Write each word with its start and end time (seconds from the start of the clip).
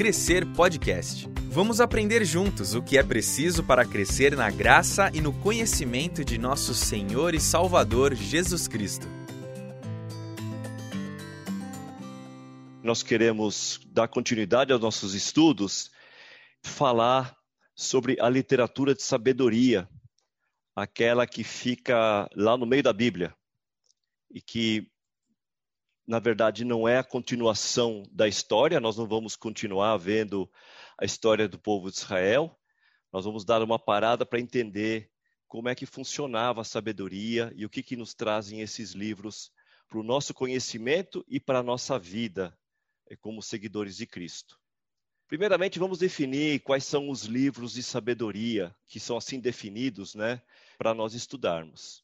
Crescer 0.00 0.46
Podcast. 0.54 1.28
Vamos 1.50 1.78
aprender 1.78 2.24
juntos 2.24 2.74
o 2.74 2.82
que 2.82 2.96
é 2.96 3.02
preciso 3.02 3.62
para 3.62 3.84
crescer 3.84 4.34
na 4.34 4.50
graça 4.50 5.10
e 5.12 5.20
no 5.20 5.30
conhecimento 5.30 6.24
de 6.24 6.38
nosso 6.38 6.72
Senhor 6.72 7.34
e 7.34 7.38
Salvador 7.38 8.14
Jesus 8.14 8.66
Cristo. 8.66 9.06
Nós 12.82 13.02
queremos 13.02 13.78
dar 13.92 14.08
continuidade 14.08 14.72
aos 14.72 14.80
nossos 14.80 15.12
estudos, 15.12 15.90
falar 16.62 17.36
sobre 17.76 18.16
a 18.22 18.28
literatura 18.30 18.94
de 18.94 19.02
sabedoria, 19.02 19.86
aquela 20.74 21.26
que 21.26 21.44
fica 21.44 22.26
lá 22.34 22.56
no 22.56 22.64
meio 22.64 22.82
da 22.82 22.94
Bíblia 22.94 23.34
e 24.30 24.40
que 24.40 24.89
na 26.10 26.18
verdade, 26.18 26.64
não 26.64 26.88
é 26.88 26.98
a 26.98 27.04
continuação 27.04 28.02
da 28.10 28.26
história, 28.26 28.80
nós 28.80 28.96
não 28.96 29.06
vamos 29.06 29.36
continuar 29.36 29.96
vendo 29.96 30.50
a 30.98 31.04
história 31.04 31.46
do 31.46 31.56
povo 31.56 31.88
de 31.88 31.98
Israel, 31.98 32.58
nós 33.12 33.24
vamos 33.24 33.44
dar 33.44 33.62
uma 33.62 33.78
parada 33.78 34.26
para 34.26 34.40
entender 34.40 35.08
como 35.46 35.68
é 35.68 35.74
que 35.74 35.86
funcionava 35.86 36.62
a 36.62 36.64
sabedoria 36.64 37.52
e 37.54 37.64
o 37.64 37.70
que, 37.70 37.80
que 37.80 37.94
nos 37.94 38.12
trazem 38.12 38.60
esses 38.60 38.90
livros 38.90 39.52
para 39.88 40.00
o 40.00 40.02
nosso 40.02 40.34
conhecimento 40.34 41.24
e 41.28 41.38
para 41.38 41.60
a 41.60 41.62
nossa 41.62 41.96
vida 41.96 42.58
eh, 43.08 43.14
como 43.14 43.40
seguidores 43.40 43.96
de 43.96 44.04
Cristo. 44.04 44.58
Primeiramente, 45.28 45.78
vamos 45.78 46.00
definir 46.00 46.58
quais 46.64 46.82
são 46.82 47.08
os 47.08 47.22
livros 47.22 47.74
de 47.74 47.84
sabedoria 47.84 48.74
que 48.88 48.98
são 48.98 49.16
assim 49.16 49.38
definidos, 49.38 50.16
né, 50.16 50.42
para 50.76 50.92
nós 50.92 51.14
estudarmos. 51.14 52.02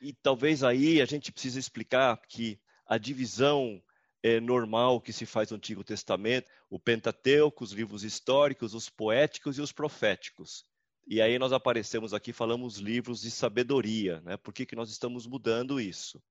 E 0.00 0.12
talvez 0.12 0.64
aí 0.64 1.00
a 1.00 1.04
gente 1.04 1.30
precise 1.30 1.60
explicar 1.60 2.20
que 2.28 2.58
a 2.86 2.98
divisão 2.98 3.82
é, 4.22 4.40
normal 4.40 5.00
que 5.00 5.12
se 5.12 5.26
faz 5.26 5.50
no 5.50 5.56
Antigo 5.56 5.84
Testamento, 5.84 6.50
o 6.70 6.78
Pentateuco, 6.78 7.62
os 7.62 7.72
livros 7.72 8.04
históricos, 8.04 8.74
os 8.74 8.88
poéticos 8.88 9.58
e 9.58 9.60
os 9.60 9.72
proféticos. 9.72 10.64
E 11.06 11.20
aí 11.20 11.38
nós 11.38 11.52
aparecemos 11.52 12.14
aqui, 12.14 12.32
falamos 12.32 12.78
livros 12.78 13.20
de 13.20 13.30
sabedoria, 13.30 14.22
né? 14.22 14.38
Por 14.38 14.54
que, 14.54 14.64
que 14.64 14.74
nós 14.74 14.90
estamos 14.90 15.26
mudando 15.26 15.78
isso? 15.78 16.22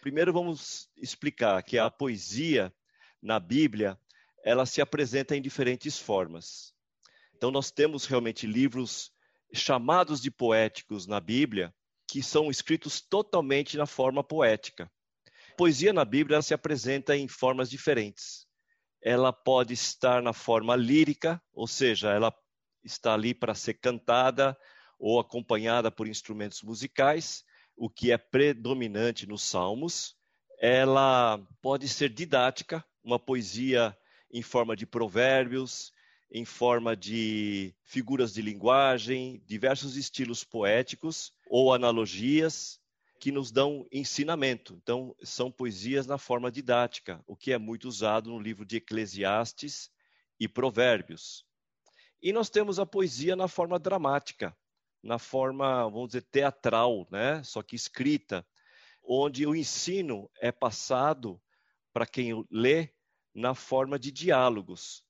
Primeiro 0.00 0.32
vamos 0.32 0.88
explicar 0.96 1.62
que 1.62 1.78
a 1.78 1.88
poesia 1.88 2.72
na 3.22 3.38
Bíblia, 3.38 3.98
ela 4.42 4.66
se 4.66 4.80
apresenta 4.80 5.36
em 5.36 5.42
diferentes 5.42 5.98
formas. 5.98 6.74
Então 7.36 7.50
nós 7.50 7.70
temos 7.70 8.06
realmente 8.06 8.46
livros 8.46 9.12
chamados 9.52 10.20
de 10.20 10.30
poéticos 10.30 11.06
na 11.06 11.20
Bíblia, 11.20 11.72
que 12.08 12.22
são 12.22 12.50
escritos 12.50 13.00
totalmente 13.00 13.76
na 13.76 13.86
forma 13.86 14.24
poética 14.24 14.90
poesia 15.60 15.92
na 15.92 16.06
Bíblia 16.06 16.40
se 16.40 16.54
apresenta 16.54 17.14
em 17.14 17.28
formas 17.28 17.68
diferentes. 17.68 18.46
Ela 19.02 19.30
pode 19.30 19.74
estar 19.74 20.22
na 20.22 20.32
forma 20.32 20.74
lírica, 20.74 21.38
ou 21.52 21.66
seja, 21.66 22.10
ela 22.10 22.34
está 22.82 23.12
ali 23.12 23.34
para 23.34 23.54
ser 23.54 23.74
cantada 23.74 24.56
ou 24.98 25.20
acompanhada 25.20 25.90
por 25.90 26.08
instrumentos 26.08 26.62
musicais, 26.62 27.44
o 27.76 27.90
que 27.90 28.10
é 28.10 28.16
predominante 28.16 29.26
nos 29.26 29.42
salmos. 29.42 30.16
Ela 30.58 31.38
pode 31.60 31.86
ser 31.88 32.08
didática, 32.08 32.82
uma 33.04 33.18
poesia 33.18 33.94
em 34.32 34.40
forma 34.40 34.74
de 34.74 34.86
provérbios, 34.86 35.92
em 36.32 36.46
forma 36.46 36.96
de 36.96 37.74
figuras 37.84 38.32
de 38.32 38.40
linguagem, 38.40 39.42
diversos 39.44 39.98
estilos 39.98 40.42
poéticos 40.42 41.34
ou 41.50 41.74
analogias 41.74 42.79
que 43.20 43.30
nos 43.30 43.52
dão 43.52 43.86
ensinamento. 43.92 44.74
Então, 44.82 45.14
são 45.22 45.52
poesias 45.52 46.06
na 46.06 46.16
forma 46.16 46.50
didática, 46.50 47.22
o 47.26 47.36
que 47.36 47.52
é 47.52 47.58
muito 47.58 47.86
usado 47.86 48.30
no 48.30 48.40
livro 48.40 48.64
de 48.64 48.78
Eclesiastes 48.78 49.90
e 50.40 50.48
Provérbios. 50.48 51.44
E 52.22 52.32
nós 52.32 52.48
temos 52.48 52.78
a 52.78 52.86
poesia 52.86 53.36
na 53.36 53.46
forma 53.46 53.78
dramática, 53.78 54.56
na 55.02 55.18
forma, 55.18 55.84
vamos 55.84 56.08
dizer, 56.08 56.22
teatral, 56.22 57.06
né? 57.10 57.42
só 57.44 57.62
que 57.62 57.76
escrita, 57.76 58.46
onde 59.02 59.46
o 59.46 59.54
ensino 59.54 60.30
é 60.40 60.50
passado 60.50 61.40
para 61.92 62.06
quem 62.06 62.46
lê 62.50 62.88
na 63.34 63.54
forma 63.54 63.98
de 63.98 64.10
diálogos. 64.10 65.04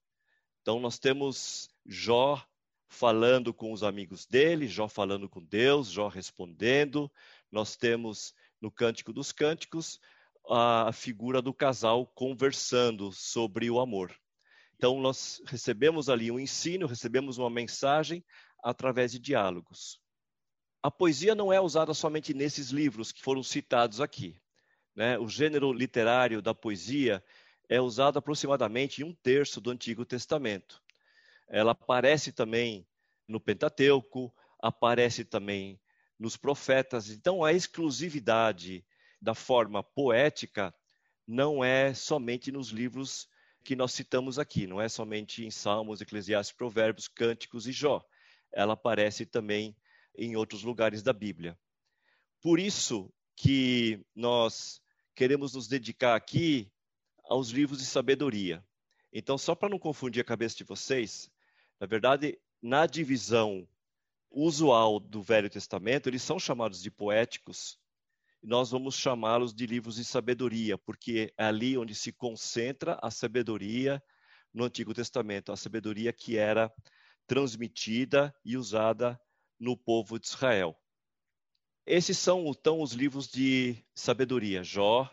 Então, 0.62 0.80
nós 0.80 0.98
temos 0.98 1.70
Jó 1.86 2.44
falando 2.88 3.54
com 3.54 3.72
os 3.72 3.84
amigos 3.84 4.26
dele, 4.26 4.66
Jó 4.66 4.88
falando 4.88 5.28
com 5.28 5.42
Deus, 5.44 5.88
Jó 5.88 6.08
respondendo, 6.08 7.10
nós 7.50 7.76
temos 7.76 8.34
no 8.60 8.70
Cântico 8.70 9.12
dos 9.12 9.32
Cânticos 9.32 10.00
a 10.48 10.90
figura 10.92 11.40
do 11.40 11.52
casal 11.52 12.06
conversando 12.06 13.12
sobre 13.12 13.70
o 13.70 13.80
amor. 13.80 14.14
Então, 14.74 14.98
nós 15.00 15.42
recebemos 15.46 16.08
ali 16.08 16.30
um 16.30 16.38
ensino, 16.38 16.86
recebemos 16.86 17.38
uma 17.38 17.50
mensagem 17.50 18.24
através 18.62 19.12
de 19.12 19.18
diálogos. 19.18 20.00
A 20.82 20.90
poesia 20.90 21.34
não 21.34 21.52
é 21.52 21.60
usada 21.60 21.92
somente 21.92 22.32
nesses 22.32 22.70
livros 22.70 23.12
que 23.12 23.22
foram 23.22 23.42
citados 23.42 24.00
aqui. 24.00 24.40
Né? 24.94 25.18
O 25.18 25.28
gênero 25.28 25.72
literário 25.72 26.40
da 26.40 26.54
poesia 26.54 27.22
é 27.68 27.80
usado 27.80 28.18
aproximadamente 28.18 29.02
em 29.02 29.04
um 29.04 29.14
terço 29.14 29.60
do 29.60 29.70
Antigo 29.70 30.04
Testamento. 30.04 30.82
Ela 31.46 31.72
aparece 31.72 32.32
também 32.32 32.86
no 33.28 33.38
Pentateuco, 33.38 34.34
aparece 34.58 35.24
também 35.24 35.78
nos 36.20 36.36
profetas. 36.36 37.08
Então, 37.08 37.42
a 37.42 37.52
exclusividade 37.52 38.84
da 39.20 39.34
forma 39.34 39.82
poética 39.82 40.72
não 41.26 41.64
é 41.64 41.94
somente 41.94 42.52
nos 42.52 42.68
livros 42.68 43.26
que 43.64 43.74
nós 43.74 43.92
citamos 43.92 44.38
aqui, 44.38 44.66
não 44.66 44.80
é 44.80 44.88
somente 44.88 45.44
em 45.44 45.50
Salmos, 45.50 46.00
Eclesiastes, 46.00 46.54
Provérbios, 46.54 47.08
Cânticos 47.08 47.66
e 47.66 47.72
Jó. 47.72 48.04
Ela 48.52 48.74
aparece 48.74 49.24
também 49.24 49.74
em 50.16 50.36
outros 50.36 50.62
lugares 50.62 51.02
da 51.02 51.12
Bíblia. 51.12 51.58
Por 52.42 52.60
isso 52.60 53.12
que 53.34 54.04
nós 54.14 54.82
queremos 55.14 55.54
nos 55.54 55.68
dedicar 55.68 56.14
aqui 56.16 56.70
aos 57.24 57.50
livros 57.50 57.78
de 57.78 57.86
sabedoria. 57.86 58.64
Então, 59.12 59.38
só 59.38 59.54
para 59.54 59.68
não 59.68 59.78
confundir 59.78 60.20
a 60.20 60.24
cabeça 60.24 60.56
de 60.56 60.64
vocês, 60.64 61.30
na 61.78 61.86
verdade, 61.86 62.38
na 62.62 62.86
divisão 62.86 63.66
usual 64.30 65.00
do 65.00 65.22
Velho 65.22 65.50
Testamento, 65.50 66.08
eles 66.08 66.22
são 66.22 66.38
chamados 66.38 66.80
de 66.82 66.90
poéticos, 66.90 67.78
e 68.42 68.46
nós 68.46 68.70
vamos 68.70 68.94
chamá-los 68.94 69.52
de 69.52 69.66
livros 69.66 69.96
de 69.96 70.04
sabedoria, 70.04 70.78
porque 70.78 71.32
é 71.36 71.44
ali 71.44 71.76
onde 71.76 71.94
se 71.94 72.12
concentra 72.12 72.98
a 73.02 73.10
sabedoria 73.10 74.02
no 74.52 74.64
Antigo 74.64 74.94
Testamento, 74.94 75.52
a 75.52 75.56
sabedoria 75.56 76.12
que 76.12 76.36
era 76.36 76.72
transmitida 77.26 78.34
e 78.44 78.56
usada 78.56 79.20
no 79.58 79.76
povo 79.76 80.18
de 80.18 80.26
Israel. 80.26 80.76
Esses 81.86 82.18
são 82.18 82.46
então 82.46 82.80
os 82.80 82.92
livros 82.92 83.28
de 83.28 83.76
sabedoria, 83.94 84.62
Jó. 84.62 85.10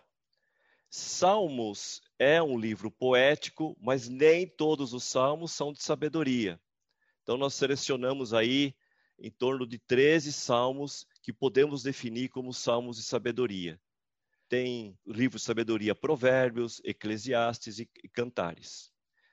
Salmos 0.90 2.02
é 2.18 2.42
um 2.42 2.58
livro 2.58 2.90
poético, 2.90 3.78
mas 3.80 4.08
nem 4.08 4.48
todos 4.48 4.94
os 4.94 5.04
salmos 5.04 5.52
são 5.52 5.74
de 5.74 5.84
sabedoria. 5.84 6.60
Então 7.24 7.38
nós 7.38 7.56
selecionamos 7.56 8.34
aí 8.34 8.74
em 9.20 9.32
torno 9.32 9.66
de 9.66 9.78
13 9.80 10.32
salmos 10.32 11.06
que 11.22 11.34
podemos 11.34 11.84
definir 11.84 12.30
como 12.30 12.54
salmos 12.54 12.98
de 12.98 13.04
sabedoria. 13.04 13.80
Tem 14.48 14.98
o 15.06 15.12
livro 15.12 15.38
de 15.38 15.44
sabedoria 15.44 15.96
Provérbios, 15.96 16.82
Eclesiastes 16.84 17.80
e 17.80 17.86
Cantares. 18.14 18.92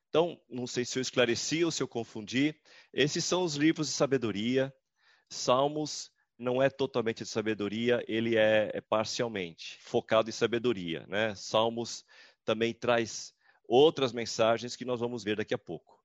Então, 0.09 0.41
não 0.49 0.67
sei 0.67 0.84
se 0.84 0.99
eu 0.99 1.03
esclareci 1.03 1.65
ou 1.65 1.71
se 1.71 1.83
eu 1.83 1.89
confundi. 1.89 2.55
Esses 2.93 3.25
são 3.25 3.43
os 3.43 3.56
livros 3.56 3.89
de 3.89 3.94
sabedoria. 3.94 4.75
Salmos 5.28 6.11
não 6.39 6.62
é 6.62 6.69
totalmente 6.69 7.23
de 7.23 7.28
sabedoria, 7.28 8.05
ele 8.09 8.37
é, 8.37 8.71
é 8.75 8.81
parcialmente 8.81 9.78
focado 9.81 10.28
em 10.28 10.33
sabedoria. 10.33 11.06
Né? 11.09 11.34
Salmos 11.34 12.05
também 12.44 12.75
traz 12.75 13.32
outras 13.67 14.12
mensagens 14.12 14.76
que 14.76 14.85
nós 14.85 15.00
vamos 15.00 15.23
ver 15.23 15.37
daqui 15.37 15.55
a 15.55 15.59
pouco. 15.59 16.03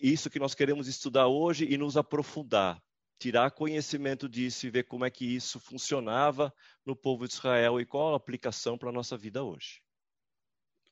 Isso 0.00 0.30
que 0.30 0.40
nós 0.40 0.54
queremos 0.54 0.88
estudar 0.88 1.28
hoje 1.28 1.64
e 1.70 1.78
nos 1.78 1.96
aprofundar 1.96 2.82
tirar 3.22 3.52
conhecimento 3.52 4.28
disso 4.28 4.66
e 4.66 4.70
ver 4.70 4.82
como 4.82 5.04
é 5.04 5.10
que 5.10 5.24
isso 5.24 5.60
funcionava 5.60 6.52
no 6.84 6.96
povo 6.96 7.24
de 7.24 7.32
Israel 7.32 7.80
e 7.80 7.86
qual 7.86 8.14
a 8.14 8.16
aplicação 8.16 8.76
para 8.76 8.88
a 8.88 8.92
nossa 8.92 9.16
vida 9.16 9.44
hoje. 9.44 9.80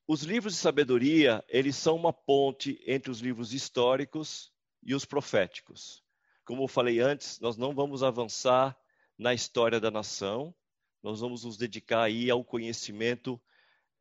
Os 0.07 0.23
livros 0.23 0.55
de 0.55 0.61
sabedoria, 0.61 1.45
eles 1.49 1.75
são 1.75 1.97
uma 1.97 2.13
ponte 2.13 2.81
entre 2.87 3.11
os 3.11 3.19
livros 3.19 3.53
históricos 3.53 4.53
e 4.81 4.95
os 4.95 5.05
proféticos. 5.05 6.05
Como 6.45 6.63
eu 6.63 6.69
falei 6.69 7.01
antes, 7.01 7.41
nós 7.41 7.57
não 7.57 7.75
vamos 7.75 8.01
avançar 8.01 8.79
na 9.19 9.35
história 9.35 9.81
da 9.81 9.91
nação, 9.91 10.55
nós 11.03 11.19
vamos 11.19 11.43
nos 11.43 11.57
dedicar 11.57 12.05
aí 12.05 12.31
ao 12.31 12.45
conhecimento 12.45 13.43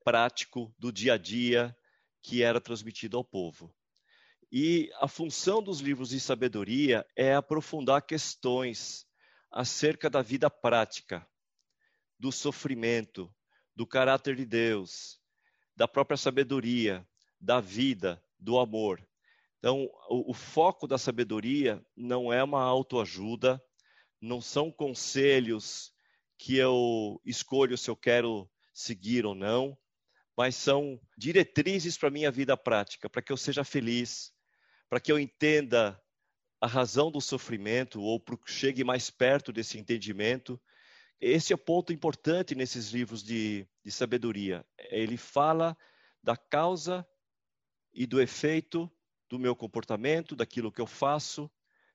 prático 0.03 0.71
do 0.77 0.91
dia 0.91 1.13
a 1.13 1.17
dia 1.17 1.75
que 2.21 2.43
era 2.43 2.61
transmitido 2.61 3.17
ao 3.17 3.23
povo. 3.23 3.73
E 4.51 4.91
a 4.95 5.07
função 5.07 5.61
dos 5.61 5.79
livros 5.79 6.09
de 6.09 6.19
sabedoria 6.19 7.05
é 7.15 7.35
aprofundar 7.35 8.01
questões 8.01 9.05
acerca 9.51 10.09
da 10.09 10.21
vida 10.21 10.49
prática, 10.49 11.27
do 12.17 12.31
sofrimento, 12.31 13.33
do 13.75 13.85
caráter 13.85 14.35
de 14.35 14.45
Deus, 14.45 15.19
da 15.75 15.87
própria 15.87 16.17
sabedoria, 16.17 17.07
da 17.39 17.59
vida, 17.59 18.23
do 18.39 18.57
amor. 18.57 19.07
Então, 19.59 19.89
o, 20.09 20.31
o 20.31 20.33
foco 20.33 20.87
da 20.87 20.97
sabedoria 20.97 21.85
não 21.95 22.33
é 22.33 22.43
uma 22.43 22.63
autoajuda, 22.63 23.61
não 24.19 24.41
são 24.41 24.71
conselhos 24.71 25.93
que 26.37 26.57
eu 26.57 27.21
escolho 27.23 27.77
se 27.77 27.89
eu 27.89 27.95
quero 27.95 28.49
seguir 28.73 29.25
ou 29.25 29.35
não, 29.35 29.77
mas 30.35 30.55
são 30.55 30.99
diretrizes 31.17 31.97
para 31.97 32.09
minha 32.09 32.31
vida 32.31 32.55
prática, 32.55 33.09
para 33.09 33.21
que 33.21 33.31
eu 33.31 33.37
seja 33.37 33.63
feliz, 33.63 34.33
para 34.89 34.99
que 34.99 35.11
eu 35.11 35.19
entenda 35.19 36.01
a 36.59 36.67
razão 36.67 37.11
do 37.11 37.21
sofrimento 37.21 38.01
ou 38.01 38.21
chegue 38.45 38.83
mais 38.83 39.09
perto 39.09 39.53
desse 39.53 39.77
entendimento. 39.77 40.59
Esse 41.21 41.53
é 41.53 41.55
o 41.55 41.59
ponto 41.59 41.93
importante 41.93 42.55
nesses 42.55 42.89
livros 42.89 43.23
de, 43.23 43.67
de 43.83 43.91
sabedoria. 43.91 44.65
Ele 44.89 45.15
fala 45.15 45.77
da 46.23 46.35
causa 46.35 47.07
e 47.93 48.05
do 48.05 48.19
efeito 48.19 48.91
do 49.29 49.39
meu 49.39 49.55
comportamento, 49.55 50.35
daquilo 50.35 50.71
que 50.71 50.81
eu 50.81 50.87
faço 50.87 51.49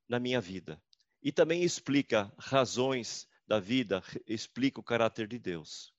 na 0.08 0.18
minha 0.18 0.40
vida. 0.40 0.80
E 1.22 1.32
também 1.32 1.62
explica 1.62 2.32
razões 2.38 3.26
da 3.46 3.58
vida, 3.58 4.02
explica 4.26 4.80
o 4.80 4.84
caráter 4.84 5.26
de 5.26 5.38
Deus. 5.38 5.93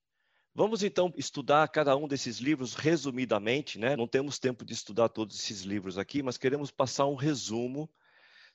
Vamos 0.57 0.83
então 0.83 1.13
estudar 1.17 1.67
cada 1.67 1.97
um 1.97 2.07
desses 2.07 2.37
livros 2.37 2.75
resumidamente, 2.75 3.77
né? 3.77 3.97
Não 3.97 4.07
temos 4.07 4.39
tempo 4.39 4.63
de 4.63 4.71
estudar 4.71 5.09
todos 5.09 5.37
esses 5.37 5.63
livros 5.63 5.97
aqui, 5.97 6.23
mas 6.23 6.37
queremos 6.37 6.71
passar 6.71 7.07
um 7.07 7.15
resumo. 7.15 7.89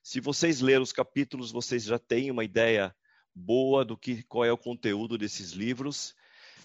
Se 0.02 0.19
vocês 0.19 0.62
lerem 0.62 0.81
os 0.81 0.94
capítulos, 0.94 1.52
vocês 1.52 1.85
já 1.85 1.99
têm 1.99 2.31
uma 2.31 2.43
ideia 2.43 2.97
boa 3.35 3.85
do 3.85 3.99
que 3.99 4.23
qual 4.23 4.47
é 4.47 4.50
o 4.50 4.56
conteúdo 4.56 5.19
desses 5.19 5.50
livros, 5.50 6.14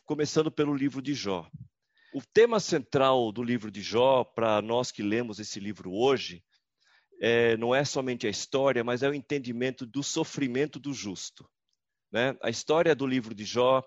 começando 0.06 0.50
pelo 0.50 0.74
livro 0.74 1.02
de 1.02 1.14
Jó. 1.14 1.46
O 2.14 2.22
tema 2.34 2.58
central 2.62 3.30
do 3.34 3.44
livro 3.44 3.70
de 3.70 3.82
Jó, 3.82 4.24
para 4.24 4.62
nós 4.62 4.90
que 4.90 5.04
lemos 5.04 5.38
esse 5.38 5.60
livro 5.60 5.92
hoje, 5.92 6.46
é, 7.20 7.58
não 7.58 7.76
é 7.76 7.84
somente 7.84 8.26
a 8.26 8.30
história, 8.30 8.86
mas 8.86 9.04
é 9.04 9.10
o 9.10 9.14
entendimento 9.14 9.86
do 9.86 10.02
sofrimento 10.02 10.80
do 10.80 10.94
justo. 10.94 11.46
Né? 12.10 12.38
A 12.42 12.50
história 12.50 12.96
do 12.96 13.06
livro 13.06 13.36
de 13.36 13.44
Jó 13.44 13.84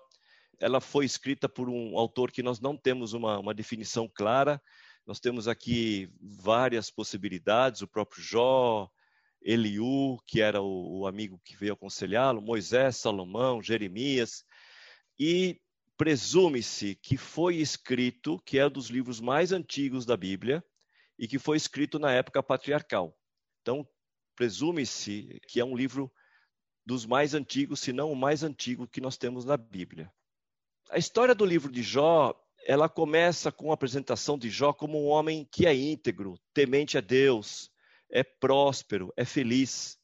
ela 0.59 0.81
foi 0.81 1.05
escrita 1.05 1.47
por 1.47 1.69
um 1.69 1.97
autor 1.97 2.31
que 2.31 2.43
nós 2.43 2.59
não 2.59 2.75
temos 2.75 3.13
uma, 3.13 3.39
uma 3.39 3.53
definição 3.53 4.07
clara. 4.07 4.61
Nós 5.05 5.19
temos 5.19 5.47
aqui 5.47 6.11
várias 6.21 6.91
possibilidades, 6.91 7.81
o 7.81 7.87
próprio 7.87 8.21
Jó, 8.21 8.89
Eliú, 9.41 10.19
que 10.27 10.41
era 10.41 10.61
o, 10.61 10.99
o 10.99 11.07
amigo 11.07 11.39
que 11.43 11.55
veio 11.55 11.73
aconselhá-lo, 11.73 12.41
Moisés, 12.41 12.97
Salomão, 12.97 13.63
Jeremias, 13.63 14.43
e 15.17 15.59
presume-se 15.97 16.95
que 16.95 17.17
foi 17.17 17.57
escrito, 17.57 18.39
que 18.45 18.59
é 18.59 18.65
um 18.65 18.69
dos 18.69 18.89
livros 18.89 19.19
mais 19.19 19.51
antigos 19.51 20.05
da 20.05 20.15
Bíblia, 20.15 20.63
e 21.17 21.27
que 21.27 21.39
foi 21.39 21.57
escrito 21.57 21.99
na 21.99 22.11
época 22.11 22.41
patriarcal. 22.41 23.17
Então, 23.61 23.87
presume-se 24.35 25.39
que 25.47 25.59
é 25.59 25.65
um 25.65 25.75
livro 25.75 26.11
dos 26.85 27.05
mais 27.05 27.33
antigos, 27.33 27.81
se 27.81 27.91
não 27.91 28.11
o 28.11 28.15
mais 28.15 28.43
antigo 28.43 28.87
que 28.87 29.01
nós 29.01 29.17
temos 29.17 29.43
na 29.43 29.57
Bíblia. 29.57 30.11
A 30.91 30.97
história 30.97 31.35
do 31.35 31.45
livro 31.45 31.71
de 31.71 31.83
Jó, 31.83 32.33
ela 32.65 32.89
começa 32.89 33.51
com 33.51 33.69
a 33.69 33.75
apresentação 33.75 34.39
de 34.39 34.49
Jó 34.49 34.73
como 34.73 34.99
um 34.99 35.05
homem 35.05 35.47
que 35.51 35.67
é 35.67 35.75
íntegro, 35.75 36.39
temente 36.51 36.97
a 36.97 37.01
Deus, 37.01 37.69
é 38.09 38.23
próspero, 38.23 39.13
é 39.15 39.23
feliz. 39.23 39.99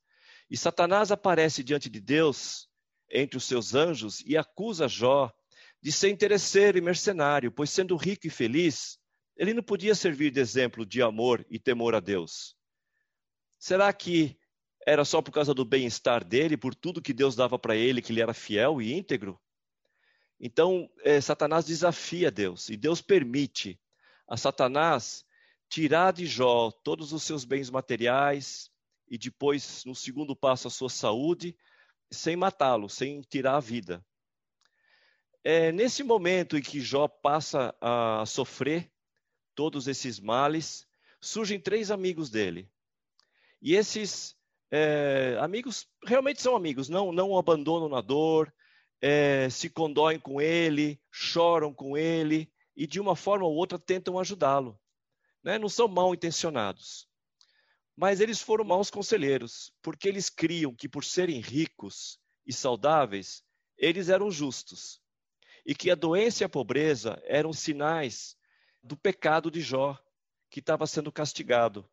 E 0.48 0.56
Satanás 0.56 1.12
aparece 1.12 1.64
diante 1.64 1.90
de 1.90 2.00
Deus, 2.00 2.70
entre 3.12 3.36
os 3.36 3.46
seus 3.46 3.74
anjos, 3.74 4.22
e 4.28 4.38
acusa 4.38 4.88
Jó 4.88 5.34
de 5.82 5.92
ser 5.92 6.10
interesseiro 6.10 6.78
e 6.78 6.82
mercenário, 6.82 7.52
pois 7.52 7.72
sendo 7.72 7.96
rico 7.96 8.28
e 8.28 8.30
feliz, 8.30 9.00
ele 9.36 9.56
não 9.56 9.64
podia 9.64 9.96
servir 9.96 10.30
de 10.30 10.40
exemplo 10.40 10.86
de 10.86 11.02
amor 11.02 11.44
e 11.50 11.58
temor 11.58 11.96
a 11.96 12.00
Deus. 12.00 12.56
Será 13.58 13.92
que 13.92 14.38
era 14.86 15.04
só 15.04 15.20
por 15.20 15.32
causa 15.32 15.52
do 15.52 15.66
bem-estar 15.66 16.24
dele, 16.24 16.56
por 16.56 16.76
tudo 16.76 17.02
que 17.02 17.12
Deus 17.12 17.36
dava 17.36 17.58
para 17.58 17.76
ele, 17.76 18.04
que 18.04 18.12
ele 18.12 18.22
era 18.22 18.36
fiel 18.36 18.80
e 18.80 18.94
íntegro? 18.94 19.42
Então, 20.40 20.90
é, 21.04 21.22
Satanás 21.22 21.66
desafia 21.66 22.30
Deus 22.30 22.70
e 22.70 22.76
Deus 22.76 23.02
permite 23.02 23.80
a 24.28 24.36
Satanás 24.36 25.26
tirar 25.70 26.12
de 26.12 26.26
Jó 26.26 26.72
todos 26.72 27.14
os 27.14 27.24
seus 27.24 27.46
bens 27.46 27.70
materiais 27.70 28.70
e 29.08 29.18
depois, 29.18 29.84
no 29.86 29.96
segundo 29.96 30.36
passo, 30.36 30.68
a 30.68 30.72
sua 30.72 30.90
saúde, 30.90 31.56
sem 32.12 32.36
matá-lo, 32.36 32.90
sem 32.90 33.22
tirar 33.22 33.56
a 33.56 33.60
vida. 33.60 34.06
É 35.44 35.72
nesse 35.72 36.04
momento 36.04 36.58
em 36.58 36.62
que 36.62 36.82
Jó 36.82 37.08
passa 37.08 37.76
a 37.80 38.26
sofrer 38.26 38.92
todos 39.54 39.88
esses 39.88 40.20
males, 40.20 40.88
surgem 41.22 41.60
três 41.60 41.92
amigos 41.92 42.30
dele. 42.30 42.70
E 43.62 43.76
esses 43.76 44.36
é, 44.72 45.38
amigos 45.40 45.88
realmente 46.06 46.42
são 46.42 46.56
amigos, 46.56 46.90
não, 46.90 47.12
não 47.12 47.30
o 47.30 47.38
abandonam 47.38 47.88
na 47.88 48.02
dor, 48.02 48.54
é, 49.08 49.52
se 49.52 49.70
condoem 49.70 50.20
com 50.20 50.42
ele, 50.42 51.00
choram 51.12 51.72
com 51.72 51.96
ele 51.96 52.52
e 52.76 52.88
de 52.88 53.00
uma 53.00 53.16
forma 53.16 53.46
ou 53.46 53.54
outra 53.54 53.78
tentam 53.78 54.18
ajudá-lo. 54.18 54.82
Né? 55.44 55.60
Não 55.60 55.70
são 55.70 55.88
mal 55.88 56.12
intencionados. 56.16 57.08
Mas 57.96 58.20
eles 58.20 58.42
foram 58.42 58.66
maus 58.66 58.90
conselheiros, 58.90 59.72
porque 59.80 60.10
eles 60.10 60.28
criam 60.28 60.74
que 60.74 60.90
por 60.90 61.06
serem 61.06 61.40
ricos 61.40 62.20
e 62.48 62.52
saudáveis, 62.52 63.44
eles 63.78 64.10
eram 64.10 64.32
justos. 64.32 65.00
E 65.64 65.76
que 65.76 65.92
a 65.92 65.96
doença 65.96 66.44
e 66.44 66.46
a 66.46 66.50
pobreza 66.50 67.22
eram 67.26 67.54
sinais 67.54 68.36
do 68.82 68.98
pecado 68.98 69.52
de 69.52 69.62
Jó, 69.62 69.96
que 70.50 70.62
estava 70.62 70.88
sendo 70.88 71.12
castigado. 71.12 71.88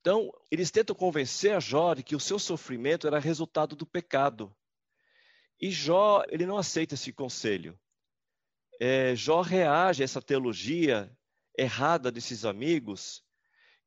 Então, 0.00 0.32
eles 0.50 0.72
tentam 0.72 0.96
convencer 0.96 1.54
a 1.54 1.60
Jó 1.60 1.94
de 1.94 2.02
que 2.02 2.16
o 2.16 2.20
seu 2.20 2.40
sofrimento 2.40 3.06
era 3.06 3.20
resultado 3.20 3.76
do 3.76 3.86
pecado 3.86 4.52
e 5.60 5.70
Jó, 5.70 6.22
ele 6.28 6.46
não 6.46 6.56
aceita 6.56 6.94
esse 6.94 7.12
conselho. 7.12 7.78
É, 8.80 9.14
Jó 9.14 9.40
reage 9.40 10.02
a 10.02 10.04
essa 10.04 10.20
teologia 10.20 11.10
errada 11.56 12.12
desses 12.12 12.44
amigos 12.44 13.24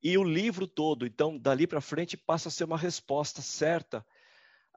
e 0.02 0.18
o 0.18 0.24
livro 0.24 0.66
todo, 0.66 1.06
então, 1.06 1.38
dali 1.38 1.68
para 1.68 1.82
frente, 1.82 2.16
passa 2.16 2.48
a 2.48 2.52
ser 2.52 2.64
uma 2.64 2.78
resposta 2.78 3.42
certa 3.42 4.06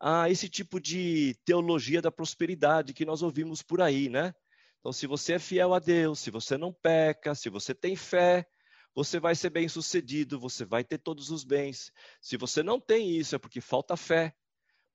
a 0.01 0.29
esse 0.29 0.49
tipo 0.49 0.81
de 0.81 1.35
teologia 1.45 2.03
da 2.03 2.11
prosperidade 2.11 2.93
que 2.93 3.05
nós 3.05 3.23
ouvimos 3.23 3.63
por 3.63 3.81
aí, 3.81 4.09
né? 4.09 4.35
Então, 4.81 4.93
se 4.93 5.07
você 5.07 5.35
é 5.35 5.39
fiel 5.39 5.73
a 5.73 5.79
Deus, 5.79 6.19
se 6.19 6.29
você 6.29 6.59
não 6.59 6.73
peca, 6.73 7.37
se 7.37 7.49
você 7.49 7.73
tem 7.73 7.95
fé, 7.95 8.45
você 8.93 9.21
vai 9.21 9.37
ser 9.37 9.51
bem 9.51 9.69
sucedido, 9.69 10.41
você 10.41 10.65
vai 10.65 10.83
ter 10.83 10.99
todos 10.99 11.31
os 11.31 11.45
bens. 11.45 11.93
Se 12.21 12.37
você 12.37 12.65
não 12.65 12.81
tem 12.81 13.17
isso, 13.17 13.37
é 13.37 13.39
porque 13.39 13.61
falta 13.61 13.97
fé, 13.97 14.35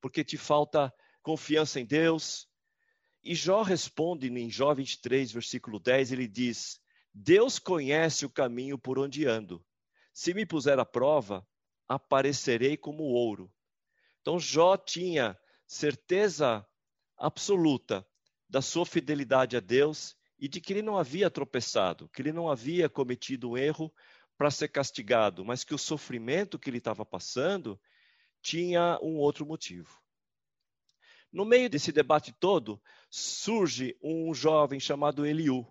porque 0.01 0.25
te 0.25 0.36
falta 0.36 0.94
confiança 1.28 1.78
em 1.78 1.86
Deus. 1.86 2.48
E 3.22 3.36
Jó 3.36 3.62
responde 3.62 4.30
em 4.30 4.50
Jó 4.50 4.74
23, 4.74 5.30
versículo 5.30 5.78
10, 5.78 6.14
ele 6.14 6.26
diz: 6.26 6.80
Deus 7.14 7.60
conhece 7.60 8.26
o 8.26 8.30
caminho 8.30 8.78
por 8.78 8.98
onde 8.98 9.26
ando. 9.26 9.62
Se 10.14 10.34
me 10.34 10.46
puser 10.46 10.80
à 10.80 10.86
prova, 10.86 11.46
aparecerei 11.86 12.78
como 12.78 13.04
ouro. 13.04 13.54
Então 14.22 14.40
Jó 14.40 14.78
tinha 14.78 15.38
certeza 15.68 16.66
absoluta 17.18 18.08
da 18.48 18.62
sua 18.62 18.86
fidelidade 18.86 19.58
a 19.58 19.60
Deus 19.60 20.16
e 20.40 20.48
de 20.48 20.62
que 20.62 20.72
ele 20.72 20.82
não 20.82 20.98
havia 20.98 21.30
tropeçado, 21.30 22.08
que 22.08 22.22
ele 22.22 22.32
não 22.32 22.50
havia 22.50 22.88
cometido 22.88 23.50
um 23.50 23.58
erro 23.58 23.94
para 24.38 24.50
ser 24.50 24.70
castigado, 24.70 25.44
mas 25.44 25.66
que 25.66 25.76
o 25.76 25.78
sofrimento 25.78 26.58
que 26.58 26.70
ele 26.70 26.78
estava 26.78 27.06
passando 27.06 27.78
tinha 28.42 28.98
um 29.02 29.18
outro 29.18 29.46
motivo. 29.46 30.07
No 31.32 31.46
meio 31.46 31.70
desse 31.70 31.92
debate 31.92 32.32
todo, 32.32 32.82
surge 33.10 33.98
um 34.02 34.34
jovem 34.34 34.80
chamado 34.80 35.26
Eliú. 35.26 35.66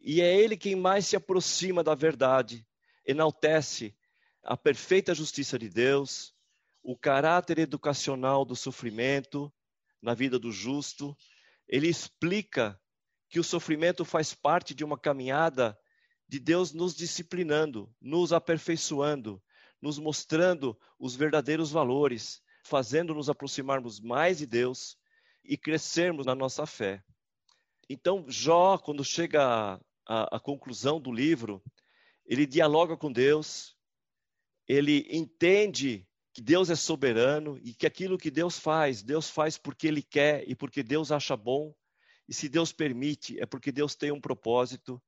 E 0.00 0.20
é 0.20 0.36
ele 0.36 0.56
quem 0.56 0.74
mais 0.74 1.06
se 1.06 1.16
aproxima 1.16 1.82
da 1.82 1.94
verdade, 1.94 2.66
enaltece 3.06 3.96
a 4.42 4.56
perfeita 4.56 5.14
justiça 5.14 5.58
de 5.58 5.68
Deus, 5.68 6.34
o 6.82 6.96
caráter 6.96 7.58
educacional 7.60 8.44
do 8.44 8.56
sofrimento 8.56 9.52
na 10.00 10.14
vida 10.14 10.38
do 10.38 10.50
justo. 10.50 11.16
Ele 11.68 11.88
explica 11.88 12.78
que 13.28 13.38
o 13.38 13.44
sofrimento 13.44 14.04
faz 14.04 14.34
parte 14.34 14.74
de 14.74 14.84
uma 14.84 14.98
caminhada 14.98 15.78
de 16.28 16.40
Deus 16.40 16.72
nos 16.72 16.94
disciplinando, 16.94 17.94
nos 18.00 18.32
aperfeiçoando, 18.32 19.42
nos 19.80 19.98
mostrando 19.98 20.78
os 20.98 21.14
verdadeiros 21.14 21.70
valores, 21.70 22.41
fazendo 22.62 23.14
nos 23.14 23.28
aproximarmos 23.28 24.00
mais 24.00 24.38
de 24.38 24.46
Deus 24.46 24.96
e 25.44 25.56
crescermos 25.56 26.26
na 26.26 26.34
nossa 26.34 26.66
fé. 26.66 27.02
Então, 27.88 28.24
Jó, 28.28 28.78
quando 28.78 29.04
chega 29.04 29.80
à, 30.06 30.40
conclusão 30.40 31.00
do 31.00 31.12
livro, 31.12 31.62
ele 32.24 32.46
dialoga 32.46 32.96
com 32.96 33.12
Deus, 33.12 33.76
ele 34.68 35.06
entende 35.10 36.06
que 36.32 36.40
Deus 36.40 36.70
é 36.70 36.76
soberano 36.76 37.58
e 37.62 37.74
que 37.74 37.86
aquilo 37.86 38.16
que 38.16 38.30
Deus 38.30 38.58
faz, 38.58 39.02
Deus 39.02 39.28
faz 39.28 39.58
porque 39.58 39.86
Ele 39.86 40.02
quer 40.02 40.48
e 40.48 40.54
porque 40.54 40.82
Deus 40.82 41.12
acha 41.12 41.36
bom. 41.36 41.74
E 42.28 42.32
se 42.32 42.48
Deus 42.48 42.72
permite, 42.72 43.38
é 43.38 43.44
porque 43.44 43.70
Deus 43.70 43.94
tem 43.94 44.10
um 44.10 44.20
propósito. 44.20 45.02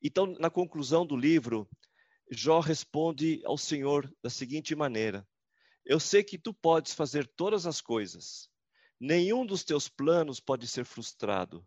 Então, 0.00 0.26
na 0.38 0.50
conclusão 0.50 1.04
do 1.04 1.16
livro, 1.16 1.68
Jó 2.30 2.60
responde 2.60 3.40
ao 3.44 3.58
Senhor 3.58 4.12
da 4.22 4.30
seguinte 4.30 4.74
maneira: 4.76 5.26
Eu 5.88 6.00
sei 6.00 6.24
que 6.24 6.36
tu 6.36 6.52
podes 6.52 6.92
fazer 6.92 7.28
todas 7.28 7.64
as 7.64 7.80
coisas. 7.80 8.50
Nenhum 8.98 9.46
dos 9.46 9.62
teus 9.62 9.88
planos 9.88 10.40
pode 10.40 10.66
ser 10.66 10.84
frustrado. 10.84 11.64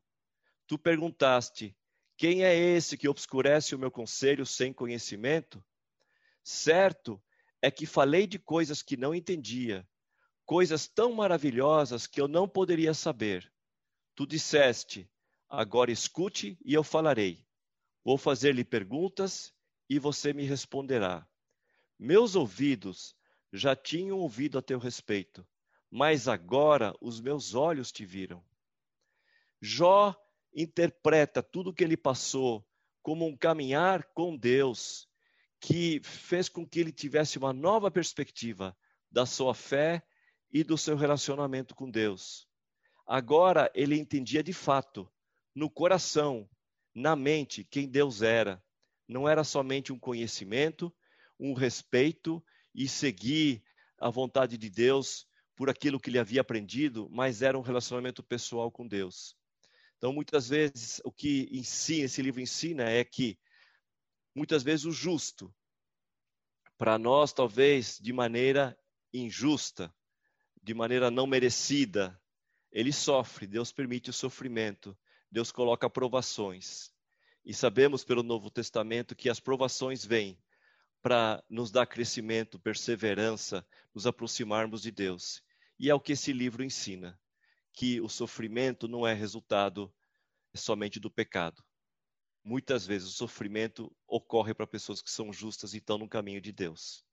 Tu 0.67 0.77
perguntaste: 0.77 1.73
Quem 2.17 2.43
é 2.43 2.53
esse 2.53 2.97
que 2.97 3.07
obscurece 3.07 3.73
o 3.73 3.79
meu 3.79 3.89
conselho 3.89 4.45
sem 4.45 4.73
conhecimento? 4.73 5.63
Certo 6.43 7.21
é 7.61 7.71
que 7.71 7.85
falei 7.85 8.27
de 8.27 8.37
coisas 8.37 8.81
que 8.81 8.97
não 8.97 9.15
entendia, 9.15 9.87
coisas 10.45 10.85
tão 10.85 11.13
maravilhosas 11.13 12.05
que 12.05 12.19
eu 12.19 12.27
não 12.27 12.47
poderia 12.47 12.93
saber. 12.93 13.49
Tu 14.15 14.27
disseste: 14.27 15.09
Agora 15.47 15.91
escute 15.91 16.59
e 16.65 16.73
eu 16.73 16.83
falarei. 16.83 17.47
Vou 18.03 18.17
fazer-lhe 18.17 18.65
perguntas 18.65 19.53
e 19.89 19.97
você 19.97 20.33
me 20.33 20.43
responderá. 20.43 21.25
Meus 21.97 22.35
ouvidos 22.35 23.15
já 23.51 23.75
tinham 23.75 24.17
ouvido 24.17 24.57
a 24.57 24.61
teu 24.61 24.79
respeito, 24.79 25.47
mas 25.89 26.27
agora 26.27 26.95
os 27.01 27.19
meus 27.19 27.55
olhos 27.55 27.91
te 27.91 28.05
viram. 28.05 28.43
Jó 29.61 30.15
interpreta 30.53 31.43
tudo 31.43 31.69
o 31.71 31.73
que 31.73 31.83
ele 31.83 31.97
passou 31.97 32.65
como 33.01 33.25
um 33.25 33.35
caminhar 33.35 34.03
com 34.13 34.35
Deus 34.35 35.09
que 35.59 35.99
fez 36.03 36.47
com 36.47 36.65
que 36.65 36.79
ele 36.79 36.91
tivesse 36.91 37.37
uma 37.37 37.51
nova 37.51 37.91
perspectiva 37.91 38.75
da 39.11 39.25
sua 39.25 39.53
fé 39.53 40.01
e 40.51 40.63
do 40.63 40.77
seu 40.77 40.95
relacionamento 40.95 41.75
com 41.75 41.89
Deus. 41.89 42.47
Agora 43.05 43.69
ele 43.73 43.97
entendia 43.97 44.41
de 44.41 44.53
fato, 44.53 45.11
no 45.53 45.69
coração, 45.69 46.49
na 46.93 47.15
mente, 47.15 47.63
quem 47.63 47.87
Deus 47.87 48.21
era. 48.21 48.63
Não 49.07 49.27
era 49.27 49.43
somente 49.43 49.91
um 49.91 49.99
conhecimento, 49.99 50.93
um 51.39 51.53
respeito 51.53 52.43
e 52.79 52.87
seguir 52.87 53.61
a 53.99 54.09
vontade 54.09 54.57
de 54.57 54.69
Deus 54.69 55.27
por 55.53 55.69
aquilo 55.69 55.99
que 55.99 56.09
ele 56.09 56.17
havia 56.17 56.39
aprendido, 56.39 57.09
mas 57.11 57.41
era 57.41 57.57
um 57.59 57.61
relacionamento 57.61 58.23
pessoal 58.23 58.71
com 58.71 58.87
Deus. 58.87 59.35
Então, 59.97 60.13
muitas 60.13 60.47
vezes, 60.47 61.01
o 61.03 61.11
que 61.11 61.49
ensina, 61.51 62.05
esse 62.05 62.21
livro 62.21 62.39
ensina 62.39 62.89
é 62.89 63.03
que, 63.03 63.37
muitas 64.33 64.63
vezes, 64.63 64.85
o 64.85 64.93
justo, 64.93 65.53
para 66.77 66.97
nós, 66.97 67.33
talvez, 67.33 67.99
de 67.99 68.13
maneira 68.13 68.79
injusta, 69.13 69.93
de 70.63 70.73
maneira 70.73 71.11
não 71.11 71.27
merecida, 71.27 72.17
ele 72.71 72.93
sofre, 72.93 73.45
Deus 73.45 73.73
permite 73.73 74.09
o 74.09 74.13
sofrimento, 74.13 74.97
Deus 75.29 75.51
coloca 75.51 75.89
provações. 75.89 76.93
E 77.43 77.53
sabemos 77.53 78.05
pelo 78.05 78.23
Novo 78.23 78.49
Testamento 78.49 79.17
que 79.17 79.29
as 79.29 79.41
provações 79.41 80.05
vêm 80.05 80.39
para 81.01 81.43
nos 81.49 81.71
dar 81.71 81.85
crescimento, 81.85 82.59
perseverança, 82.59 83.65
nos 83.93 84.05
aproximarmos 84.05 84.81
de 84.81 84.91
Deus. 84.91 85.41
E 85.79 85.89
é 85.89 85.95
o 85.95 85.99
que 85.99 86.13
esse 86.13 86.33
livro 86.33 86.63
ensina 86.63 87.19
que 87.73 88.01
o 88.01 88.09
sofrimento 88.09 88.87
não 88.87 89.07
é 89.07 89.13
resultado 89.13 89.93
somente 90.55 90.99
do 90.99 91.09
pecado. 91.09 91.63
Muitas 92.43 92.85
vezes 92.85 93.09
o 93.09 93.13
sofrimento 93.13 93.95
ocorre 94.07 94.53
para 94.53 94.67
pessoas 94.67 95.01
que 95.01 95.11
são 95.11 95.31
justas 95.31 95.73
e 95.73 95.77
estão 95.77 95.97
no 95.97 96.09
caminho 96.09 96.41
de 96.41 96.51
Deus. 96.51 97.05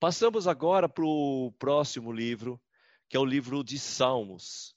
Passamos 0.00 0.46
agora 0.46 0.88
para 0.88 1.04
o 1.04 1.52
próximo 1.58 2.12
livro, 2.12 2.60
que 3.08 3.16
é 3.16 3.20
o 3.20 3.24
livro 3.24 3.64
de 3.64 3.78
Salmos. 3.78 4.76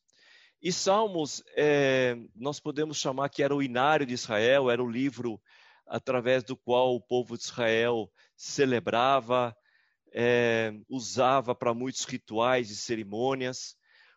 E 0.61 0.71
Salmos, 0.71 1.43
é, 1.55 2.15
nós 2.35 2.59
podemos 2.59 2.97
chamar 2.97 3.29
que 3.29 3.43
era 3.43 3.55
o 3.55 3.63
inário 3.63 4.05
de 4.05 4.13
Israel, 4.13 4.69
era 4.69 4.83
o 4.83 4.89
livro 4.89 5.41
através 5.91 6.41
do 6.41 6.55
qual 6.55 6.95
o 6.95 7.01
povo 7.01 7.37
de 7.37 7.43
Israel 7.43 8.09
celebrava, 8.37 9.53
é, 10.13 10.71
usava 10.89 11.53
para 11.53 11.73
muitos 11.73 12.05
rituais 12.05 12.71
e 12.71 12.75
cerimônias. 12.77 13.75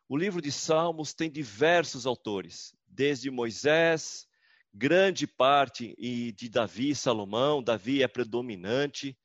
O 0.09 0.17
livro 0.17 0.41
de 0.41 0.53
Salmos 0.53 1.13
tem 1.13 1.29
diversos 1.29 2.07
autores, 2.07 2.73
desde 2.87 3.29
Moisés, 3.29 4.29
grande 4.73 5.27
parte 5.27 5.97
de 6.33 6.49
Davi 6.49 6.91
e 6.91 6.95
Salomão. 6.95 7.61
Davi 7.61 8.03
é 8.03 8.09
predominante 8.09 9.19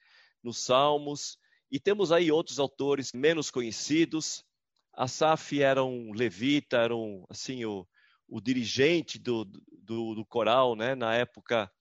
nos 0.44 0.58
Salmos. 0.58 1.38
E 1.72 1.80
temos 1.80 2.12
aí 2.12 2.32
outros 2.32 2.60
autores 2.60 3.14
menos 3.14 3.52
conhecidos. 3.52 4.44
Asaf 4.92 5.62
era 5.62 5.84
um 5.84 6.14
levita, 6.14 6.78
era 6.78 6.96
um, 6.96 7.26
assim, 7.30 7.64
o, 7.64 7.88
o 8.28 8.42
dirigente 8.42 9.20
do, 9.20 9.46
do, 9.46 10.16
do, 10.16 10.26
coral 10.26 10.76
né, 10.76 10.96
na, 10.96 11.14
época, 11.14 11.72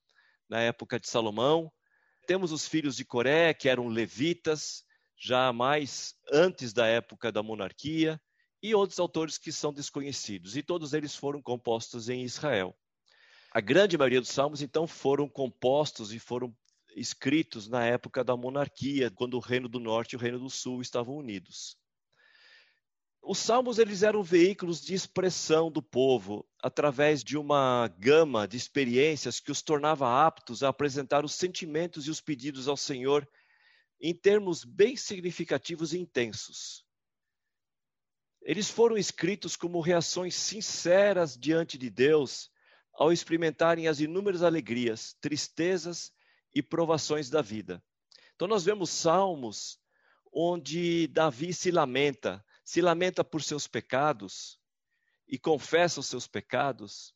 na 0.48 0.60
época 0.60 0.98
de 0.98 1.08
Salomão. 1.08 1.70
Temos 2.26 2.52
os 2.52 2.66
filhos 2.66 2.96
de 2.96 3.04
Coré, 3.04 3.54
que 3.54 3.68
eram 3.68 3.88
levitas, 3.88 4.84
já 5.16 5.52
mais 5.52 6.14
antes 6.32 6.72
da 6.72 6.86
época 6.86 7.32
da 7.32 7.42
monarquia 7.42 8.20
e 8.62 8.74
outros 8.74 8.98
autores 8.98 9.38
que 9.38 9.52
são 9.52 9.72
desconhecidos, 9.72 10.56
e 10.56 10.62
todos 10.62 10.92
eles 10.92 11.14
foram 11.14 11.40
compostos 11.40 12.08
em 12.08 12.22
Israel. 12.22 12.76
A 13.52 13.60
grande 13.60 13.96
maioria 13.96 14.20
dos 14.20 14.30
salmos, 14.30 14.60
então, 14.60 14.86
foram 14.86 15.28
compostos 15.28 16.12
e 16.12 16.18
foram 16.18 16.54
escritos 16.94 17.68
na 17.68 17.84
época 17.84 18.24
da 18.24 18.36
monarquia, 18.36 19.10
quando 19.10 19.34
o 19.34 19.40
Reino 19.40 19.68
do 19.68 19.78
Norte 19.78 20.12
e 20.12 20.16
o 20.16 20.18
Reino 20.18 20.38
do 20.38 20.50
Sul 20.50 20.82
estavam 20.82 21.14
unidos. 21.16 21.76
Os 23.22 23.38
salmos 23.38 23.78
eles 23.78 24.02
eram 24.02 24.22
veículos 24.22 24.80
de 24.80 24.94
expressão 24.94 25.70
do 25.70 25.82
povo 25.82 26.48
através 26.62 27.22
de 27.22 27.36
uma 27.36 27.88
gama 27.98 28.48
de 28.48 28.56
experiências 28.56 29.38
que 29.40 29.50
os 29.50 29.60
tornava 29.60 30.26
aptos 30.26 30.62
a 30.62 30.68
apresentar 30.68 31.24
os 31.24 31.34
sentimentos 31.34 32.06
e 32.06 32.10
os 32.10 32.20
pedidos 32.20 32.68
ao 32.68 32.76
Senhor 32.76 33.28
em 34.00 34.14
termos 34.14 34.64
bem 34.64 34.96
significativos 34.96 35.92
e 35.92 35.98
intensos. 35.98 36.84
Eles 38.42 38.70
foram 38.70 38.96
escritos 38.96 39.56
como 39.56 39.80
reações 39.80 40.34
sinceras 40.34 41.36
diante 41.36 41.76
de 41.76 41.90
Deus 41.90 42.50
ao 42.94 43.12
experimentarem 43.12 43.88
as 43.88 44.00
inúmeras 44.00 44.42
alegrias, 44.42 45.14
tristezas 45.20 46.12
e 46.54 46.62
provações 46.62 47.28
da 47.28 47.42
vida. 47.42 47.82
Então, 48.34 48.48
nós 48.48 48.64
vemos 48.64 48.90
salmos 48.90 49.78
onde 50.32 51.08
Davi 51.08 51.52
se 51.52 51.70
lamenta, 51.70 52.44
se 52.68 52.82
lamenta 52.82 53.24
por 53.24 53.42
seus 53.42 53.66
pecados 53.66 54.60
e 55.26 55.38
confessa 55.38 56.00
os 56.00 56.06
seus 56.06 56.26
pecados. 56.26 57.14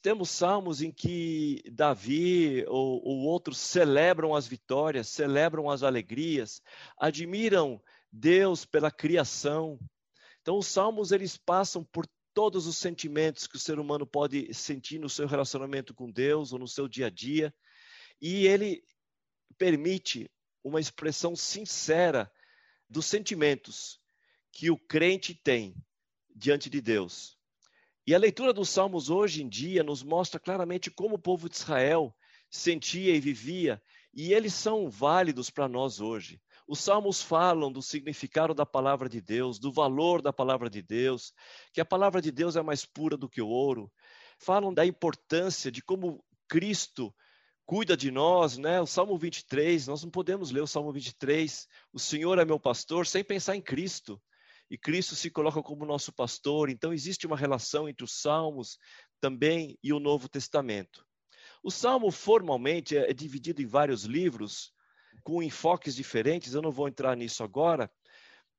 Temos 0.00 0.30
salmos 0.30 0.80
em 0.80 0.90
que 0.90 1.62
Davi 1.70 2.64
ou, 2.66 3.04
ou 3.04 3.18
outros 3.26 3.58
celebram 3.58 4.34
as 4.34 4.46
vitórias, 4.46 5.10
celebram 5.10 5.68
as 5.68 5.82
alegrias, 5.82 6.62
admiram 6.98 7.78
Deus 8.10 8.64
pela 8.64 8.90
criação, 8.90 9.78
então, 10.40 10.56
os 10.56 10.66
salmos 10.66 11.12
eles 11.12 11.36
passam 11.36 11.84
por 11.84 12.08
todos 12.32 12.66
os 12.66 12.78
sentimentos 12.78 13.46
que 13.46 13.56
o 13.56 13.60
ser 13.60 13.78
humano 13.78 14.06
pode 14.06 14.54
sentir 14.54 14.98
no 14.98 15.10
seu 15.10 15.26
relacionamento 15.26 15.92
com 15.92 16.10
Deus 16.10 16.54
ou 16.54 16.58
no 16.58 16.68
seu 16.68 16.88
dia 16.88 17.08
a 17.08 17.10
dia, 17.10 17.54
e 18.18 18.46
ele 18.46 18.82
permite 19.58 20.30
uma 20.64 20.80
expressão 20.80 21.36
sincera 21.36 22.32
dos 22.88 23.04
sentimentos 23.04 24.00
que 24.56 24.70
o 24.70 24.78
crente 24.78 25.34
tem 25.34 25.76
diante 26.34 26.70
de 26.70 26.80
Deus. 26.80 27.36
E 28.06 28.14
a 28.14 28.18
leitura 28.18 28.54
dos 28.54 28.70
salmos 28.70 29.10
hoje 29.10 29.42
em 29.42 29.48
dia 29.50 29.82
nos 29.82 30.02
mostra 30.02 30.40
claramente 30.40 30.90
como 30.90 31.16
o 31.16 31.18
povo 31.18 31.46
de 31.46 31.56
Israel 31.56 32.16
sentia 32.50 33.14
e 33.14 33.20
vivia, 33.20 33.82
e 34.14 34.32
eles 34.32 34.54
são 34.54 34.88
válidos 34.88 35.50
para 35.50 35.68
nós 35.68 36.00
hoje. 36.00 36.40
Os 36.66 36.78
salmos 36.78 37.20
falam 37.20 37.70
do 37.70 37.82
significado 37.82 38.54
da 38.54 38.64
palavra 38.64 39.10
de 39.10 39.20
Deus, 39.20 39.58
do 39.58 39.70
valor 39.70 40.22
da 40.22 40.32
palavra 40.32 40.70
de 40.70 40.80
Deus, 40.80 41.34
que 41.70 41.80
a 41.80 41.84
palavra 41.84 42.22
de 42.22 42.30
Deus 42.32 42.56
é 42.56 42.62
mais 42.62 42.86
pura 42.86 43.14
do 43.14 43.28
que 43.28 43.42
o 43.42 43.48
ouro. 43.48 43.92
Falam 44.38 44.72
da 44.72 44.86
importância 44.86 45.70
de 45.70 45.82
como 45.82 46.24
Cristo 46.48 47.14
cuida 47.66 47.94
de 47.94 48.10
nós, 48.10 48.56
né? 48.56 48.80
O 48.80 48.86
Salmo 48.86 49.18
23, 49.18 49.86
nós 49.86 50.02
não 50.02 50.10
podemos 50.10 50.50
ler 50.50 50.62
o 50.62 50.66
Salmo 50.66 50.90
23, 50.92 51.68
o 51.92 51.98
Senhor 51.98 52.38
é 52.38 52.44
meu 52.46 52.58
pastor, 52.58 53.06
sem 53.06 53.22
pensar 53.22 53.54
em 53.54 53.60
Cristo. 53.60 54.18
E 54.70 54.76
Cristo 54.76 55.14
se 55.14 55.30
coloca 55.30 55.62
como 55.62 55.86
nosso 55.86 56.12
pastor, 56.12 56.68
então 56.68 56.92
existe 56.92 57.26
uma 57.26 57.36
relação 57.36 57.88
entre 57.88 58.04
os 58.04 58.20
Salmos 58.20 58.78
também 59.20 59.78
e 59.82 59.92
o 59.92 60.00
Novo 60.00 60.28
Testamento. 60.28 61.06
O 61.62 61.70
Salmo 61.70 62.10
formalmente 62.10 62.96
é 62.96 63.12
dividido 63.12 63.62
em 63.62 63.66
vários 63.66 64.04
livros, 64.04 64.72
com 65.22 65.42
enfoques 65.42 65.94
diferentes, 65.94 66.54
eu 66.54 66.62
não 66.62 66.70
vou 66.70 66.88
entrar 66.88 67.16
nisso 67.16 67.42
agora, 67.42 67.90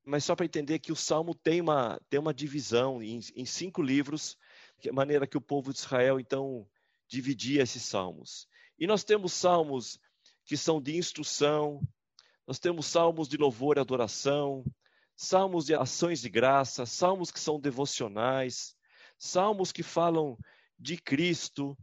mas 0.04 0.24
só 0.24 0.36
para 0.36 0.46
entender 0.46 0.80
que 0.80 0.92
o 0.92 0.96
Salmo 0.96 1.36
tem 1.36 1.62
uma, 1.62 2.00
tem 2.10 2.20
uma 2.20 2.34
divisão 2.34 3.02
em, 3.04 3.20
em 3.36 3.46
cinco 3.46 3.82
livros, 3.82 4.38
de 4.80 4.92
maneira 4.92 5.28
que 5.28 5.38
o 5.38 5.42
povo 5.42 5.72
de 5.72 5.80
Israel, 5.80 6.20
então, 6.20 6.68
dividia 7.08 7.64
esses 7.64 7.84
salmos. 7.84 8.48
E 8.80 8.88
nós 8.88 9.04
temos 9.04 9.34
salmos 9.34 10.00
que 10.46 10.56
são 10.56 10.82
de 10.82 10.96
instrução, 10.96 11.82
nós 12.46 12.60
temos 12.60 12.86
salmos 12.86 13.28
de 13.28 13.36
louvor 13.36 13.78
e 13.78 13.80
adoração, 13.82 14.64
salmos 15.18 15.66
de 15.66 15.74
ações 15.74 16.22
de 16.22 16.30
graça, 16.30 16.86
salmos 16.86 17.32
que 17.32 17.40
são 17.40 17.60
devocionais, 17.60 18.76
salmos 19.18 19.72
que 19.72 19.82
falam 19.82 20.38
de 20.78 20.96
Cristo, 20.96 21.76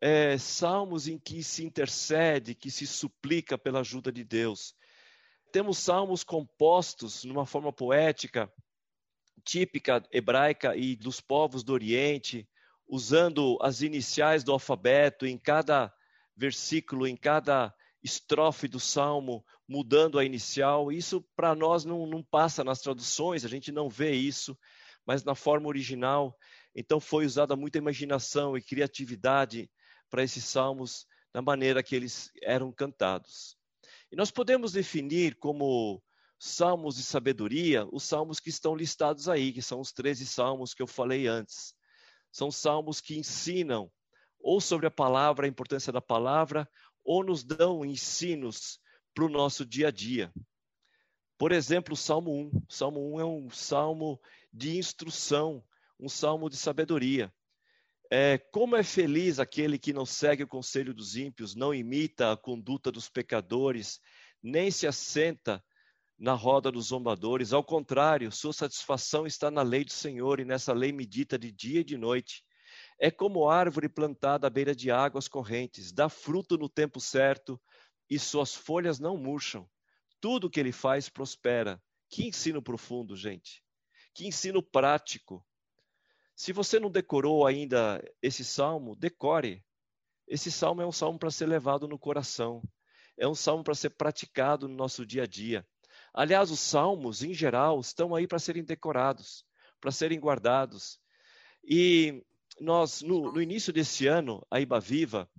é, 0.00 0.36
salmos 0.36 1.06
em 1.06 1.18
que 1.18 1.42
se 1.44 1.64
intercede, 1.64 2.56
que 2.56 2.68
se 2.68 2.84
suplica 2.84 3.56
pela 3.56 3.80
ajuda 3.80 4.10
de 4.10 4.24
Deus. 4.24 4.74
Temos 5.52 5.78
salmos 5.78 6.24
compostos 6.24 7.24
numa 7.24 7.46
forma 7.46 7.72
poética, 7.72 8.52
típica 9.44 10.02
hebraica 10.10 10.76
e 10.76 10.96
dos 10.96 11.20
povos 11.20 11.62
do 11.62 11.72
Oriente, 11.72 12.48
usando 12.88 13.56
as 13.62 13.82
iniciais 13.82 14.42
do 14.42 14.52
alfabeto 14.52 15.24
em 15.26 15.38
cada 15.38 15.94
versículo, 16.36 17.06
em 17.06 17.16
cada 17.16 17.72
estrofe 18.02 18.68
do 18.68 18.78
salmo, 18.78 19.44
mudando 19.66 20.18
a 20.18 20.24
inicial. 20.24 20.92
Isso 20.92 21.24
para 21.34 21.54
nós 21.54 21.84
não, 21.84 22.06
não 22.06 22.22
passa 22.22 22.62
nas 22.62 22.80
traduções, 22.80 23.44
a 23.44 23.48
gente 23.48 23.72
não 23.72 23.88
vê 23.88 24.12
isso, 24.12 24.56
mas 25.06 25.24
na 25.24 25.34
forma 25.34 25.68
original. 25.68 26.36
Então 26.74 27.00
foi 27.00 27.26
usada 27.26 27.56
muita 27.56 27.78
imaginação 27.78 28.56
e 28.56 28.62
criatividade 28.62 29.70
para 30.10 30.22
esses 30.22 30.44
salmos 30.44 31.06
da 31.32 31.42
maneira 31.42 31.82
que 31.82 31.94
eles 31.94 32.30
eram 32.42 32.72
cantados. 32.72 33.56
E 34.10 34.16
nós 34.16 34.30
podemos 34.30 34.72
definir 34.72 35.36
como 35.36 36.02
salmos 36.38 36.96
de 36.96 37.02
sabedoria 37.02 37.86
os 37.92 38.04
salmos 38.04 38.38
que 38.38 38.48
estão 38.48 38.74
listados 38.74 39.28
aí, 39.28 39.52
que 39.52 39.60
são 39.60 39.80
os 39.80 39.92
13 39.92 40.26
salmos 40.26 40.72
que 40.72 40.82
eu 40.82 40.86
falei 40.86 41.26
antes. 41.26 41.74
São 42.30 42.50
salmos 42.50 43.00
que 43.00 43.18
ensinam 43.18 43.90
ou 44.40 44.60
sobre 44.60 44.86
a 44.86 44.90
palavra, 44.90 45.46
a 45.46 45.48
importância 45.48 45.92
da 45.92 46.00
palavra, 46.00 46.68
ou 47.08 47.24
nos 47.24 47.42
dão 47.42 47.86
ensinos 47.86 48.78
para 49.14 49.24
o 49.24 49.30
nosso 49.30 49.64
dia 49.64 49.88
a 49.88 49.90
dia. 49.90 50.30
Por 51.38 51.52
exemplo, 51.52 51.94
o 51.94 51.96
Salmo 51.96 52.30
1. 52.30 52.64
O 52.68 52.72
Salmo 52.72 53.14
1 53.14 53.20
é 53.20 53.24
um 53.24 53.48
salmo 53.48 54.20
de 54.52 54.76
instrução, 54.76 55.64
um 55.98 56.06
salmo 56.06 56.50
de 56.50 56.58
sabedoria. 56.58 57.32
É, 58.10 58.36
como 58.36 58.76
é 58.76 58.82
feliz 58.82 59.38
aquele 59.38 59.78
que 59.78 59.90
não 59.90 60.04
segue 60.04 60.42
o 60.42 60.48
conselho 60.48 60.92
dos 60.92 61.16
ímpios, 61.16 61.54
não 61.54 61.74
imita 61.74 62.30
a 62.30 62.36
conduta 62.36 62.92
dos 62.92 63.08
pecadores, 63.08 64.00
nem 64.42 64.70
se 64.70 64.86
assenta 64.86 65.64
na 66.18 66.34
roda 66.34 66.70
dos 66.70 66.88
zombadores. 66.88 67.54
Ao 67.54 67.64
contrário, 67.64 68.30
sua 68.30 68.52
satisfação 68.52 69.26
está 69.26 69.50
na 69.50 69.62
lei 69.62 69.82
do 69.82 69.92
Senhor 69.92 70.40
e 70.40 70.44
nessa 70.44 70.74
lei 70.74 70.92
medita 70.92 71.38
de 71.38 71.50
dia 71.50 71.80
e 71.80 71.84
de 71.84 71.96
noite. 71.96 72.44
É 72.98 73.10
como 73.10 73.48
árvore 73.48 73.88
plantada 73.88 74.46
à 74.46 74.50
beira 74.50 74.74
de 74.74 74.90
águas 74.90 75.28
correntes, 75.28 75.92
dá 75.92 76.08
fruto 76.08 76.58
no 76.58 76.68
tempo 76.68 77.00
certo 77.00 77.60
e 78.10 78.18
suas 78.18 78.54
folhas 78.54 78.98
não 78.98 79.16
murcham. 79.16 79.68
Tudo 80.20 80.50
que 80.50 80.58
ele 80.58 80.72
faz 80.72 81.08
prospera. 81.08 81.80
Que 82.10 82.26
ensino 82.26 82.62
profundo, 82.62 83.14
gente. 83.14 83.62
Que 84.14 84.26
ensino 84.26 84.62
prático. 84.62 85.46
Se 86.34 86.52
você 86.52 86.80
não 86.80 86.90
decorou 86.90 87.46
ainda 87.46 88.02
esse 88.22 88.44
salmo, 88.44 88.96
decore. 88.96 89.64
Esse 90.26 90.50
salmo 90.50 90.82
é 90.82 90.86
um 90.86 90.92
salmo 90.92 91.18
para 91.18 91.30
ser 91.30 91.46
levado 91.46 91.86
no 91.86 91.98
coração. 91.98 92.62
É 93.16 93.28
um 93.28 93.34
salmo 93.34 93.62
para 93.62 93.74
ser 93.74 93.90
praticado 93.90 94.68
no 94.68 94.74
nosso 94.74 95.04
dia 95.04 95.24
a 95.24 95.26
dia. 95.26 95.66
Aliás, 96.14 96.50
os 96.50 96.60
salmos, 96.60 97.22
em 97.22 97.34
geral, 97.34 97.78
estão 97.80 98.14
aí 98.14 98.26
para 98.26 98.38
serem 98.38 98.64
decorados, 98.64 99.44
para 99.80 99.90
serem 99.90 100.18
guardados. 100.18 100.98
E 101.64 102.24
nós, 102.60 103.02
no, 103.02 103.32
no 103.32 103.42
início 103.42 103.72
desse 103.72 104.06
ano, 104.06 104.44
a 104.50 104.60
Iba 104.60 104.80
Viva 104.80 105.30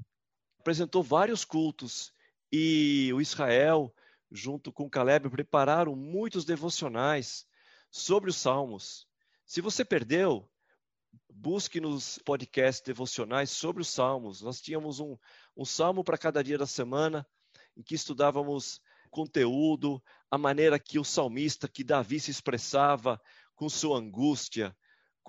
apresentou 0.59 1.01
vários 1.01 1.45
cultos 1.45 2.13
e 2.51 3.11
o 3.13 3.21
Israel, 3.21 3.93
junto 4.31 4.71
com 4.71 4.89
Caleb, 4.89 5.29
prepararam 5.29 5.95
muitos 5.95 6.45
devocionais 6.45 7.45
sobre 7.91 8.29
os 8.29 8.35
salmos. 8.35 9.07
Se 9.45 9.61
você 9.61 9.83
perdeu, 9.83 10.49
busque 11.29 11.79
nos 11.79 12.19
podcasts 12.19 12.83
devocionais 12.83 13.49
sobre 13.49 13.81
os 13.81 13.87
salmos. 13.87 14.41
Nós 14.41 14.61
tínhamos 14.61 14.99
um, 14.99 15.17
um 15.55 15.65
salmo 15.65 16.03
para 16.03 16.17
cada 16.17 16.43
dia 16.43 16.57
da 16.57 16.67
semana, 16.67 17.25
em 17.75 17.81
que 17.81 17.95
estudávamos 17.95 18.81
conteúdo, 19.09 20.01
a 20.29 20.37
maneira 20.37 20.77
que 20.77 20.99
o 20.99 21.03
salmista, 21.03 21.67
que 21.67 21.83
Davi 21.83 22.19
se 22.19 22.29
expressava 22.29 23.19
com 23.55 23.67
sua 23.67 23.97
angústia, 23.97 24.75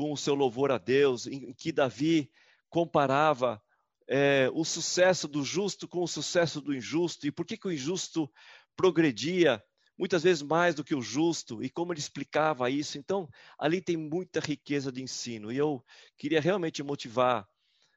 com 0.00 0.14
o 0.14 0.16
seu 0.16 0.34
louvor 0.34 0.72
a 0.72 0.78
Deus, 0.78 1.26
em 1.26 1.52
que 1.52 1.70
Davi 1.70 2.30
comparava 2.70 3.62
é, 4.08 4.50
o 4.54 4.64
sucesso 4.64 5.28
do 5.28 5.44
justo 5.44 5.86
com 5.86 6.02
o 6.02 6.08
sucesso 6.08 6.58
do 6.58 6.74
injusto, 6.74 7.26
e 7.26 7.30
por 7.30 7.44
que, 7.44 7.54
que 7.54 7.68
o 7.68 7.70
injusto 7.70 8.26
progredia 8.74 9.62
muitas 9.98 10.22
vezes 10.22 10.40
mais 10.40 10.74
do 10.74 10.82
que 10.82 10.94
o 10.94 11.02
justo, 11.02 11.62
e 11.62 11.68
como 11.68 11.92
ele 11.92 12.00
explicava 12.00 12.70
isso. 12.70 12.96
Então, 12.96 13.28
ali 13.58 13.82
tem 13.82 13.94
muita 13.94 14.40
riqueza 14.40 14.90
de 14.90 15.02
ensino, 15.02 15.52
e 15.52 15.58
eu 15.58 15.84
queria 16.16 16.40
realmente 16.40 16.82
motivar 16.82 17.46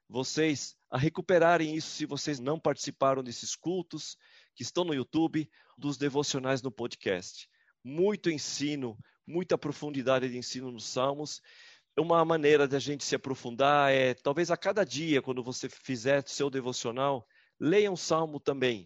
vocês 0.10 0.76
a 0.92 0.98
recuperarem 0.98 1.74
isso 1.74 1.88
se 1.88 2.06
vocês 2.06 2.38
não 2.38 2.60
participaram 2.60 3.24
desses 3.24 3.56
cultos 3.56 4.18
que 4.54 4.64
estão 4.64 4.84
no 4.84 4.94
YouTube, 4.94 5.50
dos 5.78 5.96
devocionais 5.98 6.62
no 6.62 6.70
podcast. 6.70 7.48
Muito 7.82 8.30
ensino, 8.30 9.00
muita 9.26 9.58
profundidade 9.58 10.28
de 10.30 10.38
ensino 10.38 10.70
nos 10.70 10.86
Salmos. 10.86 11.42
Uma 11.98 12.26
maneira 12.26 12.68
de 12.68 12.76
a 12.76 12.80
gente 12.80 13.04
se 13.04 13.16
aprofundar 13.16 13.92
é, 13.92 14.16
talvez 14.16 14.50
a 14.50 14.58
cada 14.58 14.84
dia, 14.84 15.22
quando 15.22 15.44
você 15.44 15.70
fizer 15.70 16.28
seu 16.28 16.50
devocional, 16.50 17.28
leia 17.60 17.92
um 17.92 17.96
salmo 17.96 18.40
também 18.40 18.86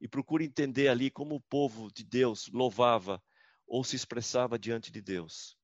e 0.00 0.08
procure 0.08 0.46
entender 0.46 0.88
ali 0.88 1.10
como 1.10 1.34
o 1.34 1.40
povo 1.40 1.92
de 1.92 2.02
Deus 2.02 2.48
louvava 2.52 3.22
ou 3.66 3.84
se 3.84 3.94
expressava 3.94 4.58
diante 4.58 4.90
de 4.90 5.02
Deus. 5.02 5.54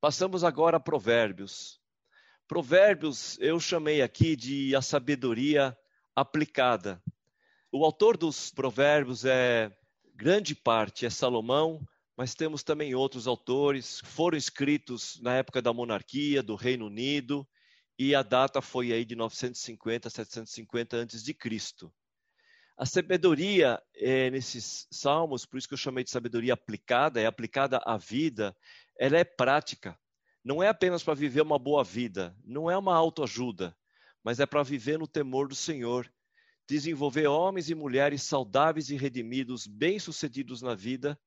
Passamos 0.00 0.42
agora 0.42 0.78
a 0.78 0.80
Provérbios. 0.80 1.80
Provérbios 2.48 3.38
eu 3.38 3.60
chamei 3.60 4.02
aqui 4.02 4.34
de 4.34 4.74
a 4.74 4.82
sabedoria 4.82 5.76
aplicada. 6.16 7.00
O 7.70 7.84
autor 7.84 8.16
dos 8.16 8.50
Provérbios 8.50 9.24
é 9.24 9.70
grande 10.16 10.56
parte 10.56 11.06
é 11.06 11.10
Salomão, 11.10 11.80
mas 12.20 12.34
temos 12.34 12.62
também 12.62 12.94
outros 12.94 13.26
autores 13.26 14.02
que 14.02 14.06
foram 14.06 14.36
escritos 14.36 15.18
na 15.22 15.36
época 15.36 15.62
da 15.62 15.72
monarquia 15.72 16.42
do 16.42 16.54
Reino 16.54 16.84
Unido 16.84 17.48
e 17.98 18.14
a 18.14 18.22
data 18.22 18.60
foi 18.60 18.92
aí 18.92 19.06
de 19.06 19.16
950 19.16 20.10
750 20.10 20.98
antes 20.98 21.22
de 21.22 21.32
Cristo. 21.32 21.90
A 22.76 22.84
sabedoria 22.84 23.82
é, 23.94 24.28
nesses 24.28 24.86
salmos, 24.90 25.46
por 25.46 25.56
isso 25.56 25.66
que 25.66 25.72
eu 25.72 25.78
chamei 25.78 26.04
de 26.04 26.10
sabedoria 26.10 26.52
aplicada, 26.52 27.18
é 27.18 27.24
aplicada 27.24 27.80
à 27.86 27.96
vida, 27.96 28.54
ela 28.98 29.16
é 29.16 29.24
prática. 29.24 29.98
Não 30.44 30.62
é 30.62 30.68
apenas 30.68 31.02
para 31.02 31.14
viver 31.14 31.40
uma 31.40 31.58
boa 31.58 31.82
vida, 31.82 32.36
não 32.44 32.70
é 32.70 32.76
uma 32.76 32.94
autoajuda, 32.94 33.74
mas 34.22 34.40
é 34.40 34.44
para 34.44 34.62
viver 34.62 34.98
no 34.98 35.08
temor 35.08 35.48
do 35.48 35.54
Senhor, 35.54 36.06
desenvolver 36.68 37.28
homens 37.28 37.70
e 37.70 37.74
mulheres 37.74 38.22
saudáveis 38.24 38.90
e 38.90 38.96
redimidos, 38.96 39.66
bem-sucedidos 39.66 40.60
na 40.60 40.74
vida, 40.74 41.18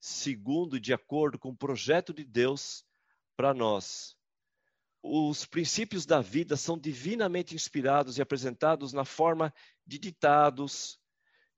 segundo 0.00 0.76
e 0.76 0.80
de 0.80 0.94
acordo 0.94 1.38
com 1.38 1.50
o 1.50 1.56
projeto 1.56 2.12
de 2.14 2.24
Deus 2.24 2.84
para 3.36 3.52
nós. 3.52 4.16
Os 5.02 5.44
princípios 5.44 6.04
da 6.04 6.20
vida 6.20 6.56
são 6.56 6.78
divinamente 6.78 7.54
inspirados 7.54 8.18
e 8.18 8.22
apresentados 8.22 8.92
na 8.92 9.04
forma 9.04 9.52
de 9.86 9.98
ditados, 9.98 10.98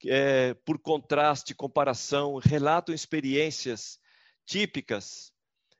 é, 0.05 0.55
por 0.55 0.79
contraste, 0.79 1.55
comparação, 1.55 2.37
relatam 2.37 2.95
experiências 2.95 3.99
típicas 4.45 5.33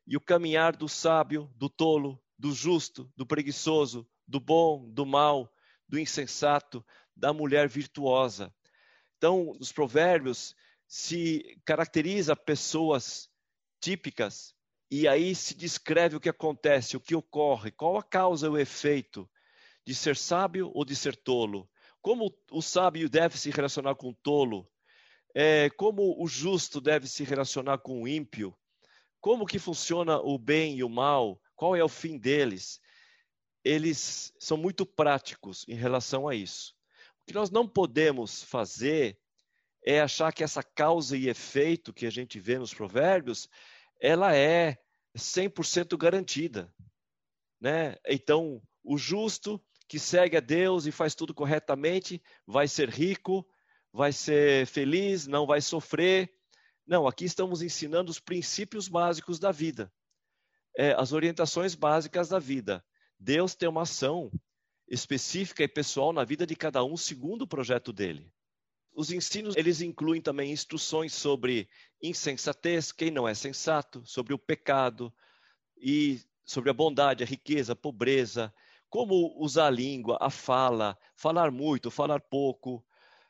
e 0.07 0.17
o 0.17 0.21
caminhar 0.21 0.77
do 0.77 0.89
sábio, 0.89 1.51
do 1.57 1.69
tolo, 1.69 2.21
do 2.39 2.53
justo, 2.53 3.13
do 3.17 3.27
preguiçoso, 3.27 4.09
do 4.27 4.41
bom, 4.41 4.89
do 4.91 5.05
mal, 5.05 5.53
do 5.89 5.99
insensato, 5.99 6.85
da 7.15 7.33
mulher 7.33 7.69
virtuosa. 7.69 8.53
Então, 9.17 9.53
os 9.61 9.71
provérbios 9.71 10.55
se 10.95 11.59
caracteriza 11.65 12.37
pessoas 12.37 13.31
típicas 13.81 14.55
e 14.91 15.09
aí 15.09 15.35
se 15.35 15.55
descreve 15.55 16.17
o 16.17 16.21
que 16.21 16.29
acontece, 16.29 16.99
o 16.99 17.01
que 17.01 17.15
ocorre, 17.15 17.71
qual 17.71 17.97
a 17.97 18.03
causa 18.03 18.51
o 18.51 18.59
efeito 18.59 19.27
de 19.87 19.95
ser 19.95 20.19
sábio 20.19 20.71
ou 20.75 20.85
de 20.85 20.95
ser 20.95 21.17
tolo. 21.17 21.67
Como 22.03 22.31
o 22.51 22.61
sábio 22.61 23.09
deve 23.09 23.39
se 23.39 23.51
relacionar 23.51 23.95
com 23.95 24.11
o 24.11 24.15
tolo, 24.15 24.71
é, 25.35 25.71
como 25.71 26.23
o 26.23 26.29
justo 26.29 26.79
deve 26.79 27.09
se 27.09 27.25
relacionar 27.25 27.79
com 27.79 28.03
o 28.03 28.07
ímpio, 28.07 28.55
como 29.19 29.47
que 29.47 29.59
funciona 29.59 30.21
o 30.21 30.37
bem 30.37 30.77
e 30.77 30.85
o 30.85 30.91
mal, 30.91 31.41
qual 31.57 31.75
é 31.75 31.83
o 31.83 31.89
fim 31.89 32.19
deles. 32.19 32.83
Eles 33.65 34.31
são 34.39 34.59
muito 34.59 34.85
práticos 34.85 35.65
em 35.67 35.75
relação 35.75 36.29
a 36.29 36.35
isso. 36.35 36.75
O 37.23 37.25
que 37.25 37.33
nós 37.33 37.51
não 37.51 37.67
podemos 37.67 38.43
fazer 38.43 39.19
é 39.85 40.01
achar 40.01 40.33
que 40.33 40.45
essa 40.45 40.63
causa 40.63 41.17
e 41.17 41.29
efeito 41.29 41.93
que 41.93 42.07
a 42.07 42.11
gente 42.11 42.39
vê 42.39 42.59
nos 42.59 42.73
provérbios, 42.73 43.49
ela 44.01 44.35
é 44.35 44.79
100% 45.17 45.97
garantida. 45.97 46.73
Né? 47.61 47.97
Então, 48.07 48.63
o 48.83 48.97
justo 48.97 49.63
que 49.89 49.99
segue 49.99 50.37
a 50.37 50.41
Deus 50.41 50.87
e 50.87 50.93
faz 50.93 51.15
tudo 51.15 51.35
corretamente 51.35 52.23
vai 52.47 52.67
ser 52.67 52.89
rico, 52.89 53.47
vai 53.93 54.13
ser 54.13 54.67
feliz, 54.67 55.27
não 55.27 55.47
vai 55.47 55.61
sofrer. 55.61 56.33
Não, 56.87 57.07
aqui 57.07 57.25
estamos 57.25 57.63
ensinando 57.63 58.11
os 58.11 58.19
princípios 58.19 58.89
básicos 58.89 59.39
da 59.39 59.53
vida, 59.53 59.93
é, 60.77 60.93
as 60.93 61.13
orientações 61.13 61.75
básicas 61.75 62.29
da 62.29 62.39
vida. 62.39 62.85
Deus 63.19 63.55
tem 63.55 63.69
uma 63.69 63.83
ação 63.83 64.33
específica 64.89 65.63
e 65.63 65.69
pessoal 65.69 66.13
na 66.13 66.25
vida 66.25 66.47
de 66.47 66.57
cada 66.57 66.83
um, 66.85 66.97
segundo 66.97 67.43
o 67.43 67.47
projeto 67.47 67.93
dele. 67.93 68.33
Os 68.95 69.11
ensinos, 69.11 69.57
eles 69.57 69.81
incluem 69.81 70.21
também 70.21 70.53
instruções 70.53 71.15
sobre 71.15 71.69
insensatez, 72.03 72.93
quem 72.93 73.11
não 73.11 73.27
é 73.27 73.35
sensato, 73.35 74.03
sobre 74.05 74.35
o 74.35 74.39
pecado 74.39 75.13
e 75.77 76.21
sobre 76.45 76.71
a 76.71 76.75
bondade, 76.75 77.25
a 77.25 77.27
riqueza, 77.27 77.73
a 77.73 77.77
pobreza, 77.77 78.53
como 78.91 79.35
usar 79.39 79.69
a 79.69 79.71
língua, 79.71 80.19
a 80.21 80.29
fala, 80.29 80.99
falar 81.17 81.51
muito, 81.51 81.91
falar 81.91 82.21
pouco, 82.21 82.85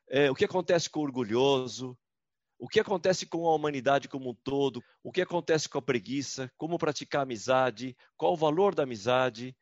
é, 0.09 0.31
o 0.31 0.35
que 0.35 0.45
acontece 0.45 0.91
com 0.91 1.01
o 1.01 1.05
orgulhoso, 1.05 1.97
o 2.59 2.69
que 2.69 2.81
acontece 2.81 3.27
com 3.27 3.47
a 3.47 3.55
humanidade 3.55 4.09
como 4.09 4.31
um 4.31 4.35
todo, 4.35 4.83
o 5.03 5.13
que 5.13 5.23
acontece 5.23 5.69
com 5.69 5.79
a 5.79 5.83
preguiça, 5.83 6.51
como 6.57 6.79
praticar 6.79 7.23
amizade, 7.23 7.97
qual 8.17 8.33
o 8.33 8.37
valor 8.37 8.75
da 8.75 8.83
amizade, 8.83 9.57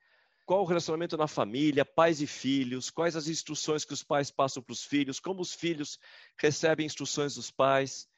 qual 0.50 0.62
o 0.62 0.66
relacionamento 0.66 1.16
na 1.16 1.28
família, 1.28 1.84
pais 1.84 2.20
e 2.20 2.26
filhos, 2.26 2.90
quais 2.90 3.14
as 3.14 3.28
instruções 3.28 3.84
que 3.84 3.92
os 3.92 4.02
pais 4.02 4.32
passam 4.32 4.60
para 4.60 4.72
os 4.72 4.82
filhos, 4.82 5.20
como 5.20 5.40
os 5.40 5.54
filhos 5.54 5.96
recebem 6.36 6.84
instruções 6.84 7.36
dos 7.36 7.52
pais, 7.52 8.08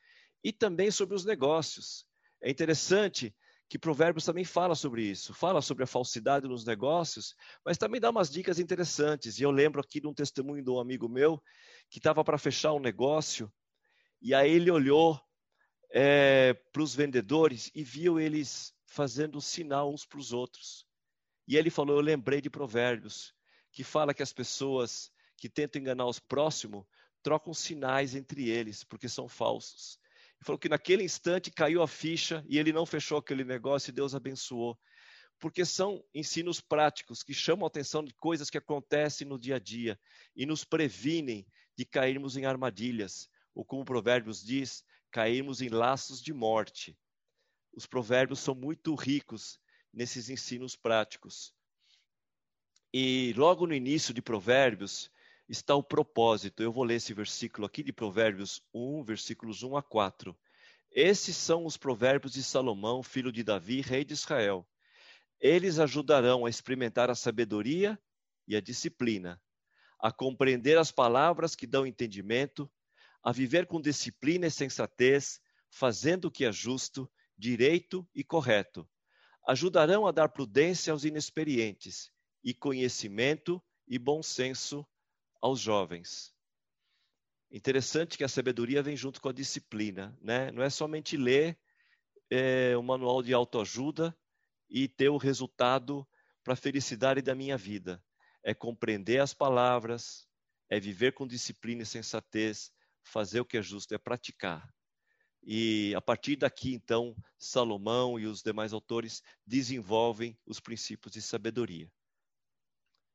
e 0.43 0.51
também 0.51 0.91
sobre 0.91 1.15
os 1.15 1.27
negócios. 1.27 2.07
É 2.41 2.51
interessante 2.51 3.37
que 3.69 3.79
Provérbios 3.79 4.25
também 4.25 4.45
fala 4.45 4.75
sobre 4.75 5.03
isso, 5.03 5.35
fala 5.35 5.61
sobre 5.61 5.85
a 5.85 5.87
falsidade 5.87 6.49
nos 6.49 6.65
negócios, 6.65 7.35
mas 7.63 7.77
também 7.77 8.01
dá 8.01 8.09
umas 8.09 8.31
dicas 8.31 8.59
interessantes. 8.59 9.39
E 9.39 9.43
eu 9.43 9.51
lembro 9.51 9.83
aqui 9.83 10.01
de 10.01 10.07
um 10.07 10.15
testemunho 10.15 10.65
de 10.65 10.71
um 10.71 10.81
amigo 10.81 11.11
meu 11.11 11.39
que 11.91 11.99
estava 11.99 12.25
para 12.25 12.39
fechar 12.39 12.73
um 12.73 12.81
negócio, 12.81 13.53
e 14.23 14.33
aí 14.33 14.53
ele 14.53 14.71
olhou 14.71 15.21
é, 15.93 16.55
para 16.73 16.83
os 16.83 16.95
vendedores 16.95 17.71
e 17.75 17.85
viu 17.85 18.19
eles 18.19 18.73
fazendo 18.87 19.39
sinal 19.39 19.93
uns 19.93 20.07
para 20.07 20.19
os 20.19 20.33
outros. 20.33 20.91
E 21.53 21.57
ele 21.59 21.69
falou: 21.69 21.99
Eu 21.99 22.01
lembrei 22.01 22.41
de 22.41 22.49
Provérbios, 22.49 23.35
que 23.71 23.85
fala 23.85 24.15
que 24.15 24.23
as 24.23 24.33
pessoas 24.33 25.13
que 25.37 25.51
tentam 25.51 25.83
enganar 25.83 26.07
os 26.07 26.19
próximos 26.19 26.87
trocam 27.23 27.53
sinais 27.53 28.15
entre 28.15 28.49
eles, 28.49 28.83
porque 28.85 29.07
são 29.07 29.29
falsos. 29.29 29.99
Ele 30.37 30.47
falou 30.47 30.59
que 30.59 30.71
naquele 30.71 31.05
instante 31.05 31.51
caiu 31.51 31.83
a 31.83 31.87
ficha 31.87 32.43
e 32.49 32.59
ele 32.59 32.73
não 32.73 32.87
fechou 32.87 33.19
aquele 33.19 33.45
negócio 33.45 33.91
e 33.91 33.93
Deus 33.93 34.15
abençoou. 34.15 34.81
Porque 35.39 35.63
são 35.67 36.03
ensinos 36.15 36.59
práticos 36.59 37.23
que 37.23 37.35
chamam 37.35 37.67
a 37.67 37.69
atenção 37.69 38.03
de 38.03 38.15
coisas 38.15 38.49
que 38.49 38.57
acontecem 38.57 39.27
no 39.27 39.39
dia 39.39 39.57
a 39.57 39.59
dia 39.59 40.01
e 40.35 40.47
nos 40.47 40.65
previnem 40.65 41.47
de 41.77 41.85
cairmos 41.85 42.35
em 42.35 42.47
armadilhas, 42.47 43.29
ou 43.55 43.63
como 43.63 43.85
Provérbios 43.85 44.43
diz, 44.43 44.83
cairmos 45.11 45.61
em 45.61 45.69
laços 45.69 46.23
de 46.23 46.33
morte. 46.33 46.99
Os 47.75 47.85
provérbios 47.85 48.41
são 48.41 48.55
muito 48.55 48.95
ricos 48.95 49.61
nesses 49.93 50.31
ensinos 50.31 50.75
práticos. 50.75 51.53
E 52.93 53.33
logo 53.37 53.67
no 53.67 53.75
início 53.75 54.13
de 54.13 54.23
Provérbios 54.23 55.11
está 55.49 55.75
o 55.75 55.83
propósito. 55.83 56.63
Eu 56.63 56.73
vou 56.73 56.85
ler 56.85 56.97
esse 56.97 57.13
versículo 57.13 57.67
aqui 57.67 57.83
de 57.83 57.93
Provérbios 57.93 58.63
1, 58.73 59.03
versículos 59.05 59.63
1 59.63 59.77
a 59.77 59.83
4. 59.83 60.37
Esses 60.91 61.37
são 61.37 61.65
os 61.65 61.77
provérbios 61.77 62.35
de 62.35 62.43
Salomão, 62.43 63.03
filho 63.03 63.33
de 63.33 63.43
Davi, 63.43 63.81
rei 63.81 64.05
de 64.05 64.13
Israel. 64.13 64.69
Eles 65.41 65.79
ajudarão 65.79 66.45
a 66.45 66.51
experimentar 66.51 67.11
a 67.11 67.15
sabedoria 67.15 67.99
e 68.47 68.55
a 68.55 68.61
disciplina, 68.61 69.41
a 69.99 70.13
compreender 70.13 70.77
as 70.77 70.93
palavras 70.93 71.57
que 71.57 71.67
dão 71.67 71.87
entendimento, 71.87 72.71
a 73.23 73.33
viver 73.33 73.67
com 73.67 73.81
disciplina 73.81 74.47
e 74.47 74.51
sensatez, 74.51 75.41
fazendo 75.71 76.27
o 76.27 76.31
que 76.31 76.45
é 76.45 76.53
justo, 76.53 77.11
direito 77.39 78.07
e 78.15 78.23
correto, 78.23 78.87
ajudarão 79.47 80.07
a 80.07 80.13
dar 80.13 80.29
prudência 80.29 80.93
aos 80.93 81.05
inexperientes 81.05 82.11
e 82.45 82.55
conhecimento 82.55 83.63
e 83.87 83.99
bom 83.99 84.23
senso 84.23 84.87
aos 85.41 85.61
jovens. 85.61 86.33
Interessante 87.51 88.17
que 88.17 88.25
a 88.25 88.29
sabedoria 88.29 88.83
vem 88.83 88.97
junto 88.97 89.21
com 89.21 89.29
a 89.29 89.33
disciplina, 89.33 90.17
né? 90.21 90.51
Não 90.53 90.63
é 90.63 90.71
somente 90.71 91.17
ler 91.17 91.59
é, 92.31 92.75
o 92.77 92.83
manual 92.83 93.23
de 93.23 93.35
autoajuda 93.35 94.17
e 94.71 94.89
ter 94.89 95.11
o 95.11 95.19
resultado 95.19 96.09
para 96.43 96.55
a 96.55 96.57
felicidade 96.57 97.21
da 97.21 97.35
minha 97.35 97.59
vida. 97.59 98.03
É 98.43 98.55
compreender 98.55 99.21
as 99.21 99.35
palavras, 99.35 100.27
é 100.71 100.81
viver 100.81 101.13
com 101.13 101.27
disciplina 101.27 101.83
e 101.83 101.87
sensatez, 101.87 102.73
fazer 103.05 103.41
o 103.41 103.45
que 103.45 103.59
é 103.59 103.63
justo, 103.63 103.95
é 103.95 103.99
praticar. 103.99 104.67
E 105.45 105.93
a 105.97 106.01
partir 106.01 106.37
daqui, 106.37 106.73
então, 106.73 107.17
Salomão 107.37 108.19
e 108.19 108.27
os 108.27 108.43
demais 108.43 108.73
autores 108.73 109.23
desenvolvem 109.47 110.39
os 110.47 110.61
princípios 110.61 111.13
de 111.13 111.21
sabedoria. 111.21 111.91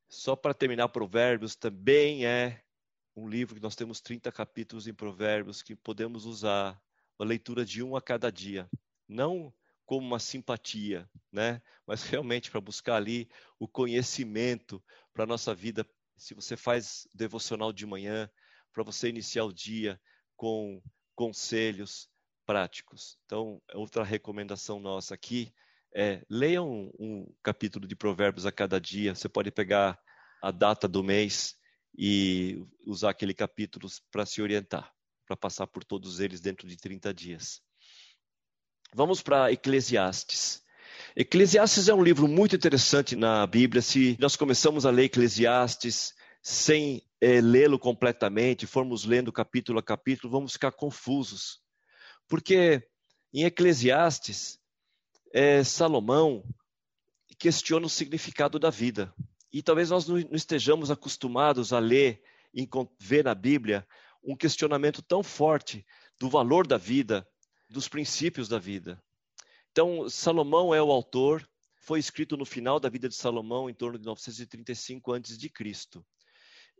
Só 0.09 0.35
para 0.35 0.53
terminar, 0.53 0.89
Provérbios 0.89 1.55
também 1.55 2.25
é 2.25 2.61
um 3.15 3.27
livro 3.27 3.55
que 3.55 3.61
nós 3.61 3.75
temos 3.75 4.01
30 4.01 4.31
capítulos 4.31 4.87
em 4.87 4.93
Provérbios 4.93 5.61
que 5.61 5.75
podemos 5.75 6.25
usar 6.25 6.81
a 7.17 7.23
leitura 7.23 7.65
de 7.65 7.81
um 7.81 7.95
a 7.95 8.01
cada 8.01 8.31
dia. 8.31 8.69
Não 9.07 9.53
como 9.85 10.05
uma 10.05 10.19
simpatia, 10.19 11.09
né? 11.31 11.61
mas 11.85 12.03
realmente 12.03 12.51
para 12.51 12.61
buscar 12.61 12.97
ali 12.97 13.29
o 13.57 13.67
conhecimento 13.67 14.83
para 15.13 15.23
a 15.23 15.27
nossa 15.27 15.55
vida. 15.55 15.85
Se 16.17 16.33
você 16.33 16.57
faz 16.57 17.07
devocional 17.13 17.71
de 17.71 17.85
manhã, 17.85 18.29
para 18.73 18.83
você 18.83 19.07
iniciar 19.07 19.45
o 19.45 19.53
dia 19.53 19.99
com 20.35 20.81
conselhos, 21.15 22.09
práticos. 22.47 23.19
Então, 23.25 23.62
outra 23.73 24.05
recomendação 24.05 24.79
nossa 24.79 25.13
aqui 25.13 25.53
é 25.93 26.23
leia 26.29 26.63
um, 26.63 26.89
um 26.97 27.33
capítulo 27.43 27.86
de 27.86 27.95
Provérbios 27.95 28.45
a 28.45 28.51
cada 28.51 28.79
dia. 28.79 29.13
Você 29.13 29.27
pode 29.27 29.51
pegar 29.51 29.99
a 30.41 30.49
data 30.49 30.88
do 30.88 31.03
mês 31.03 31.55
e 31.97 32.63
usar 32.86 33.10
aquele 33.10 33.33
capítulo 33.33 33.89
para 34.10 34.25
se 34.25 34.41
orientar, 34.41 34.93
para 35.25 35.36
passar 35.36 35.67
por 35.67 35.83
todos 35.83 36.21
eles 36.21 36.39
dentro 36.39 36.67
de 36.67 36.77
30 36.77 37.13
dias. 37.13 37.62
Vamos 38.93 39.21
para 39.21 39.51
Eclesiastes. 39.51 40.63
Eclesiastes 41.15 41.89
é 41.89 41.93
um 41.93 42.03
livro 42.03 42.27
muito 42.27 42.55
interessante 42.55 43.15
na 43.15 43.45
Bíblia. 43.45 43.81
Se 43.81 44.15
nós 44.19 44.38
começamos 44.38 44.86
a 44.86 44.89
ler 44.89 45.05
Eclesiastes 45.05 46.13
sem 46.41 47.03
é, 47.19 47.41
lê-lo 47.41 47.77
completamente, 47.77 48.65
formos 48.65 49.03
lendo 49.03 49.33
capítulo 49.33 49.79
a 49.79 49.83
capítulo, 49.83 50.31
vamos 50.31 50.53
ficar 50.53 50.71
confusos. 50.71 51.60
Porque 52.27 52.87
em 53.33 53.43
Eclesiastes, 53.43 54.59
é, 55.33 55.63
Salomão 55.63 56.43
questiona 57.37 57.85
o 57.85 57.89
significado 57.89 58.57
da 58.57 58.69
vida. 58.69 59.13
E 59.51 59.61
talvez 59.61 59.89
nós 59.89 60.07
não 60.07 60.17
estejamos 60.31 60.89
acostumados 60.89 61.71
a 61.71 61.79
ler 61.79 62.21
e 62.53 62.67
ver 62.99 63.23
na 63.23 63.35
Bíblia 63.35 63.87
um 64.23 64.35
questionamento 64.35 65.01
tão 65.01 65.21
forte 65.21 65.85
do 66.19 66.29
valor 66.29 66.65
da 66.65 66.77
vida, 66.77 67.27
dos 67.69 67.87
princípios 67.87 68.47
da 68.47 68.57
vida. 68.57 69.01
Então, 69.71 70.09
Salomão 70.09 70.73
é 70.73 70.81
o 70.81 70.91
autor, 70.91 71.47
foi 71.75 71.99
escrito 71.99 72.35
no 72.35 72.45
final 72.45 72.79
da 72.79 72.89
vida 72.89 73.07
de 73.07 73.15
Salomão, 73.15 73.69
em 73.69 73.73
torno 73.73 73.99
de 73.99 74.05
935 74.05 75.13
a.C. 75.13 75.51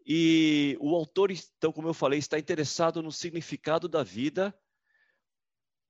E 0.06 0.78
o 0.80 0.96
autor, 0.96 1.32
então, 1.32 1.72
como 1.72 1.88
eu 1.88 1.94
falei, 1.94 2.18
está 2.18 2.40
interessado 2.40 3.04
no 3.04 3.12
significado 3.12 3.88
da 3.88 4.04
vida 4.04 4.54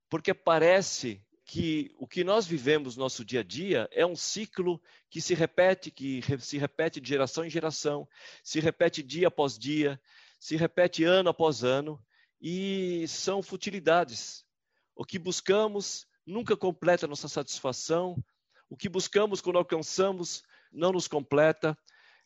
porque 0.09 0.33
parece 0.33 1.21
que 1.45 1.95
o 1.97 2.05
que 2.05 2.25
nós 2.25 2.45
vivemos 2.45 2.97
no 2.97 3.03
nosso 3.03 3.23
dia 3.23 3.39
a 3.39 3.43
dia 3.43 3.87
é 3.91 4.05
um 4.05 4.15
ciclo 4.15 4.81
que 5.09 5.21
se 5.21 5.33
repete, 5.33 5.89
que 5.89 6.21
se 6.39 6.57
repete 6.57 6.99
de 6.99 7.07
geração 7.07 7.45
em 7.45 7.49
geração, 7.49 8.07
se 8.43 8.59
repete 8.59 9.01
dia 9.01 9.29
após 9.29 9.57
dia, 9.57 9.99
se 10.39 10.57
repete 10.57 11.05
ano 11.05 11.29
após 11.29 11.63
ano, 11.63 12.03
e 12.41 13.05
são 13.07 13.41
futilidades. 13.41 14.45
O 14.93 15.05
que 15.05 15.17
buscamos 15.17 16.05
nunca 16.25 16.57
completa 16.57 17.07
nossa 17.07 17.29
satisfação, 17.29 18.21
o 18.69 18.75
que 18.75 18.89
buscamos 18.89 19.39
quando 19.39 19.57
alcançamos 19.57 20.43
não 20.71 20.91
nos 20.91 21.07
completa. 21.07 21.77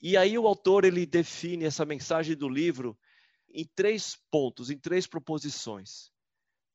E 0.02 0.18
aí 0.18 0.36
o 0.38 0.48
autor 0.48 0.84
ele 0.84 1.06
define 1.06 1.66
essa 1.66 1.86
mensagem 1.86 2.36
do 2.36 2.50
livro 2.50 2.98
em 3.54 3.66
três 3.76 4.18
pontos, 4.32 4.72
em 4.72 4.78
três 4.78 5.06
proposições. 5.06 6.12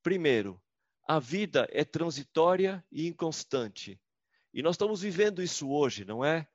Primeiro, 0.02 0.62
a 1.06 1.20
vida 1.20 1.68
é 1.70 1.84
transitória 1.84 2.84
e 2.90 3.06
inconstante. 3.06 4.00
E 4.52 4.60
nós 4.60 4.74
estamos 4.74 5.00
vivendo 5.00 5.40
isso 5.40 5.70
hoje, 5.70 6.04
não 6.04 6.24
é? 6.24 6.48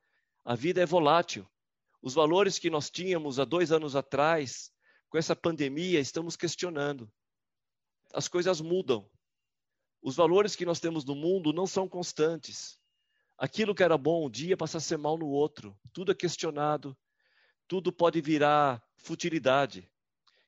A 0.43 0.55
vida 0.55 0.81
é 0.81 0.85
volátil. 0.85 1.47
Os 2.01 2.13
valores 2.13 2.59
que 2.59 2.69
nós 2.69 2.89
tínhamos 2.89 3.39
há 3.39 3.45
dois 3.45 3.71
anos 3.71 3.95
atrás, 3.95 4.71
com 5.09 5.17
essa 5.17 5.35
pandemia, 5.35 5.99
estamos 5.99 6.35
questionando. 6.35 7.09
As 8.13 8.27
coisas 8.27 8.59
mudam. 8.59 9.09
Os 10.01 10.15
valores 10.15 10.55
que 10.55 10.65
nós 10.65 10.79
temos 10.79 11.05
no 11.05 11.15
mundo 11.15 11.53
não 11.53 11.65
são 11.65 11.87
constantes. 11.87 12.77
Aquilo 13.37 13.73
que 13.73 13.83
era 13.83 13.97
bom 13.97 14.25
um 14.25 14.29
dia 14.29 14.57
passa 14.57 14.79
a 14.79 14.81
ser 14.81 14.97
mal 14.97 15.17
no 15.17 15.27
outro. 15.27 15.77
Tudo 15.93 16.11
é 16.11 16.15
questionado. 16.15 16.97
Tudo 17.67 17.93
pode 17.93 18.19
virar 18.19 18.83
futilidade. 18.97 19.89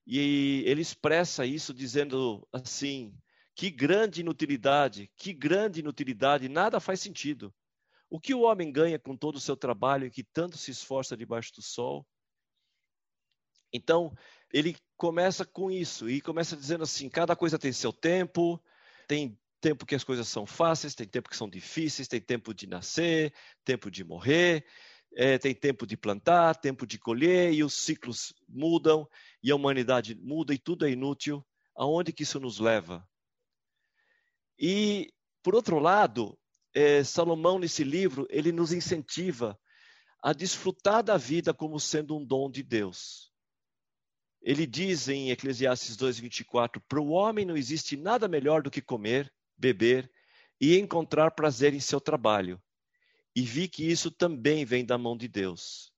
E 0.06 0.64
ele 0.66 0.82
expressa 0.82 1.46
isso 1.46 1.74
dizendo 1.74 2.46
assim: 2.52 3.16
que 3.56 3.70
grande 3.70 4.22
inutilidade, 4.22 5.12
que 5.16 5.34
grande 5.34 5.80
inutilidade, 5.80 6.50
nada 6.50 6.80
faz 6.80 7.00
sentido. 7.00 7.54
O 8.10 8.20
que 8.20 8.34
o 8.34 8.42
homem 8.42 8.72
ganha 8.72 9.00
com 9.00 9.16
todo 9.16 9.36
o 9.36 9.40
seu 9.40 9.56
trabalho 9.56 10.06
e 10.06 10.12
que 10.12 10.24
tanto 10.24 10.58
se 10.58 10.72
esforça 10.72 11.18
debaixo 11.18 11.54
do 11.54 11.62
sol? 11.62 12.06
Então, 13.72 14.16
ele 14.52 14.76
começa 14.96 15.44
com 15.44 15.72
isso 15.72 16.10
e 16.10 16.22
começa 16.22 16.56
dizendo 16.56 16.84
assim: 16.84 17.10
cada 17.10 17.36
coisa 17.36 17.58
tem 17.58 17.72
seu 17.72 17.92
tempo, 17.92 18.64
tem 19.08 19.38
tempo 19.60 19.86
que 19.86 19.96
as 19.96 20.04
coisas 20.04 20.28
são 20.28 20.46
fáceis, 20.46 20.94
tem 20.94 21.08
tempo 21.08 21.30
que 21.30 21.38
são 21.38 21.50
difíceis, 21.50 22.08
tem 22.08 22.22
tempo 22.22 22.54
de 22.54 22.68
nascer, 22.68 23.34
tempo 23.64 23.90
de 23.90 24.04
morrer, 24.04 24.66
é, 25.16 25.38
tem 25.38 25.56
tempo 25.56 25.88
de 25.88 25.98
plantar, 25.98 26.56
tempo 26.56 26.86
de 26.86 27.00
colher, 27.00 27.54
e 27.54 27.64
os 27.64 27.74
ciclos 27.74 28.34
mudam, 28.48 29.08
e 29.42 29.50
a 29.50 29.56
humanidade 29.56 30.16
muda, 30.16 30.54
e 30.54 30.58
tudo 30.58 30.86
é 30.86 30.92
inútil. 30.92 31.44
Aonde 31.76 32.12
que 32.14 32.24
isso 32.24 32.40
nos 32.40 32.60
leva? 32.60 33.08
E, 34.60 35.12
por 35.42 35.56
outro 35.56 35.80
lado, 35.80 36.38
é, 36.74 37.04
Salomão, 37.04 37.60
nesse 37.60 37.84
livro, 37.84 38.28
ele 38.30 38.52
nos 38.52 38.72
incentiva 38.72 39.60
a 40.22 40.34
desfrutar 40.34 41.04
da 41.04 41.18
vida 41.18 41.54
como 41.54 41.80
sendo 41.80 42.16
um 42.18 42.26
dom 42.26 42.50
de 42.50 42.64
Deus. 42.64 43.32
Ele 44.42 44.66
diz 44.66 45.08
em 45.08 45.32
Eclesiastes 45.32 45.96
2:24: 45.96 46.82
"Para 46.88 47.02
o 47.02 47.10
homem 47.10 47.46
não 47.46 47.56
existe 47.56 47.96
nada 47.96 48.28
melhor 48.28 48.62
do 48.62 48.72
que 48.72 48.82
comer, 48.82 49.32
beber 49.58 50.12
e 50.60 50.78
encontrar 50.78 51.32
prazer 51.32 51.74
em 51.74 51.80
seu 51.80 52.00
trabalho. 52.00 52.62
E 53.36 53.42
vi 53.42 53.68
que 53.68 53.90
isso 53.90 54.12
também 54.12 54.66
vem 54.66 54.86
da 54.86 54.98
mão 54.98 55.18
de 55.18 55.28
Deus." 55.28 55.92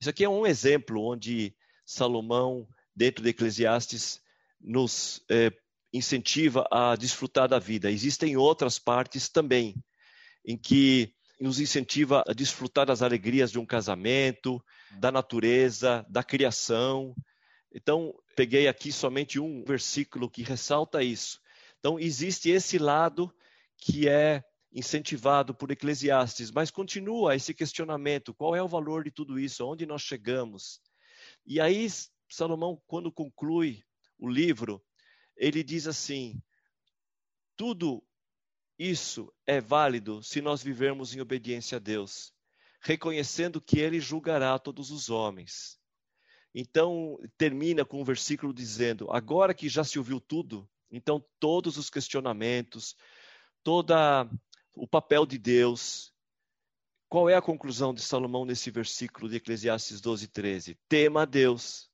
Isso 0.00 0.08
aqui 0.08 0.24
é 0.24 0.28
um 0.28 0.46
exemplo 0.46 1.02
onde 1.02 1.54
Salomão, 1.84 2.66
dentro 2.94 3.22
de 3.22 3.30
Eclesiastes, 3.30 4.20
nos 4.60 5.24
é, 5.28 5.50
incentiva 5.92 6.66
a 6.70 6.96
desfrutar 6.96 7.48
da 7.48 7.58
vida. 7.58 7.90
Existem 7.90 8.36
outras 8.36 8.78
partes 8.78 9.28
também 9.28 9.74
em 10.44 10.56
que 10.56 11.12
nos 11.40 11.58
incentiva 11.58 12.22
a 12.26 12.32
desfrutar 12.32 12.86
das 12.86 13.02
alegrias 13.02 13.50
de 13.50 13.58
um 13.58 13.66
casamento, 13.66 14.62
da 14.98 15.10
natureza, 15.10 16.04
da 16.08 16.22
criação, 16.22 17.14
então, 17.72 18.14
peguei 18.34 18.66
aqui 18.66 18.90
somente 18.90 19.38
um 19.38 19.64
versículo 19.64 20.28
que 20.28 20.42
ressalta 20.42 21.02
isso. 21.02 21.40
Então, 21.78 21.98
existe 21.98 22.50
esse 22.50 22.78
lado 22.78 23.32
que 23.76 24.08
é 24.08 24.42
incentivado 24.72 25.54
por 25.54 25.70
Eclesiastes, 25.70 26.50
mas 26.50 26.70
continua 26.70 27.36
esse 27.36 27.54
questionamento: 27.54 28.34
qual 28.34 28.56
é 28.56 28.62
o 28.62 28.68
valor 28.68 29.04
de 29.04 29.10
tudo 29.10 29.38
isso? 29.38 29.62
Aonde 29.62 29.86
nós 29.86 30.02
chegamos? 30.02 30.80
E 31.46 31.60
aí, 31.60 31.86
Salomão, 32.28 32.80
quando 32.86 33.12
conclui 33.12 33.82
o 34.18 34.28
livro, 34.28 34.82
ele 35.40 35.64
diz 35.64 35.86
assim: 35.86 36.40
tudo 37.56 38.02
isso 38.78 39.32
é 39.46 39.60
válido 39.60 40.22
se 40.22 40.40
nós 40.40 40.62
vivermos 40.62 41.14
em 41.14 41.20
obediência 41.20 41.76
a 41.76 41.78
Deus, 41.78 42.32
reconhecendo 42.80 43.60
que 43.60 43.78
Ele 43.78 44.00
julgará 44.00 44.58
todos 44.58 44.90
os 44.90 45.10
homens. 45.10 45.78
Então, 46.54 47.18
termina 47.36 47.84
com 47.84 48.00
um 48.00 48.04
versículo 48.04 48.52
dizendo: 48.52 49.10
Agora 49.10 49.54
que 49.54 49.68
já 49.68 49.82
se 49.82 49.98
ouviu 49.98 50.20
tudo, 50.20 50.68
então 50.90 51.24
todos 51.38 51.76
os 51.76 51.88
questionamentos, 51.88 52.94
toda 53.62 54.28
o 54.74 54.86
papel 54.86 55.26
de 55.26 55.38
Deus. 55.38 56.12
Qual 57.08 57.28
é 57.28 57.34
a 57.34 57.42
conclusão 57.42 57.92
de 57.92 58.02
Salomão 58.02 58.44
nesse 58.44 58.70
versículo 58.70 59.28
de 59.28 59.36
Eclesiastes 59.36 60.00
12, 60.00 60.28
13? 60.28 60.78
Tema 60.88 61.22
a 61.22 61.24
Deus, 61.24 61.90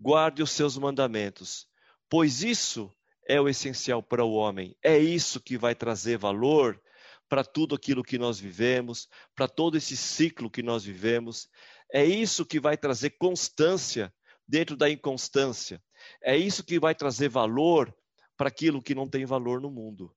guarde 0.00 0.42
os 0.42 0.50
seus 0.50 0.78
mandamentos, 0.78 1.68
pois 2.08 2.42
isso 2.42 2.92
é 3.26 3.40
o 3.40 3.48
essencial 3.48 4.02
para 4.02 4.24
o 4.24 4.32
homem. 4.32 4.76
É 4.82 4.98
isso 4.98 5.40
que 5.40 5.56
vai 5.56 5.74
trazer 5.74 6.18
valor 6.18 6.80
para 7.28 7.44
tudo 7.44 7.74
aquilo 7.74 8.02
que 8.02 8.18
nós 8.18 8.38
vivemos, 8.38 9.08
para 9.34 9.48
todo 9.48 9.76
esse 9.76 9.96
ciclo 9.96 10.50
que 10.50 10.62
nós 10.62 10.84
vivemos. 10.84 11.48
É 11.92 12.04
isso 12.04 12.44
que 12.44 12.60
vai 12.60 12.76
trazer 12.76 13.10
constância 13.10 14.12
dentro 14.46 14.76
da 14.76 14.90
inconstância. 14.90 15.82
É 16.22 16.36
isso 16.36 16.62
que 16.62 16.78
vai 16.78 16.94
trazer 16.94 17.28
valor 17.28 17.94
para 18.36 18.48
aquilo 18.48 18.82
que 18.82 18.94
não 18.94 19.08
tem 19.08 19.24
valor 19.24 19.60
no 19.60 19.70
mundo. 19.70 20.14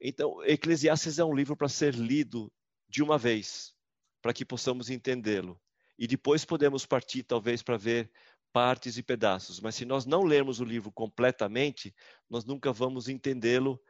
Então, 0.00 0.42
Eclesiastes 0.44 1.18
é 1.18 1.24
um 1.24 1.34
livro 1.34 1.56
para 1.56 1.68
ser 1.68 1.94
lido 1.94 2.52
de 2.88 3.02
uma 3.02 3.18
vez, 3.18 3.74
para 4.22 4.32
que 4.32 4.44
possamos 4.44 4.90
entendê-lo. 4.90 5.60
E 5.98 6.06
depois 6.06 6.44
podemos 6.44 6.86
partir, 6.86 7.24
talvez, 7.24 7.62
para 7.62 7.76
ver 7.76 8.10
partes 8.52 8.96
e 8.96 9.02
pedaços. 9.02 9.60
Mas 9.60 9.74
se 9.74 9.84
nós 9.84 10.06
não 10.06 10.22
lermos 10.22 10.60
o 10.60 10.64
livro 10.64 10.90
completamente, 10.90 11.94
nós 12.28 12.44
nunca 12.44 12.72
vamos 12.72 13.08
entendê-lo 13.08 13.80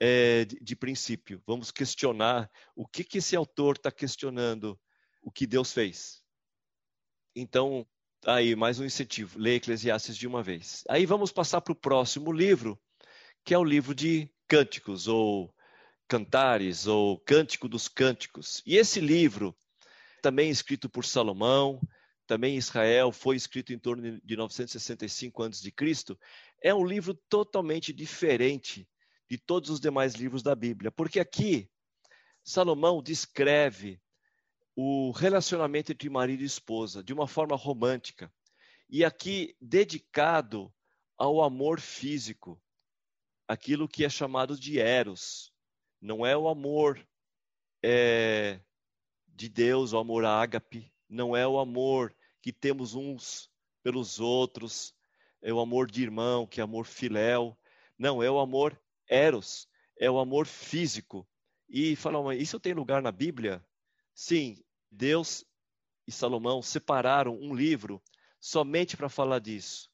é, 0.00 0.44
de, 0.44 0.58
de, 0.60 0.76
princípio. 0.76 1.42
Vamos 1.46 1.70
questionar 1.70 2.50
o 2.74 2.86
que, 2.86 3.04
que 3.04 3.18
esse 3.18 3.34
autor 3.34 3.76
está 3.76 3.90
questionando, 3.90 4.78
o 5.22 5.30
que 5.30 5.46
Deus 5.46 5.72
fez. 5.72 6.22
Então, 7.34 7.86
aí, 8.24 8.54
mais 8.54 8.78
um 8.78 8.84
incentivo, 8.84 9.38
leia 9.38 9.56
Eclesiastes 9.56 10.16
de 10.16 10.26
uma 10.26 10.42
vez. 10.42 10.84
Aí 10.88 11.06
vamos 11.06 11.32
passar 11.32 11.60
para 11.60 11.72
o 11.72 11.76
próximo 11.76 12.32
livro, 12.32 12.78
que 13.44 13.54
é 13.54 13.58
o 13.58 13.64
livro 13.64 13.94
de 13.94 14.30
Cânticos, 14.46 15.08
ou 15.08 15.54
Cantares, 16.08 16.86
ou 16.86 17.18
Cântico 17.20 17.68
dos 17.68 17.86
Cânticos. 17.88 18.62
E 18.66 18.76
esse 18.76 19.00
livro, 19.00 19.56
também 20.22 20.50
escrito 20.50 20.88
por 20.88 21.04
Salomão, 21.04 21.80
também 22.28 22.54
em 22.54 22.58
Israel, 22.58 23.10
foi 23.10 23.34
escrito 23.34 23.72
em 23.72 23.78
torno 23.78 24.20
de 24.20 24.36
965 24.36 25.42
a.C., 25.42 25.72
é 26.62 26.74
um 26.74 26.84
livro 26.84 27.14
totalmente 27.28 27.92
diferente 27.92 28.86
de 29.28 29.38
todos 29.38 29.70
os 29.70 29.80
demais 29.80 30.14
livros 30.14 30.42
da 30.42 30.54
Bíblia, 30.54 30.92
porque 30.92 31.18
aqui 31.18 31.70
Salomão 32.44 33.02
descreve 33.02 34.00
o 34.76 35.10
relacionamento 35.10 35.90
entre 35.90 36.08
marido 36.08 36.42
e 36.42 36.46
esposa 36.46 37.02
de 37.02 37.12
uma 37.12 37.26
forma 37.26 37.56
romântica. 37.56 38.32
E 38.88 39.04
aqui 39.04 39.56
dedicado 39.60 40.72
ao 41.16 41.42
amor 41.42 41.80
físico, 41.80 42.62
aquilo 43.46 43.88
que 43.88 44.04
é 44.04 44.08
chamado 44.08 44.58
de 44.58 44.78
eros. 44.78 45.52
Não 46.00 46.24
é 46.24 46.36
o 46.36 46.48
amor 46.48 47.04
é, 47.82 48.60
de 49.26 49.48
Deus, 49.48 49.92
o 49.92 49.98
amor 49.98 50.24
ágape, 50.24 50.92
não 51.08 51.36
é 51.36 51.46
o 51.46 51.58
amor 51.58 52.14
que 52.40 52.52
temos 52.52 52.94
uns 52.94 53.50
pelos 53.82 54.20
outros, 54.20 54.94
é 55.42 55.52
o 55.52 55.60
amor 55.60 55.90
de 55.90 56.02
irmão, 56.02 56.46
que 56.46 56.60
é 56.60 56.64
amor 56.64 56.86
filéu. 56.86 57.56
Não, 57.98 58.22
é 58.22 58.30
o 58.30 58.38
amor 58.38 58.80
eros, 59.08 59.68
é 59.98 60.10
o 60.10 60.18
amor 60.18 60.46
físico. 60.46 61.26
E 61.68 61.96
falam, 61.96 62.32
isso 62.32 62.58
tem 62.58 62.72
lugar 62.72 63.02
na 63.02 63.12
Bíblia? 63.12 63.64
Sim, 64.14 64.62
Deus 64.90 65.44
e 66.06 66.12
Salomão 66.12 66.62
separaram 66.62 67.36
um 67.36 67.54
livro 67.54 68.02
somente 68.40 68.96
para 68.96 69.08
falar 69.08 69.38
disso. 69.38 69.90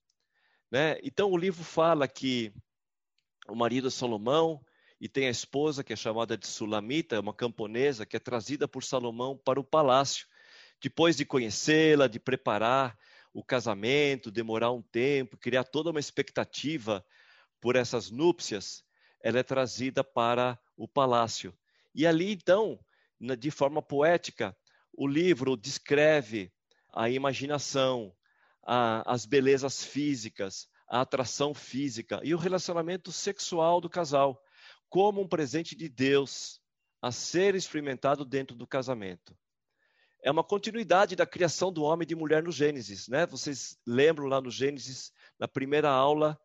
Né? 0.71 0.99
Então 1.03 1.31
o 1.31 1.37
livro 1.37 1.65
fala 1.65 2.07
que 2.07 2.53
o 3.49 3.55
marido 3.55 3.89
é 3.89 3.91
Salomão 3.91 4.65
e 5.01 5.09
tem 5.09 5.27
a 5.27 5.31
esposa 5.31 5.85
que 5.85 5.93
é 5.93 5.97
chamada 5.97 6.37
de 6.37 6.47
Sulamita, 6.47 7.21
uma 7.21 7.35
camponesa 7.35 8.07
que 8.07 8.17
é 8.17 8.21
trazida 8.21 8.67
por 8.67 8.83
Salomão 8.83 9.37
para 9.37 9.61
o 9.61 9.65
palácio. 9.65 10.27
Depois 10.85 11.17
de 11.17 11.25
conhecê-la, 11.25 12.07
de 12.07 12.21
preparar 12.21 12.95
o 13.33 13.43
casamento, 13.43 14.31
demorar 14.31 14.71
um 14.71 14.83
tempo, 14.83 15.35
criar 15.39 15.65
toda 15.65 15.89
uma 15.89 15.99
expectativa 15.99 17.03
por 17.59 17.75
essas 17.75 18.11
núpcias, 18.11 18.85
ela 19.23 19.39
é 19.39 19.43
trazida 19.43 20.05
para 20.05 20.61
o 20.77 20.87
palácio. 20.87 21.57
E 21.95 22.07
ali 22.07 22.31
então, 22.31 22.79
de 23.39 23.51
forma 23.51 23.81
poética, 23.81 24.55
o 24.93 25.07
livro 25.07 25.57
descreve 25.57 26.53
a 26.93 27.09
imaginação, 27.09 28.15
a, 28.63 29.11
as 29.11 29.25
belezas 29.25 29.83
físicas, 29.83 30.69
a 30.87 31.01
atração 31.01 31.55
física 31.55 32.21
e 32.23 32.35
o 32.35 32.39
relacionamento 32.39 33.11
sexual 33.11 33.81
do 33.81 33.89
casal, 33.89 34.39
como 34.91 35.23
um 35.23 35.27
presente 35.27 35.75
de 35.75 35.89
Deus 35.89 36.61
a 37.01 37.11
ser 37.11 37.55
experimentado 37.55 38.23
dentro 38.23 38.55
do 38.55 38.67
casamento. 38.67 39.35
É 40.25 40.31
uma 40.31 40.43
continuidade 40.43 41.15
da 41.15 41.27
criação 41.27 41.71
do 41.71 41.83
homem 41.83 42.05
e 42.05 42.07
de 42.07 42.15
mulher 42.15 42.43
no 42.43 42.51
Gênesis, 42.51 43.09
né? 43.09 43.27
Vocês 43.27 43.79
lembram 43.87 44.27
lá 44.27 44.41
no 44.41 44.51
Gênesis, 44.51 45.13
na 45.39 45.47
primeira 45.47 45.91
aula, 45.91 46.41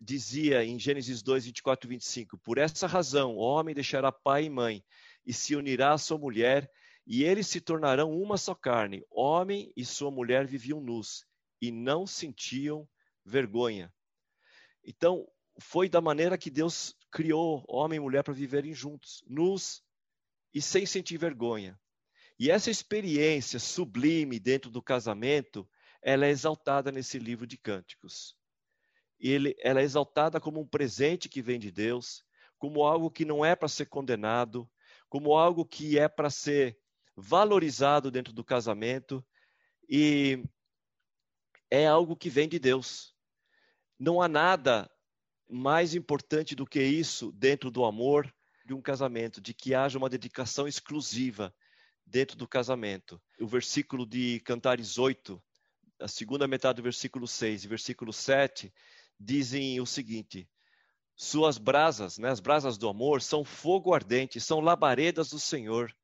dizia 0.00 0.64
em 0.64 0.80
Gênesis 0.80 1.22
2, 1.22 1.44
24 1.44 1.86
e 1.86 1.90
25: 1.90 2.38
Por 2.38 2.58
essa 2.58 2.88
razão, 2.88 3.36
o 3.36 3.38
homem 3.38 3.72
deixará 3.72 4.10
pai 4.10 4.46
e 4.46 4.50
mãe 4.50 4.84
e 5.24 5.32
se 5.32 5.54
unirá 5.54 5.92
à 5.92 5.98
sua 5.98 6.18
mulher, 6.18 6.68
e 7.06 7.22
eles 7.22 7.46
se 7.46 7.60
tornarão 7.60 8.10
uma 8.20 8.36
só 8.36 8.52
carne. 8.52 9.06
Homem 9.08 9.72
e 9.76 9.84
sua 9.84 10.10
mulher 10.10 10.44
viviam 10.44 10.80
nus 10.80 11.24
e 11.62 11.70
não 11.70 12.08
sentiam 12.08 12.84
vergonha. 13.24 13.94
Então, 14.82 15.24
foi 15.56 15.88
da 15.88 16.00
maneira 16.00 16.36
que 16.36 16.50
Deus 16.50 16.96
criou 17.12 17.64
homem 17.68 17.98
e 17.98 18.00
mulher 18.00 18.24
para 18.24 18.34
viverem 18.34 18.74
juntos, 18.74 19.22
nus 19.24 19.84
e 20.52 20.60
sem 20.60 20.84
sentir 20.84 21.16
vergonha. 21.16 21.79
E 22.40 22.50
essa 22.50 22.70
experiência 22.70 23.58
sublime 23.58 24.40
dentro 24.40 24.70
do 24.70 24.80
casamento, 24.80 25.68
ela 26.00 26.24
é 26.24 26.30
exaltada 26.30 26.90
nesse 26.90 27.18
livro 27.18 27.46
de 27.46 27.58
cânticos. 27.58 28.34
Ele, 29.18 29.54
ela 29.58 29.82
é 29.82 29.84
exaltada 29.84 30.40
como 30.40 30.58
um 30.58 30.66
presente 30.66 31.28
que 31.28 31.42
vem 31.42 31.60
de 31.60 31.70
Deus, 31.70 32.24
como 32.56 32.82
algo 32.82 33.10
que 33.10 33.26
não 33.26 33.44
é 33.44 33.54
para 33.54 33.68
ser 33.68 33.90
condenado, 33.90 34.66
como 35.06 35.36
algo 35.36 35.66
que 35.66 35.98
é 35.98 36.08
para 36.08 36.30
ser 36.30 36.78
valorizado 37.14 38.10
dentro 38.10 38.32
do 38.32 38.42
casamento 38.42 39.22
e 39.86 40.42
é 41.70 41.86
algo 41.86 42.16
que 42.16 42.30
vem 42.30 42.48
de 42.48 42.58
Deus. 42.58 43.14
Não 43.98 44.22
há 44.22 44.28
nada 44.28 44.90
mais 45.46 45.94
importante 45.94 46.54
do 46.54 46.64
que 46.64 46.82
isso 46.82 47.32
dentro 47.32 47.70
do 47.70 47.84
amor 47.84 48.34
de 48.64 48.72
um 48.72 48.80
casamento, 48.80 49.42
de 49.42 49.52
que 49.52 49.74
haja 49.74 49.98
uma 49.98 50.08
dedicação 50.08 50.66
exclusiva 50.66 51.54
dentro 52.10 52.36
do 52.36 52.46
casamento. 52.46 53.22
O 53.40 53.46
versículo 53.46 54.04
de 54.04 54.40
Cantares 54.40 54.98
8, 54.98 55.40
a 56.00 56.08
segunda 56.08 56.48
metade 56.48 56.76
do 56.76 56.82
versículo 56.82 57.26
6 57.26 57.64
e 57.64 57.68
versículo 57.68 58.12
7 58.12 58.72
dizem 59.18 59.80
o 59.80 59.86
seguinte: 59.86 60.48
Suas 61.14 61.56
brasas, 61.56 62.18
né, 62.18 62.28
as 62.28 62.40
brasas 62.40 62.76
do 62.76 62.88
amor, 62.88 63.22
são 63.22 63.44
fogo 63.44 63.94
ardente, 63.94 64.40
são 64.40 64.60
labaredas 64.60 65.30
do 65.30 65.38
Senhor. 65.38 65.94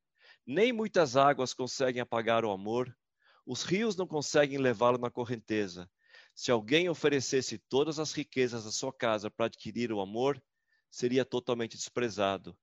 Nem 0.47 0.73
muitas 0.73 1.17
águas 1.17 1.53
conseguem 1.53 2.01
apagar 2.01 2.45
o 2.45 2.53
amor, 2.53 2.97
os 3.45 3.65
rios 3.65 3.97
não 3.97 4.07
conseguem 4.07 4.59
levá-lo 4.59 4.99
na 4.99 5.11
correnteza. 5.11 5.91
Se 6.35 6.53
alguém 6.53 6.89
oferecesse 6.89 7.59
todas 7.59 7.99
as 7.99 8.13
riquezas 8.13 8.65
da 8.65 8.71
sua 8.71 8.93
casa 8.93 9.29
para 9.31 9.47
adquirir 9.47 9.93
o 9.93 10.01
amor, 10.01 10.41
seria 10.89 11.25
totalmente 11.25 11.77
desprezado. 11.77 12.57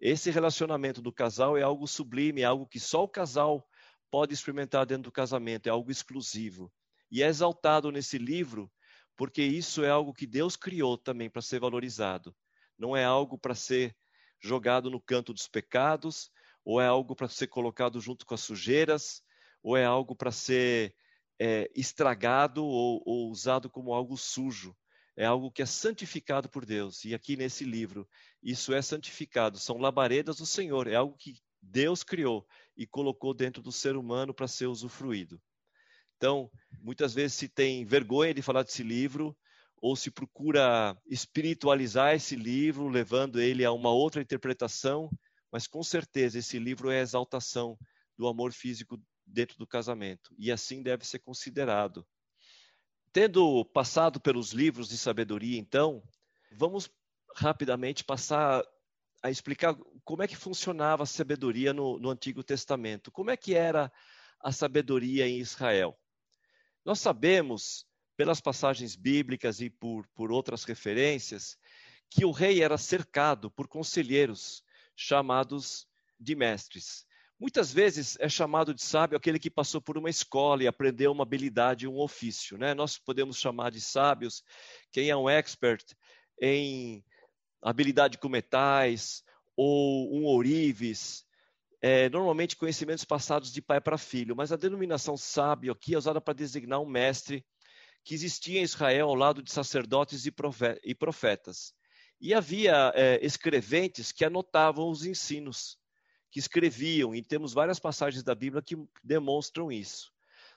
Esse 0.00 0.30
relacionamento 0.30 1.02
do 1.02 1.12
casal 1.12 1.56
é 1.56 1.62
algo 1.62 1.86
sublime, 1.86 2.42
é 2.42 2.44
algo 2.44 2.66
que 2.66 2.78
só 2.78 3.02
o 3.02 3.08
casal 3.08 3.66
pode 4.10 4.32
experimentar 4.32 4.86
dentro 4.86 5.04
do 5.04 5.12
casamento, 5.12 5.66
é 5.66 5.70
algo 5.70 5.90
exclusivo. 5.90 6.72
E 7.10 7.22
é 7.22 7.26
exaltado 7.26 7.90
nesse 7.90 8.16
livro 8.18 8.70
porque 9.16 9.42
isso 9.42 9.84
é 9.84 9.90
algo 9.90 10.14
que 10.14 10.26
Deus 10.26 10.54
criou 10.54 10.96
também 10.96 11.28
para 11.28 11.42
ser 11.42 11.58
valorizado. 11.58 12.32
Não 12.78 12.96
é 12.96 13.04
algo 13.04 13.36
para 13.36 13.54
ser 13.54 13.96
jogado 14.40 14.88
no 14.88 15.00
canto 15.00 15.34
dos 15.34 15.48
pecados, 15.48 16.30
ou 16.64 16.80
é 16.80 16.86
algo 16.86 17.16
para 17.16 17.26
ser 17.26 17.48
colocado 17.48 18.00
junto 18.00 18.24
com 18.24 18.34
as 18.34 18.40
sujeiras, 18.40 19.20
ou 19.60 19.76
é 19.76 19.84
algo 19.84 20.14
para 20.14 20.30
ser 20.30 20.94
é, 21.36 21.68
estragado 21.74 22.64
ou, 22.64 23.02
ou 23.04 23.30
usado 23.30 23.68
como 23.68 23.92
algo 23.92 24.16
sujo 24.16 24.76
é 25.18 25.24
algo 25.24 25.50
que 25.50 25.60
é 25.60 25.66
santificado 25.66 26.48
por 26.48 26.64
Deus. 26.64 27.04
E 27.04 27.12
aqui 27.12 27.36
nesse 27.36 27.64
livro, 27.64 28.08
isso 28.40 28.72
é 28.72 28.80
santificado. 28.80 29.58
São 29.58 29.76
labaredas 29.76 30.36
do 30.36 30.46
Senhor. 30.46 30.86
É 30.86 30.94
algo 30.94 31.16
que 31.18 31.34
Deus 31.60 32.04
criou 32.04 32.46
e 32.76 32.86
colocou 32.86 33.34
dentro 33.34 33.60
do 33.60 33.72
ser 33.72 33.96
humano 33.96 34.32
para 34.32 34.46
ser 34.46 34.66
usufruído. 34.66 35.42
Então, 36.16 36.48
muitas 36.80 37.14
vezes 37.14 37.36
se 37.36 37.48
tem 37.48 37.84
vergonha 37.84 38.32
de 38.32 38.42
falar 38.42 38.62
desse 38.62 38.84
livro, 38.84 39.36
ou 39.78 39.96
se 39.96 40.08
procura 40.08 40.96
espiritualizar 41.04 42.14
esse 42.14 42.36
livro, 42.36 42.86
levando 42.86 43.40
ele 43.40 43.64
a 43.64 43.72
uma 43.72 43.90
outra 43.90 44.22
interpretação, 44.22 45.10
mas 45.50 45.66
com 45.66 45.82
certeza 45.82 46.38
esse 46.38 46.60
livro 46.60 46.90
é 46.92 47.00
a 47.00 47.02
exaltação 47.02 47.76
do 48.16 48.28
amor 48.28 48.52
físico 48.52 49.00
dentro 49.26 49.58
do 49.58 49.66
casamento, 49.66 50.32
e 50.38 50.52
assim 50.52 50.80
deve 50.80 51.04
ser 51.04 51.18
considerado. 51.18 52.06
Tendo 53.12 53.64
passado 53.64 54.20
pelos 54.20 54.52
livros 54.52 54.88
de 54.88 54.98
sabedoria, 54.98 55.58
então, 55.58 56.02
vamos 56.52 56.90
rapidamente 57.34 58.04
passar 58.04 58.62
a 59.22 59.30
explicar 59.30 59.76
como 60.04 60.22
é 60.22 60.28
que 60.28 60.36
funcionava 60.36 61.02
a 61.02 61.06
sabedoria 61.06 61.72
no, 61.72 61.98
no 61.98 62.10
Antigo 62.10 62.42
Testamento. 62.42 63.10
Como 63.10 63.30
é 63.30 63.36
que 63.36 63.54
era 63.54 63.90
a 64.40 64.52
sabedoria 64.52 65.26
em 65.26 65.38
Israel? 65.38 65.98
Nós 66.84 67.00
sabemos, 67.00 67.86
pelas 68.16 68.40
passagens 68.40 68.94
bíblicas 68.94 69.60
e 69.60 69.70
por, 69.70 70.06
por 70.14 70.30
outras 70.30 70.64
referências, 70.64 71.56
que 72.10 72.24
o 72.24 72.30
rei 72.30 72.62
era 72.62 72.78
cercado 72.78 73.50
por 73.50 73.68
conselheiros 73.68 74.62
chamados 74.96 75.86
de 76.18 76.34
mestres. 76.34 77.06
Muitas 77.40 77.72
vezes 77.72 78.16
é 78.18 78.28
chamado 78.28 78.74
de 78.74 78.82
sábio 78.82 79.16
aquele 79.16 79.38
que 79.38 79.48
passou 79.48 79.80
por 79.80 79.96
uma 79.96 80.10
escola 80.10 80.64
e 80.64 80.66
aprendeu 80.66 81.12
uma 81.12 81.22
habilidade, 81.22 81.86
um 81.86 82.00
ofício. 82.00 82.58
Né? 82.58 82.74
Nós 82.74 82.98
podemos 82.98 83.38
chamar 83.38 83.70
de 83.70 83.80
sábios 83.80 84.42
quem 84.90 85.08
é 85.08 85.16
um 85.16 85.30
expert 85.30 85.84
em 86.40 87.04
habilidade 87.62 88.18
com 88.18 88.28
metais 88.28 89.22
ou 89.56 90.12
um 90.12 90.24
ourives, 90.24 91.24
é, 91.80 92.08
normalmente 92.08 92.56
conhecimentos 92.56 93.04
passados 93.04 93.52
de 93.52 93.62
pai 93.62 93.80
para 93.80 93.96
filho, 93.96 94.34
mas 94.34 94.50
a 94.50 94.56
denominação 94.56 95.16
sábio 95.16 95.72
aqui 95.72 95.94
é 95.94 95.98
usada 95.98 96.20
para 96.20 96.34
designar 96.34 96.80
um 96.80 96.88
mestre 96.88 97.46
que 98.02 98.14
existia 98.14 98.58
em 98.58 98.64
Israel 98.64 99.08
ao 99.08 99.14
lado 99.14 99.42
de 99.42 99.52
sacerdotes 99.52 100.26
e 100.26 100.94
profetas. 100.94 101.72
E 102.20 102.34
havia 102.34 102.92
é, 102.96 103.24
escreventes 103.24 104.10
que 104.10 104.24
anotavam 104.24 104.90
os 104.90 105.04
ensinos 105.04 105.77
que 106.30 106.38
escreviam, 106.38 107.14
e 107.14 107.22
temos 107.22 107.52
várias 107.52 107.78
passagens 107.78 108.22
da 108.22 108.34
Bíblia 108.34 108.62
que 108.62 108.76
demonstram 109.02 109.72
isso. 109.72 110.12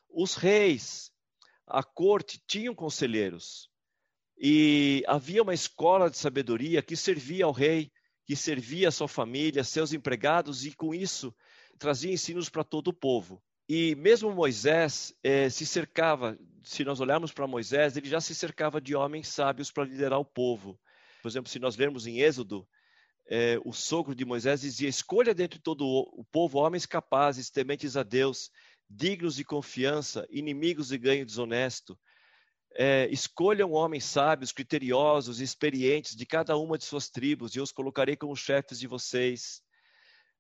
Os 0.10 0.36
reis, 0.36 1.12
a 1.66 1.84
corte, 1.84 2.42
tinham 2.46 2.76
conselheiros, 2.76 3.70
e 4.38 5.04
havia 5.08 5.44
uma 5.44 5.54
escola 5.54 6.10
de 6.10 6.18
sabedoria 6.18 6.82
que 6.82 6.96
servia 6.96 7.46
ao 7.46 7.52
rei, 7.52 7.92
que 8.26 8.36
servia 8.36 8.88
a 8.88 8.92
sua 8.92 9.08
família, 9.08 9.64
seus 9.64 9.94
empregados, 9.94 10.66
e 10.66 10.74
com 10.74 10.96
isso 10.96 11.34
trazia 11.78 12.12
ensinos 12.12 12.50
para 12.50 12.64
todo 12.64 12.88
o 12.90 12.94
povo. 12.94 13.42
E 13.70 13.96
mesmo 13.96 14.32
Moisés 14.32 15.14
eh, 15.24 15.50
se 15.50 15.66
cercava, 15.66 16.38
se 16.64 16.84
nós 16.84 17.00
olharmos 17.00 17.32
para 17.32 17.48
Moisés, 17.48 17.96
ele 17.96 18.10
já 18.10 18.20
se 18.20 18.36
cercava 18.36 18.82
de 18.82 18.96
homens 18.96 19.28
sábios 19.28 19.72
para 19.72 19.86
liderar 19.86 20.20
o 20.20 20.26
povo. 20.26 20.80
Por 21.22 21.28
exemplo, 21.28 21.50
se 21.50 21.60
nós 21.60 21.78
lermos 21.78 22.08
em 22.08 22.20
Êxodo, 22.20 22.68
é, 23.34 23.58
o 23.64 23.72
sogro 23.72 24.14
de 24.14 24.26
Moisés 24.26 24.60
dizia: 24.60 24.90
Escolha 24.90 25.34
dentre 25.34 25.58
todo 25.58 25.88
o 25.88 26.26
povo 26.26 26.60
homens 26.60 26.86
capazes, 26.86 27.50
tementes 27.50 27.96
a 27.96 28.04
Deus, 28.04 28.52
dignos 28.90 29.36
de 29.36 29.46
confiança, 29.46 30.28
inimigos 30.30 30.90
de 30.90 30.98
ganho 30.98 31.26
desonesto. 31.26 31.98
É, 32.76 33.08
escolham 33.10 33.72
homens 33.72 34.04
sábios, 34.04 34.52
criteriosos, 34.52 35.40
experientes 35.40 36.14
de 36.14 36.26
cada 36.26 36.58
uma 36.58 36.78
de 36.78 36.84
suas 36.84 37.10
tribos, 37.10 37.56
e 37.56 37.60
eu 37.60 37.64
os 37.64 37.72
colocarei 37.72 38.18
como 38.18 38.36
chefes 38.36 38.78
de 38.78 38.88
vocês. 38.88 39.62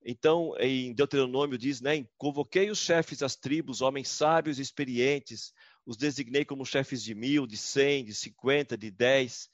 Então, 0.04 0.54
em 0.60 0.94
Deuteronômio 0.94 1.58
diz, 1.58 1.80
né, 1.80 2.06
convoquei 2.18 2.70
os 2.70 2.80
chefes 2.80 3.20
das 3.20 3.38
tribos, 3.38 3.82
homens 3.82 4.10
sábios 4.10 4.60
e 4.60 4.62
experientes, 4.62 5.54
os 5.86 5.96
designei 5.96 6.44
como 6.44 6.66
chefes 6.66 7.02
de 7.02 7.16
mil, 7.16 7.48
de 7.48 7.56
cem, 7.56 8.04
de 8.04 8.14
cinquenta, 8.14 8.78
de 8.78 8.92
dez, 8.92 9.50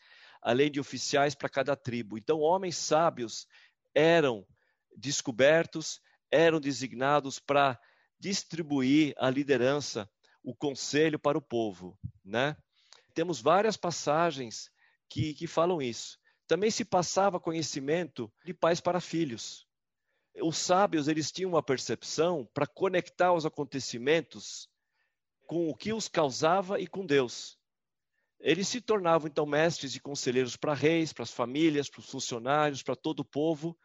além 0.47 0.71
de 0.71 0.79
oficiais 0.79 1.35
para 1.35 1.49
cada 1.49 1.75
tribo. 1.75 2.17
Então, 2.17 2.39
homens 2.39 2.77
sábios 2.77 3.45
eram 3.93 4.47
descobertos, 4.95 5.99
eram 6.31 6.57
designados 6.57 7.37
para 7.37 7.77
distribuir 8.17 9.13
a 9.17 9.29
liderança, 9.29 10.09
o 10.41 10.55
conselho 10.55 11.19
para 11.19 11.37
o 11.37 11.41
povo, 11.41 11.99
né? 12.23 12.55
Temos 13.13 13.41
várias 13.41 13.75
passagens 13.75 14.71
que, 15.09 15.33
que 15.33 15.47
falam 15.47 15.81
isso. 15.81 16.17
Também 16.47 16.71
se 16.71 16.85
passava 16.85 17.41
conhecimento 17.41 18.31
de 18.45 18.53
pais 18.53 18.79
para 18.79 19.01
filhos. 19.01 19.67
Os 20.41 20.57
sábios 20.57 21.09
eles 21.09 21.29
tinham 21.29 21.51
uma 21.51 21.63
percepção 21.63 22.49
para 22.53 22.65
conectar 22.65 23.33
os 23.33 23.45
acontecimentos 23.45 24.69
com 25.45 25.67
o 25.67 25.75
que 25.75 25.91
os 25.91 26.07
causava 26.07 26.79
e 26.79 26.87
com 26.87 27.05
Deus. 27.05 27.59
Eles 28.39 28.67
se 28.67 28.79
tornavam 28.79 29.27
então 29.27 29.45
mestres 29.45 29.95
e 29.95 29.99
conselheiros 29.99 30.55
para 30.55 30.73
reis, 30.73 31.11
para 31.11 31.23
as 31.23 31.31
famílias, 31.31 31.89
para 31.89 31.99
os 31.99 32.09
funcionários, 32.09 32.83
para 32.83 32.95
todo 32.95 33.21
o 33.21 33.25
povo. 33.25 33.77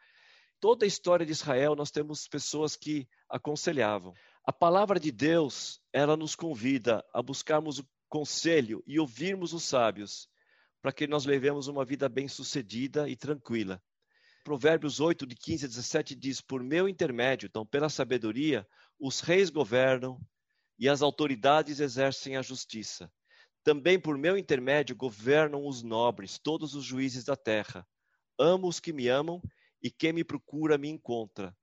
Toda 0.59 0.85
a 0.85 0.87
história 0.87 1.25
de 1.25 1.31
Israel 1.31 1.75
nós 1.75 1.91
temos 1.91 2.27
pessoas 2.27 2.75
que 2.75 3.07
aconselhavam. 3.27 4.13
A 4.45 4.53
palavra 4.53 4.99
de 4.99 5.11
Deus, 5.11 5.81
ela 5.91 6.15
nos 6.15 6.35
convida 6.35 7.03
a 7.13 7.21
buscarmos 7.21 7.79
o 7.79 7.87
conselho 8.07 8.83
e 8.85 8.99
ouvirmos 8.99 9.53
os 9.53 9.63
sábios, 9.63 10.27
para 10.81 10.93
que 10.93 11.07
nós 11.07 11.25
levemos 11.25 11.67
uma 11.67 11.83
vida 11.83 12.07
bem-sucedida 12.07 13.09
e 13.09 13.15
tranquila. 13.15 13.81
Provérbios 14.43 14.99
8, 14.99 15.25
de 15.25 15.35
15 15.35 15.65
a 15.65 15.67
17 15.69 16.15
diz: 16.15 16.41
Por 16.41 16.61
meu 16.61 16.87
intermédio, 16.87 17.47
então, 17.47 17.65
pela 17.65 17.89
sabedoria, 17.89 18.67
os 18.99 19.21
reis 19.21 19.49
governam 19.49 20.19
e 20.77 20.89
as 20.89 21.01
autoridades 21.01 21.79
exercem 21.79 22.35
a 22.35 22.41
justiça. 22.41 23.09
Também 23.63 23.99
por 23.99 24.17
meu 24.17 24.37
intermédio 24.37 24.95
governam 24.95 25.65
os 25.65 25.81
nobres, 25.81 26.37
todos 26.37 26.75
os 26.75 26.83
juízes 26.83 27.23
da 27.23 27.35
terra. 27.35 27.87
Amo 28.37 28.67
os 28.67 28.79
que 28.79 28.91
me 28.91 29.07
amam 29.07 29.41
e 29.81 29.89
quem 29.89 30.11
me 30.11 30.23
procura 30.23 30.77
me 30.77 30.89
encontra. 30.89 31.55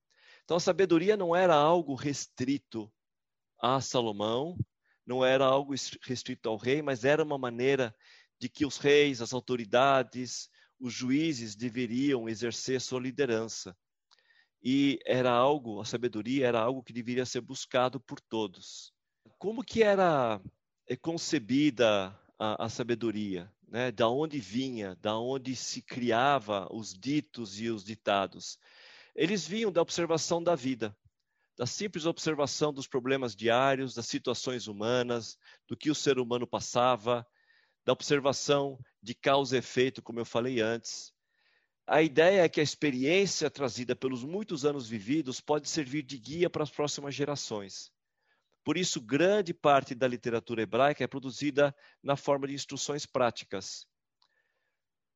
Então 0.44 0.56
a 0.56 0.60
sabedoria 0.60 1.16
não 1.16 1.36
era 1.36 1.54
algo 1.54 1.94
restrito 1.94 2.90
a 3.60 3.80
Salomão, 3.80 4.56
não 5.06 5.24
era 5.24 5.44
algo 5.44 5.74
restrito 6.02 6.48
ao 6.48 6.56
rei, 6.56 6.80
mas 6.80 7.04
era 7.04 7.22
uma 7.22 7.36
maneira 7.36 7.94
de 8.38 8.48
que 8.48 8.64
os 8.64 8.78
reis, 8.78 9.20
as 9.20 9.34
autoridades, 9.34 10.48
os 10.78 10.94
juízes 10.94 11.54
deveriam 11.54 12.28
exercer 12.28 12.80
sua 12.80 13.00
liderança. 13.00 13.76
E 14.62 14.98
era 15.04 15.30
algo, 15.30 15.80
a 15.80 15.84
sabedoria 15.84 16.46
era 16.46 16.60
algo 16.60 16.82
que 16.82 16.92
deveria 16.92 17.26
ser 17.26 17.42
buscado 17.42 18.00
por 18.00 18.20
todos. 18.20 18.92
Como 19.38 19.62
que 19.62 19.82
era 19.82 20.40
é 20.90 20.96
concebida 20.96 22.12
a, 22.36 22.64
a 22.64 22.68
sabedoria, 22.68 23.48
né? 23.68 23.92
Da 23.92 24.08
onde 24.08 24.40
vinha, 24.40 24.96
da 24.96 25.16
onde 25.16 25.54
se 25.54 25.80
criava 25.80 26.66
os 26.68 26.92
ditos 26.92 27.60
e 27.60 27.70
os 27.70 27.84
ditados. 27.84 28.58
Eles 29.14 29.46
vinham 29.46 29.70
da 29.70 29.80
observação 29.80 30.42
da 30.42 30.56
vida, 30.56 30.96
da 31.56 31.64
simples 31.64 32.06
observação 32.06 32.72
dos 32.72 32.88
problemas 32.88 33.36
diários, 33.36 33.94
das 33.94 34.06
situações 34.06 34.66
humanas, 34.66 35.38
do 35.68 35.76
que 35.76 35.92
o 35.92 35.94
ser 35.94 36.18
humano 36.18 36.44
passava, 36.44 37.24
da 37.84 37.92
observação 37.92 38.76
de 39.00 39.14
causa 39.14 39.54
e 39.54 39.58
efeito, 39.60 40.02
como 40.02 40.18
eu 40.18 40.24
falei 40.24 40.60
antes. 40.60 41.12
A 41.86 42.02
ideia 42.02 42.42
é 42.42 42.48
que 42.48 42.58
a 42.58 42.64
experiência 42.64 43.48
trazida 43.48 43.94
pelos 43.94 44.24
muitos 44.24 44.64
anos 44.64 44.88
vividos 44.88 45.40
pode 45.40 45.68
servir 45.68 46.02
de 46.02 46.18
guia 46.18 46.50
para 46.50 46.64
as 46.64 46.70
próximas 46.70 47.14
gerações. 47.14 47.92
Por 48.70 48.78
isso, 48.78 49.00
grande 49.00 49.52
parte 49.52 49.96
da 49.96 50.06
literatura 50.06 50.62
hebraica 50.62 51.02
é 51.02 51.06
produzida 51.08 51.74
na 52.00 52.14
forma 52.14 52.46
de 52.46 52.54
instruções 52.54 53.04
práticas. 53.04 53.84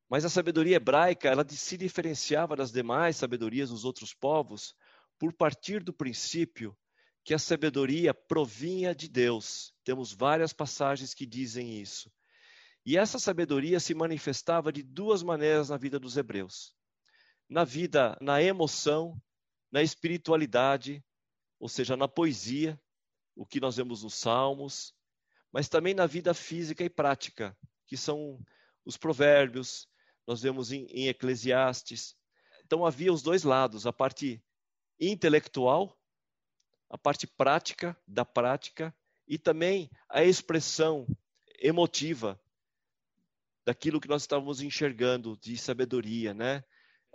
Mas 0.09 0.25
a 0.25 0.29
sabedoria 0.29 0.75
hebraica, 0.75 1.29
ela 1.29 1.47
se 1.47 1.77
diferenciava 1.77 2.53
das 2.53 2.69
demais 2.69 3.15
sabedorias 3.15 3.69
dos 3.69 3.85
outros 3.85 4.13
povos 4.13 4.75
por 5.17 5.31
partir 5.31 5.81
do 5.81 5.93
princípio 5.93 6.77
que 7.23 7.33
a 7.33 7.39
sabedoria 7.39 8.13
provinha 8.13 8.93
de 8.93 9.07
Deus. 9.07 9.73
Temos 9.85 10.11
várias 10.11 10.51
passagens 10.51 11.13
que 11.13 11.25
dizem 11.25 11.79
isso. 11.79 12.11
E 12.85 12.97
essa 12.97 13.19
sabedoria 13.19 13.79
se 13.79 13.93
manifestava 13.93 14.69
de 14.69 14.83
duas 14.83 15.23
maneiras 15.23 15.69
na 15.69 15.77
vida 15.77 15.97
dos 15.97 16.17
hebreus: 16.17 16.75
na 17.49 17.63
vida, 17.63 18.17
na 18.19 18.43
emoção, 18.43 19.17
na 19.71 19.81
espiritualidade, 19.81 21.01
ou 21.57 21.69
seja, 21.69 21.95
na 21.95 22.09
poesia, 22.09 22.77
o 23.35 23.45
que 23.45 23.59
nós 23.59 23.75
vemos 23.75 24.03
nos 24.03 24.15
Salmos, 24.15 24.93
mas 25.51 25.67
também 25.67 25.93
na 25.93 26.05
vida 26.05 26.33
física 26.33 26.83
e 26.83 26.89
prática, 26.89 27.57
que 27.85 27.97
são 27.97 28.39
os 28.83 28.97
provérbios, 28.97 29.87
nós 30.25 30.41
vemos 30.41 30.71
em, 30.71 30.85
em 30.85 31.07
Eclesiastes. 31.07 32.15
Então 32.63 32.85
havia 32.85 33.13
os 33.13 33.21
dois 33.21 33.43
lados, 33.43 33.85
a 33.85 33.93
parte 33.93 34.43
intelectual, 34.99 35.97
a 36.89 36.97
parte 36.97 37.27
prática 37.27 37.97
da 38.07 38.23
prática 38.23 38.95
e 39.27 39.37
também 39.37 39.89
a 40.09 40.23
expressão 40.23 41.05
emotiva 41.59 42.39
daquilo 43.65 43.99
que 43.99 44.07
nós 44.07 44.21
estávamos 44.21 44.61
enxergando 44.61 45.35
de 45.37 45.57
sabedoria, 45.57 46.33
né? 46.33 46.63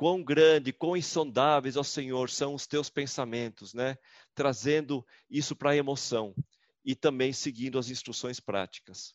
Quão 0.01 0.25
grande, 0.25 0.73
quão 0.73 0.97
insondáveis, 0.97 1.77
ó 1.77 1.83
Senhor, 1.83 2.31
são 2.31 2.55
os 2.55 2.67
teus 2.67 2.89
pensamentos, 2.89 3.75
né? 3.75 3.99
Trazendo 4.35 5.07
isso 5.29 5.55
para 5.55 5.73
a 5.73 5.77
emoção 5.77 6.35
e 6.83 6.95
também 6.95 7.35
seguindo 7.35 7.79
as 7.79 7.91
instruções 7.91 8.41
práticas. 8.41 9.15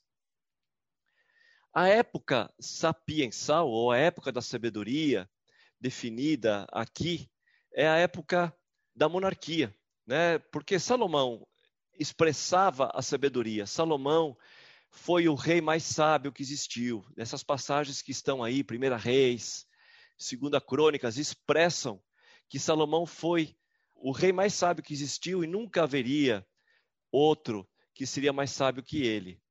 A 1.74 1.88
época 1.88 2.54
sapiensal, 2.60 3.68
ou 3.68 3.92
a 3.92 3.98
época 3.98 4.32
da 4.32 4.44
sabedoria, 4.44 5.28
definida 5.82 6.68
aqui, 6.72 7.32
é 7.74 7.88
a 7.88 7.96
época 7.96 8.56
da 8.96 9.10
monarquia, 9.10 9.76
né? 10.06 10.38
Porque 10.52 10.78
Salomão 10.78 11.48
expressava 11.98 12.92
a 12.94 13.02
sabedoria. 13.02 13.66
Salomão 13.66 14.38
foi 14.92 15.28
o 15.28 15.34
rei 15.34 15.62
mais 15.62 15.82
sábio 15.82 16.32
que 16.32 16.44
existiu. 16.44 17.04
Nessas 17.18 17.42
passagens 17.42 18.04
que 18.04 18.12
estão 18.12 18.44
aí, 18.44 18.64
Primeira 18.64 18.98
Reis, 18.98 19.66
Segunda 20.18 20.62
Crônicas, 20.62 21.18
expressam 21.18 22.02
que 22.48 22.60
Salomão 22.60 23.06
foi 23.06 23.56
o 23.96 24.12
rei 24.12 24.32
mais 24.32 24.54
sábio 24.54 24.84
que 24.84 24.94
existiu 24.94 25.44
e 25.44 25.48
nunca 25.48 25.84
haveria 25.84 26.46
outro 27.12 27.68
que 27.94 28.06
seria 28.06 28.34
mais 28.34 28.52
sábio 28.52 28.84
que 28.84 29.04
ele. 29.04 29.42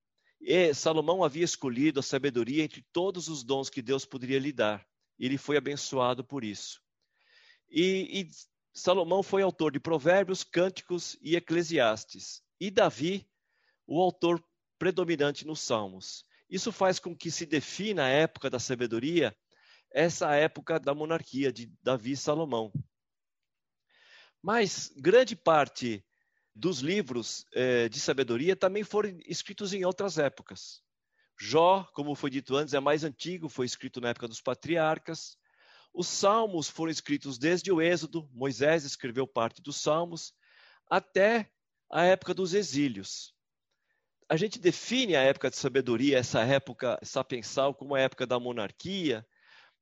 E 0.41 0.75
Salomão 0.75 1.25
havia 1.25 1.45
escolhido 1.45 2.01
a 2.01 2.03
sabedoria 2.03 2.62
entre 2.62 2.85
todos 2.93 3.29
os 3.29 3.43
dons 3.43 3.71
que 3.71 3.81
Deus 3.81 4.05
poderia 4.05 4.39
lhe 4.39 4.53
dar. 4.53 4.87
Ele 5.19 5.39
foi 5.39 5.57
abençoado 5.57 6.23
por 6.23 6.45
isso. 6.45 6.83
E, 7.71 8.21
e 8.21 8.31
Salomão 8.73 9.23
foi 9.23 9.43
autor 9.43 9.73
de 9.73 9.81
Provérbios, 9.81 10.45
Cânticos 10.45 11.17
e 11.23 11.37
Eclesiastes. 11.37 12.43
E 12.61 12.71
Davi, 12.71 13.27
o 13.87 14.01
autor 14.01 14.45
predominante 14.79 15.47
nos 15.47 15.61
Salmos. 15.61 16.25
Isso 16.51 16.71
faz 16.71 16.99
com 16.99 17.17
que 17.17 17.31
se 17.31 17.47
defina 17.47 18.05
a 18.05 18.09
época 18.09 18.51
da 18.51 18.59
sabedoria, 18.59 19.35
essa 19.95 20.34
época 20.34 20.78
da 20.78 20.92
monarquia 20.92 21.53
de 21.53 21.72
Davi 21.82 22.12
e 22.12 22.16
Salomão. 22.16 22.72
Mas 24.42 24.92
grande 24.97 25.36
parte 25.36 26.05
dos 26.55 26.80
livros 26.80 27.47
eh, 27.55 27.88
de 27.88 28.01
sabedoria 28.01 28.57
também 28.57 28.82
foram 28.82 29.16
escritos 29.24 29.72
em 29.72 29.84
outras 29.84 30.18
épocas. 30.18 30.82
Jó, 31.40 31.84
como 31.95 32.14
foi 32.14 32.28
dito 32.30 32.57
antes, 32.57 32.74
é 32.74 32.80
mais 32.80 33.05
antigo, 33.05 33.49
foi 33.49 33.66
escrito 33.66 34.01
na 34.01 34.11
época 34.11 34.28
dos 34.28 34.40
patriarcas. 34.40 35.38
Os 35.92 36.09
salmos 36.09 36.68
foram 36.68 36.90
escritos 36.90 37.38
desde 37.38 37.72
o 37.72 37.80
Êxodo, 37.80 38.28
Moisés 38.32 38.84
escreveu 38.84 39.26
parte 39.26 39.62
dos 39.62 39.80
salmos, 39.80 40.34
até 40.90 41.49
a 41.90 42.05
época 42.05 42.34
dos 42.34 42.53
exílios 42.53 43.34
a 44.28 44.36
gente 44.36 44.59
define 44.59 45.16
a 45.16 45.22
época 45.22 45.51
de 45.51 45.57
sabedoria, 45.57 46.18
essa 46.18 46.40
época 46.42 46.99
sapiensal, 47.03 47.74
como 47.74 47.95
a 47.95 48.01
época 48.01 48.26
da 48.26 48.40
monarquia, 48.40 49.26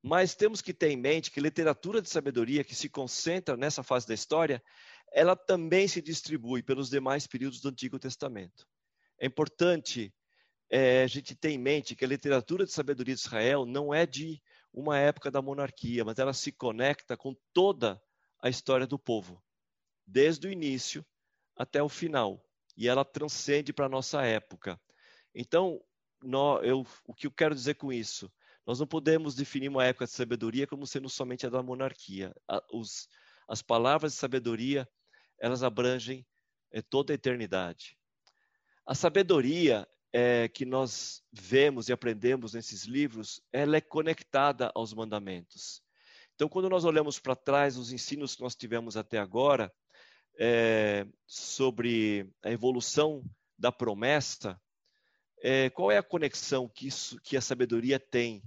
mas 0.03 0.35
temos 0.35 0.61
que 0.61 0.73
ter 0.73 0.89
em 0.89 0.97
mente 0.97 1.31
que 1.31 1.39
literatura 1.39 2.01
de 2.01 2.09
sabedoria 2.09 2.63
que 2.63 2.75
se 2.75 2.89
concentra 2.89 3.55
nessa 3.55 3.81
fase 3.81 4.05
da 4.05 4.13
história, 4.13 4.61
ela 5.13 5.35
também 5.35 5.87
se 5.87 6.01
distribui 6.01 6.61
pelos 6.61 6.89
demais 6.89 7.25
períodos 7.25 7.61
do 7.61 7.69
Antigo 7.69 7.97
Testamento. 7.97 8.67
É 9.17 9.25
importante 9.25 10.13
é, 10.69 11.03
a 11.03 11.07
gente 11.07 11.33
ter 11.33 11.51
em 11.51 11.57
mente 11.57 11.95
que 11.95 12.03
a 12.03 12.07
literatura 12.07 12.65
de 12.65 12.73
sabedoria 12.73 13.15
de 13.15 13.21
Israel 13.21 13.65
não 13.65 13.93
é 13.93 14.05
de 14.05 14.41
uma 14.73 14.99
época 14.99 15.31
da 15.31 15.41
monarquia, 15.41 16.03
mas 16.03 16.19
ela 16.19 16.33
se 16.33 16.51
conecta 16.51 17.15
com 17.15 17.33
toda 17.53 18.01
a 18.41 18.49
história 18.49 18.85
do 18.85 18.99
povo, 18.99 19.41
desde 20.05 20.47
o 20.47 20.51
início 20.51 21.05
até 21.55 21.81
o 21.81 21.87
final 21.87 22.43
e 22.75 22.87
ela 22.87 23.05
transcende 23.05 23.71
para 23.71 23.85
a 23.85 23.89
nossa 23.89 24.23
época. 24.23 24.79
Então, 25.33 25.81
eu, 26.63 26.85
o 27.05 27.13
que 27.13 27.27
eu 27.27 27.31
quero 27.31 27.55
dizer 27.55 27.75
com 27.75 27.91
isso? 27.91 28.31
Nós 28.65 28.79
não 28.79 28.87
podemos 28.87 29.35
definir 29.35 29.69
uma 29.69 29.85
época 29.85 30.05
de 30.05 30.11
sabedoria 30.11 30.65
como 30.65 30.87
sendo 30.87 31.09
somente 31.09 31.45
a 31.45 31.49
da 31.49 31.61
monarquia. 31.61 32.33
os, 32.71 33.07
as 33.47 33.61
palavras 33.61 34.13
de 34.13 34.19
sabedoria, 34.19 34.87
elas 35.39 35.63
abrangem 35.63 36.25
é, 36.71 36.81
toda 36.81 37.13
a 37.13 37.15
eternidade. 37.15 37.97
A 38.85 38.95
sabedoria 38.95 39.87
é, 40.13 40.47
que 40.47 40.65
nós 40.65 41.23
vemos 41.31 41.89
e 41.89 41.93
aprendemos 41.93 42.53
nesses 42.53 42.83
livros, 42.83 43.41
ela 43.51 43.75
é 43.75 43.81
conectada 43.81 44.71
aos 44.75 44.93
mandamentos. 44.93 45.81
Então, 46.35 46.47
quando 46.47 46.69
nós 46.69 46.85
olhamos 46.85 47.19
para 47.19 47.35
trás, 47.35 47.77
os 47.77 47.91
ensinos 47.91 48.35
que 48.35 48.41
nós 48.41 48.55
tivemos 48.55 48.95
até 48.95 49.17
agora, 49.17 49.73
é, 50.39 51.05
sobre 51.27 52.29
a 52.43 52.51
evolução 52.51 53.23
da 53.57 53.71
promessa, 53.71 54.59
é, 55.41 55.69
qual 55.69 55.91
é 55.91 55.97
a 55.97 56.03
conexão 56.03 56.69
que, 56.69 56.87
isso, 56.87 57.19
que 57.21 57.35
a 57.35 57.41
sabedoria 57.41 57.99
tem 57.99 58.41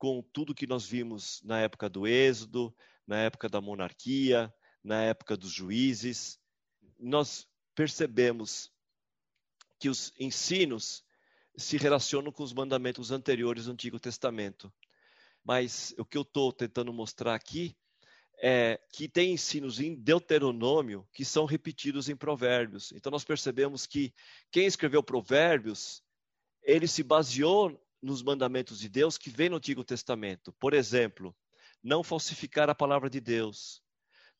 com 0.00 0.22
tudo 0.32 0.54
que 0.54 0.66
nós 0.66 0.86
vimos 0.86 1.42
na 1.44 1.60
época 1.60 1.86
do 1.86 2.06
Êxodo, 2.06 2.74
na 3.06 3.18
época 3.18 3.50
da 3.50 3.60
monarquia, 3.60 4.52
na 4.82 5.02
época 5.02 5.36
dos 5.36 5.52
juízes? 5.52 6.40
Nós 6.98 7.46
percebemos 7.74 8.72
que 9.78 9.90
os 9.90 10.10
ensinos 10.18 11.04
se 11.54 11.76
relacionam 11.76 12.32
com 12.32 12.42
os 12.42 12.54
mandamentos 12.54 13.10
anteriores 13.10 13.66
do 13.66 13.72
Antigo 13.72 14.00
Testamento. 14.00 14.72
Mas 15.44 15.94
o 15.98 16.04
que 16.04 16.16
eu 16.16 16.22
estou 16.22 16.50
tentando 16.50 16.94
mostrar 16.94 17.34
aqui 17.34 17.76
é, 18.42 18.80
que 18.94 19.06
tem 19.06 19.34
ensinos 19.34 19.80
em 19.80 19.94
Deuteronômio 19.94 21.06
que 21.12 21.26
são 21.26 21.44
repetidos 21.44 22.08
em 22.08 22.16
Provérbios. 22.16 22.90
Então 22.92 23.12
nós 23.12 23.24
percebemos 23.24 23.84
que 23.84 24.14
quem 24.50 24.64
escreveu 24.64 25.02
Provérbios, 25.02 26.02
ele 26.62 26.88
se 26.88 27.02
baseou 27.02 27.78
nos 28.02 28.22
mandamentos 28.22 28.78
de 28.78 28.88
Deus 28.88 29.18
que 29.18 29.30
vem 29.30 29.48
no 29.48 29.56
Antigo 29.56 29.84
Testamento. 29.84 30.52
Por 30.54 30.74
exemplo, 30.74 31.34
não 31.82 32.02
falsificar 32.02 32.70
a 32.70 32.74
palavra 32.74 33.10
de 33.10 33.20
Deus, 33.20 33.82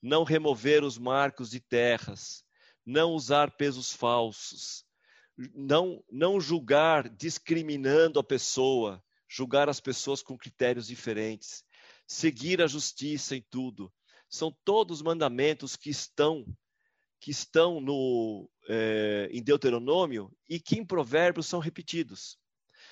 não 0.02 0.24
remover 0.24 0.82
os 0.84 0.98
marcos 0.98 1.50
de 1.50 1.60
terras, 1.60 2.44
não 2.84 3.12
usar 3.12 3.56
pesos 3.56 3.92
falsos, 3.92 4.84
não, 5.54 6.02
não 6.10 6.40
julgar 6.40 7.08
discriminando 7.08 8.18
a 8.18 8.24
pessoa, 8.24 9.02
julgar 9.28 9.68
as 9.68 9.80
pessoas 9.80 10.22
com 10.22 10.36
critérios 10.36 10.86
diferentes 10.86 11.64
seguir 12.10 12.60
a 12.60 12.66
justiça 12.66 13.36
em 13.36 13.40
tudo. 13.40 13.92
São 14.28 14.52
todos 14.64 15.00
mandamentos 15.00 15.76
que 15.76 15.90
estão 15.90 16.44
que 17.20 17.30
estão 17.30 17.82
no, 17.82 18.50
é, 18.66 19.28
em 19.30 19.42
Deuteronômio 19.42 20.32
e 20.48 20.58
que 20.58 20.78
em 20.78 20.84
Provérbios 20.84 21.46
são 21.46 21.60
repetidos. 21.60 22.38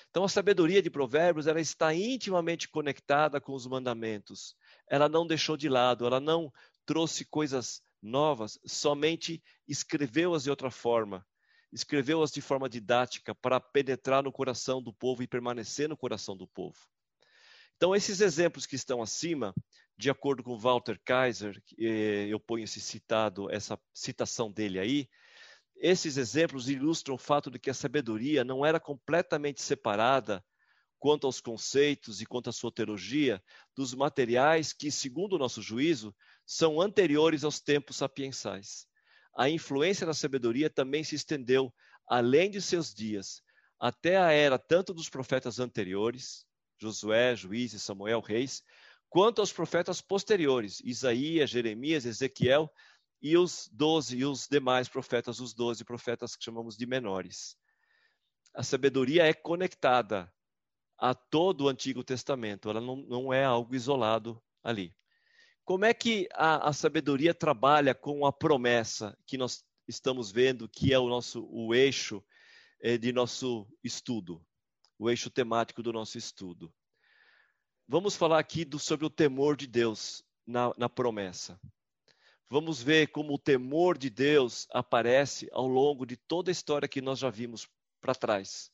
Então, 0.09 0.23
a 0.23 0.29
sabedoria 0.29 0.81
de 0.81 0.89
Provérbios 0.89 1.45
ela 1.45 1.61
está 1.61 1.93
intimamente 1.93 2.67
conectada 2.67 3.39
com 3.39 3.53
os 3.53 3.67
mandamentos. 3.67 4.55
Ela 4.87 5.07
não 5.07 5.25
deixou 5.25 5.55
de 5.55 5.69
lado, 5.69 6.05
ela 6.05 6.19
não 6.19 6.51
trouxe 6.85 7.23
coisas 7.25 7.81
novas, 8.01 8.59
somente 8.65 9.43
escreveu-as 9.67 10.43
de 10.43 10.49
outra 10.49 10.71
forma. 10.71 11.25
Escreveu-as 11.71 12.31
de 12.31 12.41
forma 12.41 12.67
didática 12.67 13.35
para 13.35 13.59
penetrar 13.59 14.23
no 14.23 14.31
coração 14.31 14.81
do 14.81 14.91
povo 14.91 15.21
e 15.21 15.27
permanecer 15.27 15.87
no 15.87 15.95
coração 15.95 16.35
do 16.35 16.47
povo. 16.47 16.77
Então, 17.77 17.95
esses 17.95 18.19
exemplos 18.19 18.65
que 18.65 18.75
estão 18.75 19.03
acima, 19.03 19.53
de 19.95 20.09
acordo 20.09 20.43
com 20.43 20.57
Walter 20.57 20.99
Kaiser, 21.05 21.61
eh, 21.79 22.27
eu 22.27 22.39
ponho 22.39 22.63
esse 22.63 22.81
citado, 22.81 23.49
essa 23.51 23.79
citação 23.93 24.51
dele 24.51 24.79
aí, 24.79 25.09
esses 25.79 26.17
exemplos 26.17 26.69
ilustram 26.69 27.15
o 27.15 27.17
fato 27.17 27.49
de 27.49 27.57
que 27.57 27.69
a 27.69 27.73
sabedoria 27.73 28.43
não 28.43 28.65
era 28.65 28.79
completamente 28.79 29.61
separada 29.61 30.43
quanto 30.99 31.25
aos 31.25 31.39
conceitos 31.39 32.21
e 32.21 32.25
quanto 32.25 32.49
à 32.49 32.53
sua 32.53 32.71
teologia 32.71 33.41
dos 33.75 33.95
materiais 33.95 34.73
que, 34.73 34.91
segundo 34.91 35.33
o 35.33 35.39
nosso 35.39 35.61
juízo, 35.61 36.13
são 36.45 36.81
anteriores 36.81 37.45
aos 37.45 37.61
tempos 37.61 37.95
sapiensais. 37.95 38.85
A 39.37 39.49
influência 39.49 40.05
da 40.05 40.13
sabedoria 40.13 40.69
também 40.69 41.03
se 41.03 41.15
estendeu 41.15 41.73
além 42.05 42.49
de 42.51 42.61
seus 42.61 42.93
dias, 42.93 43.41
até 43.79 44.17
a 44.17 44.31
era 44.31 44.59
tanto 44.59 44.93
dos 44.93 45.07
profetas 45.07 45.59
anteriores, 45.59 46.45
Josué, 46.77 47.35
Juízes, 47.35 47.83
Samuel, 47.83 48.19
Reis, 48.19 48.61
quanto 49.07 49.39
aos 49.39 49.53
profetas 49.53 50.01
posteriores, 50.01 50.81
Isaías, 50.83 51.49
Jeremias, 51.49 52.05
Ezequiel 52.05 52.69
e 53.21 53.37
os 53.37 53.69
doze 53.71 54.17
e 54.17 54.25
os 54.25 54.47
demais 54.47 54.87
profetas, 54.87 55.39
os 55.39 55.53
doze 55.53 55.83
profetas 55.83 56.35
que 56.35 56.43
chamamos 56.43 56.77
de 56.77 56.85
menores. 56.85 57.57
A 58.53 58.63
sabedoria 58.63 59.25
é 59.25 59.33
conectada 59.33 60.31
a 60.97 61.13
todo 61.13 61.65
o 61.65 61.69
Antigo 61.69 62.03
Testamento, 62.03 62.69
ela 62.69 62.81
não, 62.81 62.97
não 62.97 63.33
é 63.33 63.43
algo 63.43 63.75
isolado 63.75 64.41
ali. 64.63 64.95
Como 65.63 65.85
é 65.85 65.93
que 65.93 66.27
a, 66.33 66.69
a, 66.69 66.73
sabedoria 66.73 67.33
trabalha 67.33 67.93
com 67.93 68.25
a 68.25 68.33
promessa 68.33 69.17
que 69.25 69.37
nós 69.37 69.63
estamos 69.87 70.31
vendo, 70.31 70.67
que 70.67 70.93
é 70.93 70.99
o 70.99 71.07
nosso 71.07 71.47
o 71.51 71.75
eixo 71.75 72.23
eh, 72.81 72.97
de 72.97 73.13
nosso 73.13 73.67
estudo, 73.83 74.43
o 74.97 75.09
eixo 75.09 75.29
temático 75.29 75.83
do 75.83 75.93
nosso 75.93 76.17
estudo? 76.17 76.73
Vamos 77.87 78.15
falar 78.15 78.39
aqui 78.39 78.65
do, 78.65 78.79
sobre 78.79 79.05
o 79.05 79.09
temor 79.09 79.55
de 79.55 79.67
Deus 79.67 80.23
na, 80.45 80.73
na 80.75 80.89
promessa 80.89 81.59
vamos 82.49 82.81
ver 82.81 83.07
como 83.09 83.33
o 83.33 83.39
temor 83.39 83.97
de 83.97 84.09
Deus 84.09 84.67
aparece 84.71 85.47
ao 85.51 85.67
longo 85.67 86.05
de 86.05 86.17
toda 86.17 86.49
a 86.49 86.51
história 86.51 86.87
que 86.87 87.01
nós 87.01 87.19
já 87.19 87.29
vimos 87.29 87.69
para 88.01 88.15
trás. 88.15 88.71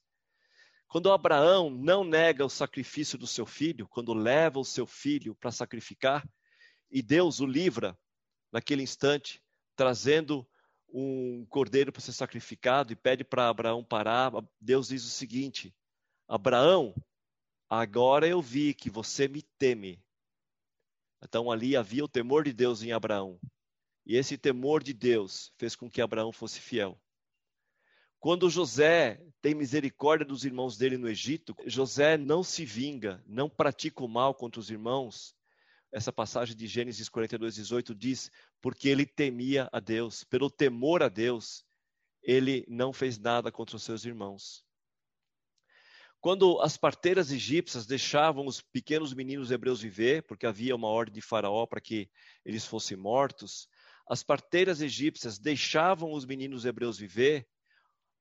Quando 0.87 1.11
Abraão 1.11 1.69
não 1.69 2.03
nega 2.03 2.45
o 2.45 2.49
sacrifício 2.49 3.17
do 3.17 3.27
seu 3.27 3.45
filho, 3.45 3.87
quando 3.87 4.13
leva 4.13 4.59
o 4.59 4.65
seu 4.65 4.87
filho 4.87 5.35
para 5.35 5.51
sacrificar, 5.51 6.25
e 6.89 7.01
Deus 7.01 7.41
o 7.41 7.45
livra 7.45 7.97
naquele 8.51 8.83
instante, 8.83 9.43
trazendo 9.75 10.47
um 10.87 11.45
cordeiro 11.49 11.91
para 11.91 12.01
ser 12.01 12.13
sacrificado 12.13 12.93
e 12.93 12.95
pede 12.95 13.25
para 13.25 13.49
Abraão 13.49 13.83
parar, 13.83 14.31
Deus 14.61 14.87
diz 14.87 15.03
o 15.03 15.09
seguinte: 15.09 15.75
Abraão, 16.27 16.95
agora 17.69 18.25
eu 18.25 18.41
vi 18.41 18.73
que 18.73 18.89
você 18.89 19.27
me 19.27 19.41
teme. 19.57 20.01
Então 21.21 21.51
ali 21.51 21.75
havia 21.75 22.05
o 22.05 22.07
temor 22.07 22.45
de 22.45 22.53
Deus 22.53 22.81
em 22.81 22.93
Abraão. 22.93 23.37
E 24.05 24.15
esse 24.15 24.37
temor 24.37 24.83
de 24.83 24.93
Deus 24.93 25.51
fez 25.57 25.75
com 25.75 25.89
que 25.89 26.01
Abraão 26.01 26.31
fosse 26.31 26.59
fiel. 26.59 26.99
Quando 28.19 28.49
José 28.49 29.21
tem 29.41 29.53
misericórdia 29.53 30.25
dos 30.25 30.45
irmãos 30.45 30.77
dele 30.77 30.97
no 30.97 31.07
Egito, 31.07 31.55
José 31.65 32.17
não 32.17 32.43
se 32.43 32.65
vinga, 32.65 33.23
não 33.27 33.49
pratica 33.49 34.03
o 34.03 34.07
mal 34.07 34.33
contra 34.33 34.59
os 34.59 34.69
irmãos. 34.69 35.35
Essa 35.91 36.11
passagem 36.11 36.55
de 36.55 36.67
Gênesis 36.67 37.07
42, 37.07 37.55
18 37.55 37.93
diz: 37.95 38.31
porque 38.61 38.89
ele 38.89 39.05
temia 39.05 39.69
a 39.71 39.79
Deus, 39.79 40.23
pelo 40.23 40.49
temor 40.49 41.03
a 41.03 41.07
Deus, 41.07 41.63
ele 42.23 42.65
não 42.67 42.91
fez 42.91 43.19
nada 43.19 43.51
contra 43.51 43.75
os 43.75 43.83
seus 43.83 44.05
irmãos. 44.05 44.65
Quando 46.19 46.59
as 46.61 46.75
parteiras 46.75 47.31
egípcias 47.31 47.85
deixavam 47.85 48.47
os 48.47 48.59
pequenos 48.59 49.13
meninos 49.13 49.51
hebreus 49.51 49.79
viver, 49.79 50.23
porque 50.23 50.47
havia 50.47 50.75
uma 50.75 50.87
ordem 50.87 51.13
de 51.13 51.21
Faraó 51.21 51.67
para 51.67 51.79
que 51.79 52.09
eles 52.43 52.65
fossem 52.65 52.97
mortos, 52.97 53.69
as 54.07 54.23
parteiras 54.23 54.81
egípcias 54.81 55.39
deixavam 55.39 56.13
os 56.13 56.25
meninos 56.25 56.65
hebreus 56.65 56.97
viver, 56.97 57.47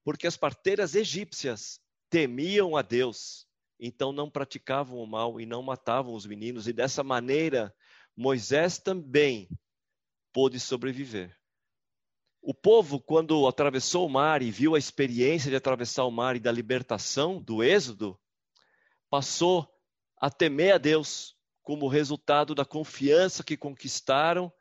porque 0.03 0.27
as 0.27 0.37
parteiras 0.37 0.95
egípcias 0.95 1.81
temiam 2.09 2.77
a 2.77 2.83
Deus, 2.83 3.47
então 3.79 4.13
não 4.13 4.31
praticavam 4.31 4.99
o 4.99 5.07
mal 5.07 5.41
e 5.41 5.47
não 5.47 5.63
matavam 5.63 6.15
os 6.15 6.27
meninos, 6.27 6.67
e 6.67 6.73
dessa 6.73 7.03
maneira 7.03 7.75
Moisés 8.17 8.79
também 8.79 9.49
pôde 10.33 10.59
sobreviver. 10.59 11.37
O 12.41 12.53
povo, 12.53 13.01
quando 13.01 13.47
atravessou 13.47 14.07
o 14.07 14.11
mar 14.11 14.43
e 14.43 14.51
viu 14.51 14.75
a 14.75 14.79
experiência 14.79 15.51
de 15.51 15.57
atravessar 15.57 16.05
o 16.05 16.11
mar 16.11 16.37
e 16.37 16.41
da 16.41 16.53
libertação 16.53 17.41
do 17.41 17.63
Êxodo, 17.63 18.21
passou 19.09 19.67
a 20.19 20.31
temer 20.31 20.75
a 20.75 20.79
Deus 20.79 21.35
como 21.63 21.89
resultado 21.89 22.55
da 22.55 22.65
confiança 22.65 23.43
que 23.43 23.57
conquistaram 23.57 24.53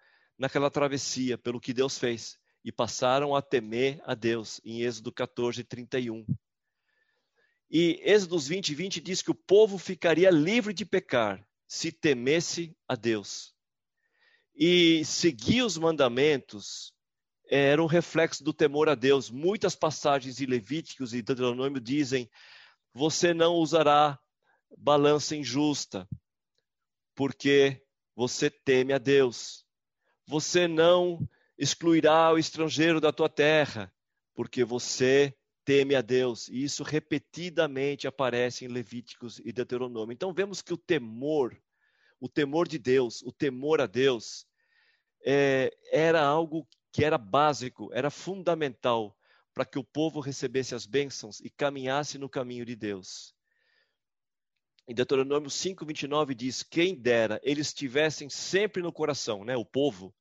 naquela 0.44 0.70
travessia 0.70 1.38
pelo 1.38 1.58
que 1.58 1.74
Deus 1.74 1.98
fez 1.98 2.38
e 2.66 2.70
passaram 2.70 3.34
a 3.34 3.42
temer 3.42 4.02
a 4.04 4.14
Deus, 4.14 4.60
em 4.66 4.82
Êxodo 4.82 5.10
14, 5.10 5.64
31. 5.64 6.26
E 7.72 8.02
Êxodo 8.04 8.38
20, 8.38 8.76
20 8.76 9.00
diz 9.00 9.22
que 9.22 9.32
o 9.32 9.36
povo 9.36 9.78
ficaria 9.78 10.30
livre 10.30 10.74
de 10.74 10.84
pecar 10.86 11.42
se 11.66 11.94
temesse 11.94 12.76
a 12.86 12.94
Deus. 12.94 13.56
E 14.54 15.06
seguir 15.06 15.62
os 15.62 15.78
mandamentos 15.78 16.94
era 17.50 17.82
um 17.82 17.86
reflexo 17.86 18.44
do 18.44 18.52
temor 18.52 18.90
a 18.90 18.96
Deus. 18.96 19.30
Muitas 19.30 19.78
passagens 19.78 20.36
de 20.36 20.46
Levíticos 20.46 21.14
e 21.14 21.22
Deuteronômio 21.22 21.80
dizem: 21.80 22.30
você 22.94 23.34
não 23.34 23.56
usará 23.56 24.20
balança 24.78 25.38
injusta, 25.38 26.06
porque 27.16 27.82
você 28.14 28.50
teme 28.50 28.92
a 28.92 28.98
Deus. 28.98 29.63
Você 30.26 30.68
não 30.68 31.28
excluirá 31.58 32.32
o 32.32 32.38
estrangeiro 32.38 33.00
da 33.00 33.12
tua 33.12 33.30
terra, 33.30 33.94
porque 34.34 34.64
você 34.64 35.36
teme 35.66 35.96
a 35.96 36.02
Deus. 36.02 36.48
E 36.50 36.64
isso 36.64 36.84
repetidamente 36.84 38.08
aparece 38.08 38.66
em 38.66 38.68
Levíticos 38.68 39.40
e 39.44 39.52
Deuteronômio. 39.52 40.14
Então 40.14 40.34
vemos 40.34 40.62
que 40.62 40.74
o 40.74 40.78
temor, 40.78 41.58
o 42.20 42.28
temor 42.28 42.68
de 42.68 42.78
Deus, 42.78 43.22
o 43.24 43.32
temor 43.32 43.82
a 43.82 43.86
Deus, 43.86 44.46
é, 45.26 45.72
era 45.92 46.22
algo 46.22 46.68
que 46.92 47.04
era 47.04 47.18
básico, 47.18 47.90
era 47.94 48.10
fundamental 48.10 49.18
para 49.54 49.66
que 49.66 49.80
o 49.80 49.84
povo 49.84 50.20
recebesse 50.20 50.74
as 50.74 50.86
bênçãos 50.86 51.40
e 51.40 51.50
caminhasse 51.50 52.18
no 52.18 52.28
caminho 52.28 52.66
de 52.66 52.76
Deus. 52.76 53.33
Em 54.88 54.94
Deuteronômio 54.94 55.50
5, 55.50 55.86
29 55.86 56.36
diz: 56.36 56.62
Quem 56.62 56.94
dera 56.96 57.40
eles 57.44 57.74
tivessem 57.74 58.30
sempre 58.30 58.82
no 58.82 58.92
coração, 58.92 59.46
né, 59.46 59.56
o 59.56 59.64
povo, 59.64 60.14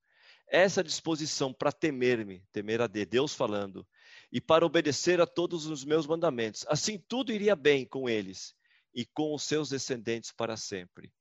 essa 0.47 0.85
disposição 0.85 1.53
para 1.53 1.73
temer-me, 1.73 2.45
temer 2.53 2.81
a 2.81 2.87
Deus 2.87 3.35
falando, 3.35 3.87
e 4.31 4.41
para 4.41 4.65
obedecer 4.65 5.21
a 5.21 5.27
todos 5.27 5.67
os 5.67 5.85
meus 5.85 6.07
mandamentos. 6.07 6.65
Assim 6.69 6.99
tudo 6.99 7.33
iria 7.33 7.57
bem 7.57 7.87
com 7.87 8.09
eles 8.09 8.55
e 8.95 9.05
com 9.05 9.35
os 9.35 9.43
seus 9.43 9.71
descendentes 9.71 10.31
para 10.31 10.57
sempre. 10.57 11.13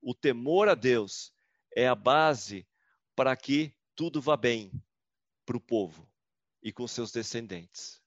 O 0.00 0.14
temor 0.14 0.68
a 0.68 0.74
Deus 0.74 1.32
é 1.76 1.86
a 1.86 1.94
base 1.94 2.66
para 3.14 3.36
que 3.36 3.74
tudo 3.94 4.20
vá 4.20 4.36
bem 4.36 4.72
para 5.44 5.56
o 5.56 5.60
povo 5.60 6.08
e 6.62 6.72
com 6.72 6.86
seus 6.88 7.12
descendentes. 7.12 8.00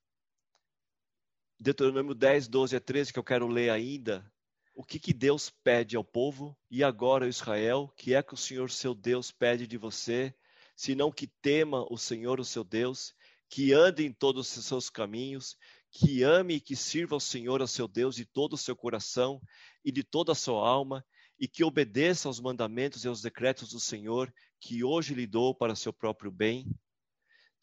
Deuteronômio 1.58 2.14
10, 2.14 2.48
12 2.48 2.76
a 2.76 2.80
13, 2.80 3.12
que 3.12 3.18
eu 3.18 3.24
quero 3.24 3.46
ler 3.46 3.70
ainda, 3.70 4.28
o 4.74 4.84
que, 4.84 4.98
que 4.98 5.12
Deus 5.12 5.50
pede 5.50 5.96
ao 5.96 6.04
povo 6.04 6.56
e 6.70 6.82
agora 6.82 7.28
Israel, 7.28 7.92
que 7.96 8.14
é 8.14 8.22
que 8.22 8.34
o 8.34 8.38
Senhor 8.38 8.70
seu 8.70 8.94
Deus 8.94 9.30
pede 9.30 9.66
de 9.66 9.76
você, 9.76 10.34
senão 10.74 11.12
que 11.12 11.26
tema 11.26 11.86
o 11.90 11.98
Senhor, 11.98 12.40
o 12.40 12.44
seu 12.44 12.64
Deus, 12.64 13.14
que 13.48 13.72
ande 13.72 14.04
em 14.04 14.12
todos 14.12 14.56
os 14.56 14.64
seus 14.64 14.88
caminhos, 14.88 15.56
que 15.90 16.22
ame 16.22 16.54
e 16.54 16.60
que 16.60 16.74
sirva 16.74 17.14
ao 17.14 17.20
Senhor, 17.20 17.60
ao 17.60 17.66
seu 17.66 17.86
Deus, 17.86 18.16
de 18.16 18.24
todo 18.24 18.54
o 18.54 18.58
seu 18.58 18.74
coração 18.74 19.40
e 19.84 19.92
de 19.92 20.02
toda 20.02 20.32
a 20.32 20.34
sua 20.34 20.66
alma, 20.66 21.04
e 21.38 21.46
que 21.46 21.62
obedeça 21.62 22.28
aos 22.28 22.40
mandamentos 22.40 23.04
e 23.04 23.08
aos 23.08 23.20
decretos 23.20 23.70
do 23.70 23.80
Senhor, 23.80 24.32
que 24.58 24.82
hoje 24.82 25.12
lhe 25.12 25.26
dou 25.26 25.54
para 25.54 25.76
seu 25.76 25.92
próprio 25.92 26.30
bem. 26.30 26.66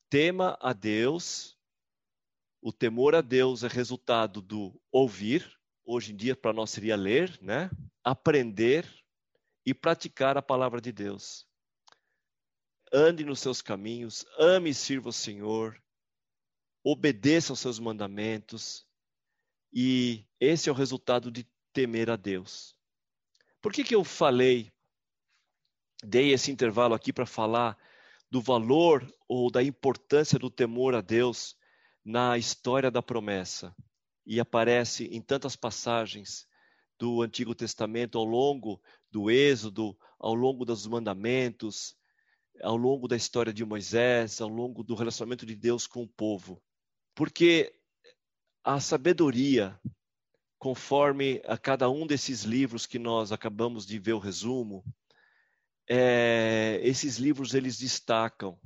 Tema 0.09 0.57
a 0.61 0.73
Deus. 0.73 1.57
O 2.61 2.71
temor 2.71 3.15
a 3.15 3.21
Deus 3.21 3.63
é 3.63 3.67
resultado 3.67 4.41
do 4.41 4.79
ouvir, 4.91 5.58
hoje 5.91 6.13
em 6.13 6.15
dia 6.15 6.35
para 6.35 6.53
nós 6.53 6.69
seria 6.69 6.95
ler, 6.95 7.35
né? 7.41 7.71
Aprender 8.03 8.87
e 9.65 9.73
praticar 9.73 10.37
a 10.37 10.41
palavra 10.41 10.79
de 10.79 10.91
Deus. 10.91 11.47
Ande 12.93 13.25
nos 13.25 13.39
seus 13.39 13.59
caminhos, 13.59 14.23
ame 14.37 14.69
e 14.69 14.73
sirva 14.73 15.09
o 15.09 15.13
Senhor, 15.13 15.81
obedeça 16.83 17.51
aos 17.51 17.59
seus 17.59 17.79
mandamentos, 17.79 18.87
e 19.73 20.27
esse 20.39 20.69
é 20.69 20.71
o 20.71 20.75
resultado 20.75 21.31
de 21.31 21.47
temer 21.73 22.11
a 22.11 22.15
Deus. 22.15 22.75
Por 23.59 23.73
que, 23.73 23.83
que 23.83 23.95
eu 23.95 24.03
falei, 24.03 24.71
dei 26.03 26.33
esse 26.33 26.51
intervalo 26.51 26.93
aqui 26.93 27.11
para 27.11 27.25
falar 27.25 27.75
do 28.29 28.39
valor 28.39 29.11
ou 29.27 29.51
da 29.51 29.63
importância 29.63 30.37
do 30.37 30.51
temor 30.51 30.93
a 30.93 31.01
Deus 31.01 31.57
na 32.05 32.37
história 32.37 32.91
da 32.91 33.01
promessa? 33.01 33.75
E 34.29 34.39
aparece 34.39 35.05
em 35.05 35.19
tantas 35.19 35.55
passagens 35.55 36.47
do 36.99 37.23
Antigo 37.23 37.55
Testamento 37.55 38.15
ao 38.15 38.23
longo 38.23 38.79
do 39.09 39.31
Êxodo, 39.31 39.97
ao 40.19 40.35
longo 40.35 40.63
dos 40.63 40.85
mandamentos, 40.85 41.97
ao 42.61 42.77
longo 42.77 43.07
da 43.07 43.15
história 43.15 43.51
de 43.51 43.65
Moisés, 43.65 44.39
ao 44.39 44.47
longo 44.47 44.83
do 44.83 44.93
relacionamento 44.93 45.47
de 45.47 45.55
Deus 45.55 45.87
com 45.87 46.03
o 46.03 46.07
povo. 46.07 46.61
Porque 47.15 47.73
a 48.63 48.79
sabedoria, 48.79 49.79
conforme 50.59 51.41
a 51.45 51.57
cada 51.57 51.89
um 51.89 52.05
desses 52.05 52.43
livros 52.43 52.85
que 52.85 52.99
nós 52.99 53.31
acabamos 53.31 53.83
de 53.83 53.97
ver 53.97 54.13
o 54.13 54.19
resumo, 54.19 54.85
é, 55.89 56.79
esses 56.83 57.17
livros 57.17 57.55
eles 57.55 57.79
destacam, 57.79 58.59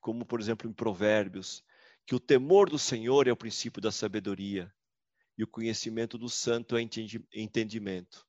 como 0.00 0.26
por 0.26 0.38
exemplo 0.38 0.68
em 0.68 0.72
Provérbios, 0.74 1.64
que 2.04 2.14
o 2.14 2.20
temor 2.20 2.68
do 2.68 2.78
Senhor 2.78 3.26
é 3.26 3.32
o 3.32 3.36
princípio 3.36 3.80
da 3.80 3.90
sabedoria 3.90 4.70
e 5.38 5.44
o 5.44 5.46
conhecimento 5.46 6.18
do 6.18 6.28
santo 6.28 6.76
é 6.76 6.82
entendimento. 7.32 8.26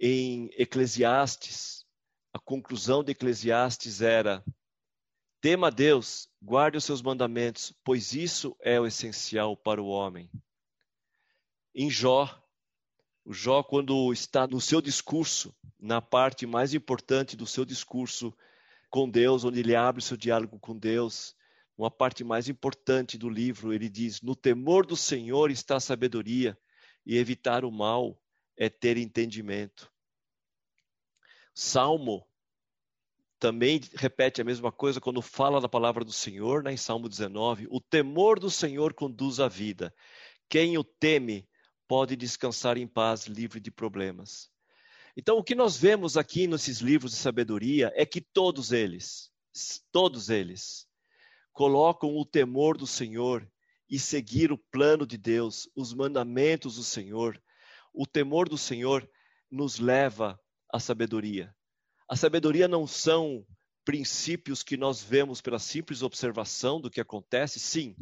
Em 0.00 0.48
Eclesiastes, 0.56 1.84
a 2.32 2.38
conclusão 2.38 3.04
de 3.04 3.12
Eclesiastes 3.12 4.00
era: 4.00 4.42
tema 5.42 5.66
a 5.66 5.70
Deus, 5.70 6.26
guarde 6.40 6.78
os 6.78 6.84
seus 6.84 7.02
mandamentos, 7.02 7.74
pois 7.84 8.14
isso 8.14 8.56
é 8.60 8.80
o 8.80 8.86
essencial 8.86 9.54
para 9.54 9.82
o 9.82 9.88
homem. 9.88 10.30
Em 11.74 11.90
Jó, 11.90 12.42
o 13.22 13.34
Jó, 13.34 13.62
quando 13.62 14.10
está 14.10 14.46
no 14.46 14.60
seu 14.60 14.80
discurso, 14.80 15.54
na 15.78 16.00
parte 16.00 16.46
mais 16.46 16.72
importante 16.72 17.36
do 17.36 17.46
seu 17.46 17.66
discurso 17.66 18.34
com 18.88 19.08
Deus, 19.08 19.44
onde 19.44 19.60
ele 19.60 19.76
abre 19.76 20.00
o 20.00 20.04
seu 20.04 20.16
diálogo 20.16 20.58
com 20.58 20.76
Deus, 20.76 21.36
uma 21.80 21.90
parte 21.90 22.22
mais 22.22 22.48
importante 22.48 23.16
do 23.16 23.28
livro, 23.28 23.72
ele 23.72 23.88
diz: 23.88 24.20
No 24.20 24.36
temor 24.36 24.84
do 24.84 24.96
Senhor 24.96 25.50
está 25.50 25.76
a 25.76 25.80
sabedoria, 25.80 26.58
e 27.06 27.16
evitar 27.16 27.64
o 27.64 27.70
mal 27.70 28.20
é 28.56 28.68
ter 28.68 28.98
entendimento. 28.98 29.90
Salmo 31.54 32.26
também 33.38 33.80
repete 33.94 34.42
a 34.42 34.44
mesma 34.44 34.70
coisa 34.70 35.00
quando 35.00 35.22
fala 35.22 35.60
da 35.60 35.68
palavra 35.68 36.04
do 36.04 36.12
Senhor, 36.12 36.62
né, 36.62 36.72
em 36.74 36.76
Salmo 36.76 37.08
19: 37.08 37.66
O 37.70 37.80
temor 37.80 38.38
do 38.38 38.50
Senhor 38.50 38.92
conduz 38.92 39.40
à 39.40 39.48
vida. 39.48 39.94
Quem 40.50 40.76
o 40.76 40.84
teme 40.84 41.48
pode 41.88 42.14
descansar 42.14 42.76
em 42.76 42.86
paz, 42.86 43.26
livre 43.26 43.58
de 43.58 43.70
problemas. 43.70 44.50
Então, 45.16 45.38
o 45.38 45.42
que 45.42 45.54
nós 45.54 45.76
vemos 45.76 46.16
aqui 46.16 46.46
nesses 46.46 46.80
livros 46.80 47.12
de 47.12 47.18
sabedoria 47.18 47.90
é 47.96 48.04
que 48.04 48.20
todos 48.20 48.70
eles, 48.70 49.32
todos 49.90 50.28
eles, 50.28 50.89
colocam 51.60 52.16
o 52.16 52.24
temor 52.24 52.78
do 52.78 52.86
Senhor 52.86 53.46
e 53.86 53.98
seguir 53.98 54.50
o 54.50 54.56
plano 54.56 55.06
de 55.06 55.18
Deus, 55.18 55.68
os 55.76 55.92
mandamentos 55.92 56.76
do 56.76 56.82
Senhor. 56.82 57.38
O 57.92 58.06
temor 58.06 58.48
do 58.48 58.56
Senhor 58.56 59.06
nos 59.50 59.78
leva 59.78 60.40
à 60.72 60.80
sabedoria. 60.80 61.54
A 62.08 62.16
sabedoria 62.16 62.66
não 62.66 62.86
são 62.86 63.46
princípios 63.84 64.62
que 64.62 64.78
nós 64.78 65.02
vemos 65.02 65.42
pela 65.42 65.58
simples 65.58 66.00
observação 66.00 66.80
do 66.80 66.90
que 66.90 66.98
acontece, 66.98 67.60
sim, 67.60 67.94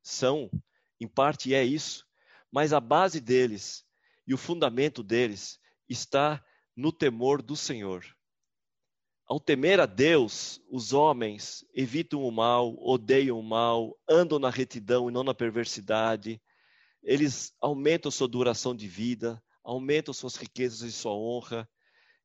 são, 0.00 0.48
em 1.00 1.08
parte 1.08 1.52
é 1.52 1.64
isso, 1.64 2.06
mas 2.52 2.72
a 2.72 2.78
base 2.78 3.20
deles 3.20 3.84
e 4.24 4.32
o 4.32 4.38
fundamento 4.38 5.02
deles 5.02 5.58
está 5.88 6.40
no 6.76 6.92
temor 6.92 7.42
do 7.42 7.56
Senhor. 7.56 8.06
Ao 9.32 9.40
temer 9.40 9.80
a 9.80 9.86
Deus, 9.86 10.60
os 10.68 10.92
homens 10.92 11.64
evitam 11.72 12.22
o 12.22 12.30
mal, 12.30 12.76
odeiam 12.78 13.40
o 13.40 13.42
mal, 13.42 13.98
andam 14.06 14.38
na 14.38 14.50
retidão 14.50 15.08
e 15.08 15.10
não 15.10 15.24
na 15.24 15.32
perversidade. 15.32 16.38
Eles 17.02 17.54
aumentam 17.58 18.10
sua 18.10 18.28
duração 18.28 18.76
de 18.76 18.86
vida, 18.86 19.42
aumentam 19.64 20.12
suas 20.12 20.36
riquezas 20.36 20.82
e 20.82 20.92
sua 20.92 21.14
honra. 21.14 21.66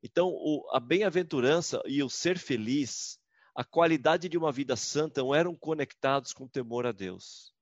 Então, 0.04 0.28
o, 0.28 0.70
a 0.74 0.82
bem-aventurança 0.82 1.82
e 1.86 2.04
o 2.04 2.10
ser 2.10 2.38
feliz, 2.38 3.18
a 3.56 3.64
qualidade 3.64 4.28
de 4.28 4.38
uma 4.38 4.52
vida 4.52 4.76
santa, 4.76 5.22
não 5.22 5.34
eram 5.34 5.56
conectados 5.56 6.34
com 6.34 6.44
o 6.44 6.50
temor 6.50 6.86
a 6.86 6.92
Deus. 6.92 7.54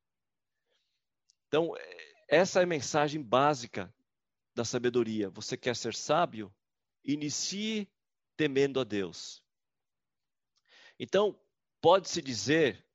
Então, 1.47 1.71
essa 2.27 2.61
é 2.61 2.63
a 2.63 2.65
mensagem 2.65 3.21
básica 3.21 3.93
da 4.55 4.65
sabedoria. 4.65 5.29
Você 5.29 5.55
quer 5.55 5.75
ser 5.75 5.93
sábio? 5.93 6.51
Inicie 7.03 7.87
temendo 8.35 8.79
a 8.79 8.83
Deus. 8.83 9.43
Então, 10.99 11.39
pode-se 11.81 12.21
dizer, 12.21 12.85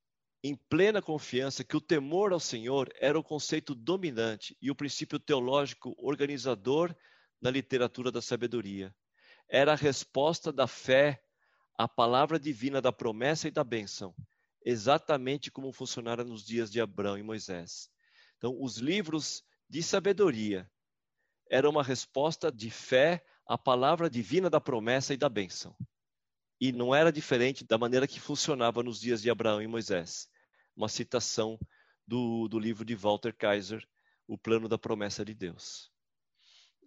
em 0.42 0.56
plena 0.56 1.02
confiança, 1.02 1.62
que 1.62 1.76
o 1.76 1.80
temor 1.80 2.32
ao 2.32 2.40
Senhor 2.40 2.90
era 2.98 3.18
o 3.18 3.24
conceito 3.24 3.74
dominante 3.74 4.56
e 4.60 4.70
o 4.70 4.74
princípio 4.74 5.18
teológico 5.18 5.94
organizador 5.98 6.94
na 7.40 7.50
literatura 7.50 8.10
da 8.10 8.22
sabedoria. 8.22 8.94
Era 9.48 9.72
a 9.72 9.76
resposta 9.76 10.52
da 10.52 10.66
fé 10.66 11.22
à 11.76 11.88
palavra 11.88 12.38
divina 12.38 12.80
da 12.80 12.92
promessa 12.92 13.48
e 13.48 13.50
da 13.50 13.64
bênção, 13.64 14.14
exatamente 14.64 15.50
como 15.50 15.72
funcionara 15.72 16.24
nos 16.24 16.44
dias 16.44 16.70
de 16.70 16.80
Abraão 16.80 17.18
e 17.18 17.22
Moisés. 17.22 17.90
Então, 18.36 18.56
os 18.60 18.78
livros 18.78 19.42
de 19.68 19.82
sabedoria 19.82 20.70
eram 21.50 21.70
uma 21.70 21.82
resposta 21.82 22.50
de 22.50 22.70
fé 22.70 23.24
a 23.50 23.58
palavra 23.58 24.08
divina 24.08 24.48
da 24.48 24.60
promessa 24.60 25.12
e 25.12 25.16
da 25.16 25.28
bênção. 25.28 25.74
E 26.60 26.70
não 26.70 26.94
era 26.94 27.10
diferente 27.10 27.64
da 27.64 27.76
maneira 27.76 28.06
que 28.06 28.20
funcionava 28.20 28.80
nos 28.80 29.00
dias 29.00 29.20
de 29.20 29.28
Abraão 29.28 29.60
e 29.60 29.66
Moisés. 29.66 30.28
Uma 30.76 30.88
citação 30.88 31.58
do, 32.06 32.46
do 32.46 32.60
livro 32.60 32.84
de 32.84 32.94
Walter 32.94 33.34
Kaiser, 33.34 33.84
O 34.28 34.38
Plano 34.38 34.68
da 34.68 34.78
Promessa 34.78 35.24
de 35.24 35.34
Deus. 35.34 35.90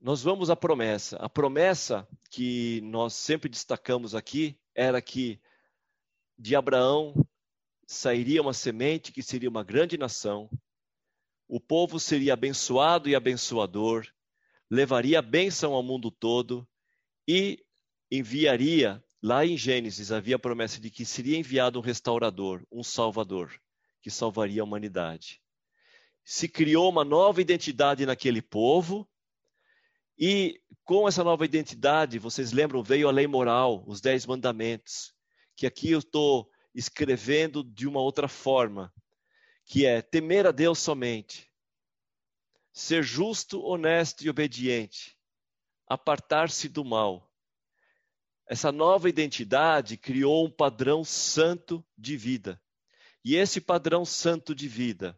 Nós 0.01 0.23
vamos 0.23 0.49
à 0.49 0.55
promessa. 0.55 1.17
A 1.17 1.27
promessa 1.27 2.07
que 2.31 2.79
nós 2.85 3.13
sempre 3.13 3.49
destacamos 3.49 4.15
aqui 4.15 4.57
era 4.73 5.01
que 5.01 5.41
de 6.37 6.55
Abraão 6.55 7.13
sairia 7.85 8.41
uma 8.41 8.53
semente 8.53 9.11
que 9.11 9.21
seria 9.21 9.49
uma 9.49 9.65
grande 9.65 9.97
nação, 9.97 10.49
o 11.45 11.59
povo 11.59 11.99
seria 11.99 12.31
abençoado 12.31 13.09
e 13.09 13.15
abençoador, 13.15 14.07
levaria 14.69 15.19
a 15.19 15.21
bênção 15.21 15.73
ao 15.73 15.83
mundo 15.83 16.09
todo 16.09 16.67
e 17.27 17.63
enviaria, 18.11 19.03
lá 19.21 19.45
em 19.45 19.57
Gênesis 19.57 20.11
havia 20.11 20.35
a 20.35 20.39
promessa 20.39 20.79
de 20.79 20.89
que 20.89 21.05
seria 21.05 21.37
enviado 21.37 21.79
um 21.79 21.81
restaurador, 21.81 22.65
um 22.71 22.83
salvador, 22.83 23.59
que 24.01 24.11
salvaria 24.11 24.61
a 24.61 24.65
humanidade. 24.65 25.41
Se 26.25 26.47
criou 26.47 26.89
uma 26.89 27.03
nova 27.03 27.41
identidade 27.41 28.05
naquele 28.05 28.41
povo, 28.41 29.07
e 30.17 30.61
com 30.83 31.07
essa 31.07 31.23
nova 31.23 31.45
identidade, 31.45 32.19
vocês 32.19 32.51
lembram, 32.51 32.83
veio 32.83 33.07
a 33.07 33.11
lei 33.11 33.27
moral, 33.27 33.83
os 33.87 33.99
dez 33.99 34.25
mandamentos, 34.25 35.13
que 35.55 35.65
aqui 35.65 35.91
eu 35.91 35.99
estou 35.99 36.49
escrevendo 36.73 37.63
de 37.63 37.87
uma 37.87 38.01
outra 38.01 38.27
forma, 38.27 38.93
que 39.65 39.85
é 39.85 40.01
temer 40.01 40.45
a 40.45 40.51
Deus 40.51 40.79
somente, 40.79 41.51
ser 42.73 43.03
justo, 43.03 43.61
honesto 43.61 44.25
e 44.25 44.29
obediente, 44.29 45.15
apartar-se 45.87 46.67
do 46.67 46.83
mal. 46.83 47.31
Essa 48.47 48.71
nova 48.71 49.07
identidade 49.07 49.95
criou 49.95 50.45
um 50.45 50.51
padrão 50.51 51.03
santo 51.03 51.85
de 51.97 52.17
vida. 52.17 52.61
E 53.23 53.35
esse 53.35 53.61
padrão 53.61 54.03
santo 54.03 54.53
de 54.53 54.67
vida, 54.67 55.17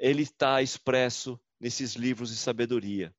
ele 0.00 0.22
está 0.22 0.60
expresso 0.60 1.38
nesses 1.60 1.94
livros 1.94 2.30
de 2.30 2.36
sabedoria. 2.36 3.14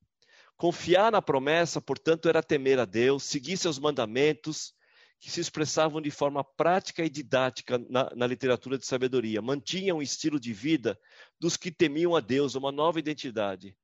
Confiar 0.57 1.11
na 1.11 1.21
promessa, 1.21 1.79
portanto, 1.79 2.27
era 2.27 2.43
temer 2.43 2.79
a 2.79 2.85
Deus, 2.85 3.23
seguir 3.23 3.57
seus 3.57 3.79
mandamentos, 3.79 4.73
que 5.19 5.31
se 5.31 5.39
expressavam 5.39 6.01
de 6.01 6.11
forma 6.11 6.43
prática 6.43 7.03
e 7.03 7.09
didática 7.09 7.77
na, 7.89 8.13
na, 8.15 8.27
literatura 8.27 8.77
de 8.77 8.85
sabedoria. 8.85 9.41
Mantinham 9.41 9.97
o 9.97 10.03
estilo 10.03 10.39
de 10.39 10.53
vida 10.53 10.99
dos 11.39 11.57
que 11.57 11.71
temiam 11.71 12.15
a 12.15 12.19
Deus, 12.19 12.55
uma 12.55 12.71
nova 12.71 12.99
identidade. 12.99 13.75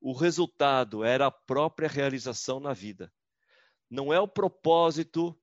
O 0.00 0.12
resultado 0.12 1.04
era 1.04 1.26
a 1.26 1.30
própria 1.30 1.88
realização 1.88 2.58
na 2.58 2.72
vida. 2.72 3.12
Não 3.88 4.12
é 4.12 4.18
o 4.18 4.28
propósito 4.28 5.38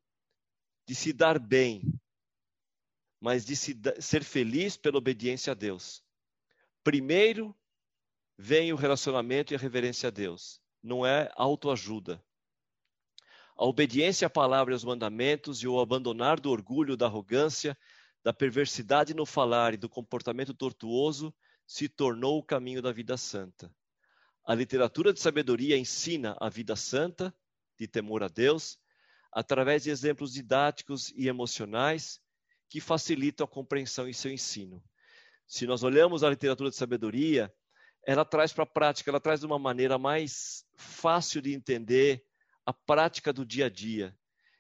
de 0.88 0.94
se 0.94 1.14
dar 1.14 1.40
bem, 1.40 1.82
mas 3.20 3.46
de 3.46 3.56
se, 3.56 3.76
ser 4.00 4.24
feliz 4.24 4.76
pela 4.76 4.98
obediência 4.98 5.52
a 5.52 5.54
Deus. 5.54 6.04
Primeiro 6.84 7.56
vem 8.38 8.72
o 8.74 8.76
relacionamento 8.76 9.54
e 9.54 9.56
a 9.56 9.60
reverência 9.60 10.08
a 10.08 10.12
Deus. 10.12 10.62
Não 10.82 11.06
é 11.06 11.32
autoajuda. 11.36 12.24
A 13.60 13.66
obediência 13.66 14.26
à 14.26 14.30
palavra 14.30 14.72
e 14.72 14.76
aos 14.76 14.86
mandamentos 14.86 15.62
e 15.62 15.68
o 15.68 15.82
abandonar 15.82 16.40
do 16.40 16.50
orgulho, 16.50 16.96
da 16.96 17.08
arrogância, 17.08 17.78
da 18.24 18.32
perversidade 18.32 19.14
no 19.14 19.26
falar 19.26 19.74
e 19.74 19.78
do 19.78 19.90
comportamento 19.90 20.54
tortuoso 20.54 21.36
se 21.68 21.90
tornou 21.90 22.40
o 22.40 22.44
caminho 22.44 22.82
da 22.82 22.94
vida 22.94 23.18
santa. 23.18 23.70
A 24.46 24.56
literatura 24.56 25.12
de 25.12 25.20
sabedoria 25.20 25.78
ensina 25.78 26.38
a 26.40 26.48
vida 26.48 26.74
santa, 26.78 27.36
de 27.78 27.86
temor 27.86 28.24
a 28.24 28.30
Deus, 28.30 28.80
através 29.30 29.84
de 29.84 29.90
exemplos 29.90 30.32
didáticos 30.32 31.12
e 31.14 31.28
emocionais 31.28 32.22
que 32.70 32.80
facilitam 32.80 33.44
a 33.44 33.50
compreensão 33.50 34.08
e 34.08 34.14
seu 34.14 34.32
ensino. 34.32 34.82
Se 35.46 35.68
nós 35.68 35.84
olhamos 35.84 36.24
a 36.24 36.30
literatura 36.30 36.70
de 36.70 36.78
sabedoria, 36.78 37.54
ela 38.08 38.24
traz 38.24 38.54
para 38.54 38.64
a 38.64 38.68
prática, 38.68 39.12
ela 39.12 39.20
traz 39.20 39.42
de 39.42 39.46
uma 39.46 39.60
maneira 39.60 39.98
mais 39.98 40.64
fácil 40.78 41.42
de 41.42 41.54
entender, 41.54 42.26
a 42.66 42.74
prática 42.74 43.32
do 43.34 43.46
dia 43.46 43.66
a 43.66 43.70
dia. 43.70 44.16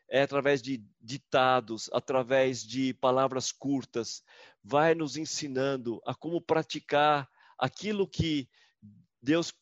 É 0.09 0.23
através 0.23 0.61
de 0.61 0.83
ditados, 0.99 1.89
através 1.93 2.63
de 2.63 2.93
palavras 2.95 3.51
curtas, 3.51 4.23
vai 4.63 4.95
nos 4.95 5.17
ensinando 5.17 6.01
a 6.05 6.15
como 6.15 6.41
praticar 6.41 7.29
aquilo 7.57 8.07
que 8.07 8.49
Deus 9.21 9.53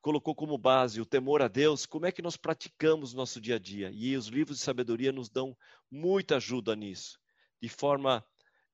colocou 0.00 0.34
como 0.34 0.56
base, 0.56 1.00
o 1.00 1.06
temor 1.06 1.42
a 1.42 1.48
Deus, 1.48 1.84
como 1.84 2.06
é 2.06 2.12
que 2.12 2.22
nós 2.22 2.36
praticamos 2.36 3.12
no 3.12 3.18
nosso 3.18 3.40
dia 3.40 3.56
a 3.56 3.58
dia. 3.58 3.90
E 3.92 4.16
os 4.16 4.28
livros 4.28 4.58
de 4.58 4.64
sabedoria 4.64 5.12
nos 5.12 5.28
dão 5.28 5.56
muita 5.90 6.36
ajuda 6.36 6.74
nisso, 6.74 7.18
de 7.60 7.68
forma 7.68 8.24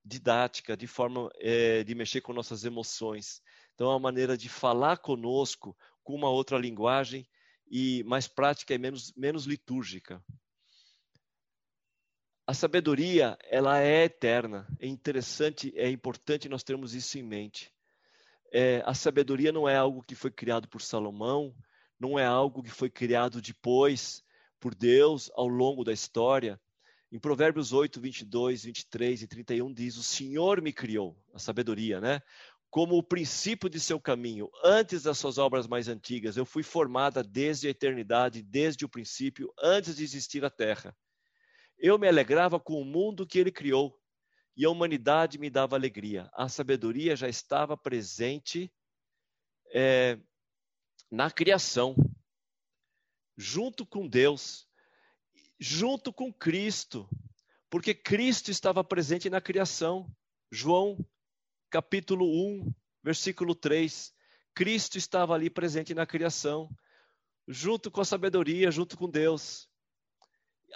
didática, 0.05 0.77
de 0.77 0.87
forma 0.87 1.29
é, 1.41 1.83
de 1.83 1.95
mexer 1.95 2.21
com 2.21 2.33
nossas 2.33 2.65
emoções. 2.65 3.43
Então, 3.75 3.89
é 3.89 3.91
uma 3.91 3.99
maneira 3.99 4.39
de 4.39 4.49
falar 4.49 4.99
conosco 4.99 5.77
com 6.05 6.15
uma 6.15 6.31
outra 6.31 6.57
linguagem 6.57 7.29
e 7.69 8.03
mais 8.05 8.29
prática 8.29 8.75
e 8.75 8.79
menos, 8.79 9.13
menos 9.17 9.45
litúrgica. 9.45 10.23
A 12.47 12.55
sabedoria, 12.55 13.37
ela 13.43 13.81
é 13.81 14.05
eterna. 14.05 14.67
É 14.79 14.87
interessante, 14.87 15.73
é 15.77 15.91
importante 15.91 16.49
nós 16.49 16.63
termos 16.63 16.95
isso 16.95 17.19
em 17.19 17.23
mente. 17.23 17.73
É, 18.53 18.83
a 18.87 18.95
sabedoria 18.95 19.51
não 19.51 19.69
é 19.69 19.77
algo 19.77 20.03
que 20.03 20.15
foi 20.15 20.31
criado 20.31 20.69
por 20.69 20.81
Salomão, 20.81 21.53
não 21.99 22.19
é 22.19 22.25
algo 22.25 22.63
que 22.63 22.71
foi 22.71 22.89
criado 22.89 23.43
depois 23.43 24.23
por 24.61 24.75
Deus 24.75 25.31
ao 25.35 25.49
longo 25.49 25.83
da 25.83 25.93
história. 25.93 26.61
Em 27.11 27.19
Provérbios 27.19 27.73
8, 27.73 28.01
22, 28.01 28.65
23 28.65 29.23
e 29.23 29.27
31 29.27 29.73
diz: 29.73 29.97
O 29.97 30.03
Senhor 30.03 30.63
me 30.63 30.73
criou, 30.73 31.17
a 31.35 31.39
sabedoria, 31.39 32.01
né? 32.01 32.23
Como 32.77 32.99
o 32.99 33.03
princípio 33.03 33.71
de 33.71 33.81
seu 33.81 33.99
caminho, 33.99 34.51
antes 34.63 35.05
das 35.05 35.17
suas 35.17 35.39
obras 35.39 35.67
mais 35.67 35.89
antigas. 35.89 36.37
Eu 36.37 36.45
fui 36.45 36.63
formada 36.63 37.25
desde 37.25 37.67
a 37.67 37.71
eternidade, 37.71 38.43
desde 38.43 38.85
o 38.85 38.89
princípio, 38.89 39.51
antes 39.59 39.97
de 39.97 40.05
existir 40.05 40.45
a 40.45 40.51
terra. 40.51 40.95
Eu 41.79 41.99
me 41.99 42.07
alegrava 42.07 42.61
com 42.61 42.79
o 42.79 42.85
mundo 42.85 43.27
que 43.27 43.39
ele 43.39 43.51
criou 43.51 43.99
e 44.55 44.67
a 44.67 44.69
humanidade 44.69 45.39
me 45.39 45.49
dava 45.49 45.75
alegria. 45.75 46.29
A 46.35 46.51
sabedoria 46.51 47.17
já 47.17 47.31
estava 47.31 47.79
presente 47.79 48.71
é, 49.73 50.19
na 51.11 51.31
criação, 51.31 51.97
junto 53.39 53.87
com 53.87 54.07
Deus, 54.07 54.69
junto 55.59 56.13
com 56.13 56.31
Cristo, 56.31 57.09
porque 57.71 57.95
Cristo 57.95 58.51
estava 58.51 58.85
presente 58.85 59.31
na 59.31 59.41
criação. 59.41 60.15
João 60.53 60.99
capítulo 61.71 62.27
1, 62.27 62.73
versículo 63.03 63.55
3. 63.55 64.13
Cristo 64.55 64.97
estava 64.99 65.35
ali 65.35 65.51
presente 65.51 65.95
na 65.95 66.07
criação, 66.07 66.71
junto 67.47 67.91
com 67.91 68.01
a 68.01 68.05
sabedoria, 68.05 68.71
junto 68.71 68.97
com 68.97 69.09
Deus 69.09 69.69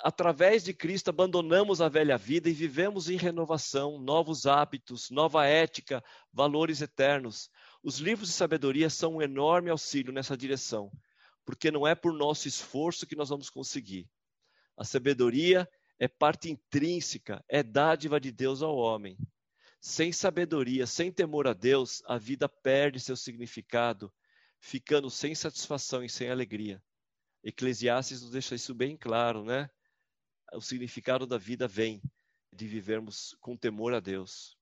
através 0.02 0.64
de 0.64 0.72
Cristo, 0.72 1.08
abandonamos 1.08 1.80
a 1.80 1.88
velha 1.88 2.16
vida 2.16 2.48
e 2.48 2.52
vivemos 2.52 3.08
em 3.08 3.16
renovação, 3.16 3.98
novos 3.98 4.46
hábitos, 4.46 5.10
nova 5.10 5.46
ética, 5.46 6.02
valores 6.32 6.80
eternos. 6.80 7.50
Os 7.82 7.98
livros 7.98 8.28
de 8.28 8.34
sabedoria 8.34 8.88
são 8.90 9.16
um 9.16 9.22
enorme 9.22 9.70
auxílio 9.70 10.12
nessa 10.12 10.36
direção, 10.36 10.90
porque 11.44 11.70
não 11.70 11.86
é 11.86 11.94
por 11.94 12.12
nosso 12.12 12.48
esforço 12.48 13.06
que 13.06 13.16
nós 13.16 13.28
vamos 13.28 13.50
conseguir. 13.50 14.08
A 14.76 14.84
sabedoria 14.84 15.68
é 15.98 16.08
parte 16.08 16.50
intrínseca, 16.50 17.44
é 17.48 17.62
dádiva 17.62 18.20
de 18.20 18.32
Deus 18.32 18.62
ao 18.62 18.76
homem. 18.76 19.18
Sem 19.80 20.12
sabedoria, 20.12 20.86
sem 20.86 21.10
temor 21.10 21.48
a 21.48 21.54
Deus, 21.54 22.02
a 22.06 22.18
vida 22.18 22.48
perde 22.48 23.00
seu 23.00 23.16
significado, 23.16 24.12
ficando 24.58 25.10
sem 25.10 25.34
satisfação 25.34 26.04
e 26.04 26.08
sem 26.08 26.30
alegria. 26.30 26.82
Eclesiastes 27.42 28.20
nos 28.20 28.30
deixa 28.30 28.54
isso 28.54 28.74
bem 28.74 28.96
claro, 28.96 29.42
né? 29.42 29.70
o 30.52 30.60
significado 30.60 31.26
da 31.26 31.38
vida 31.38 31.66
vem 31.68 32.02
de 32.52 32.66
vivermos 32.66 33.36
com 33.40 33.56
temor 33.56 33.94
a 33.94 34.00
Deus. 34.00 34.56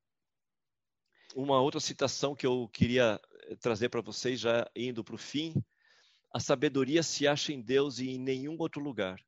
Uma 1.35 1.61
outra 1.61 1.81
citação 1.81 2.35
que 2.35 2.47
eu 2.47 2.69
queria 2.69 3.21
eh, 3.45 3.57
trazer 3.57 3.89
para 3.89 4.01
vocês, 4.01 4.41
já 4.41 4.71
indo 4.75 5.03
para 5.03 5.15
o 5.15 5.19
fim: 5.19 5.55
a 6.33 6.41
sabedoria 6.41 7.03
se 7.03 7.27
acha 7.27 7.53
em 7.53 7.61
Deus 7.61 7.99
e 7.99 8.11
em 8.11 8.19
nenhum 8.19 8.57
outro 8.59 8.83
lugar, 8.83 9.21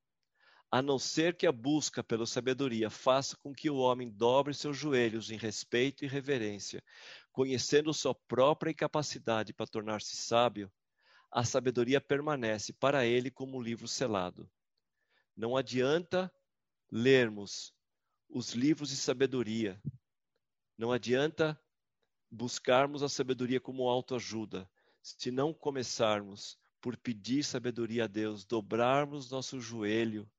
a 0.70 0.80
não 0.80 0.98
ser 0.98 1.36
que 1.36 1.46
a 1.46 1.52
busca 1.52 2.02
pela 2.02 2.24
sabedoria 2.24 2.88
faça 2.88 3.36
com 3.36 3.52
que 3.52 3.68
o 3.68 3.76
homem 3.76 4.08
dobre 4.08 4.54
seus 4.54 4.76
joelhos 4.76 5.30
em 5.30 5.36
respeito 5.36 6.04
e 6.04 6.08
reverência, 6.08 6.82
conhecendo 7.32 7.92
sua 7.92 8.14
própria 8.14 8.70
incapacidade 8.70 9.52
para 9.52 9.66
tornar-se 9.66 10.14
sábio. 10.16 10.70
A 11.28 11.44
sabedoria 11.44 12.00
permanece 12.00 12.72
para 12.72 13.04
ele 13.04 13.30
como 13.30 13.58
um 13.58 13.60
livro 13.60 13.88
selado. 13.88 14.48
Não 15.36 15.56
adianta 15.56 16.32
lermos 16.90 17.74
os 18.28 18.52
livros 18.52 18.90
de 18.90 18.96
sabedoria. 18.96 19.80
Não 20.78 20.92
adianta 20.92 21.60
buscarmos 22.30 23.02
a 23.02 23.08
sabedoria 23.08 23.60
como 23.60 23.88
autoajuda, 23.88 24.70
se 25.02 25.32
não 25.32 25.52
começarmos 25.52 26.56
por 26.80 26.96
pedir 26.96 27.42
sabedoria 27.42 28.04
a 28.04 28.06
Deus, 28.06 28.44
dobrarmos 28.44 29.30
nosso 29.30 29.60
joelho, 29.60 30.30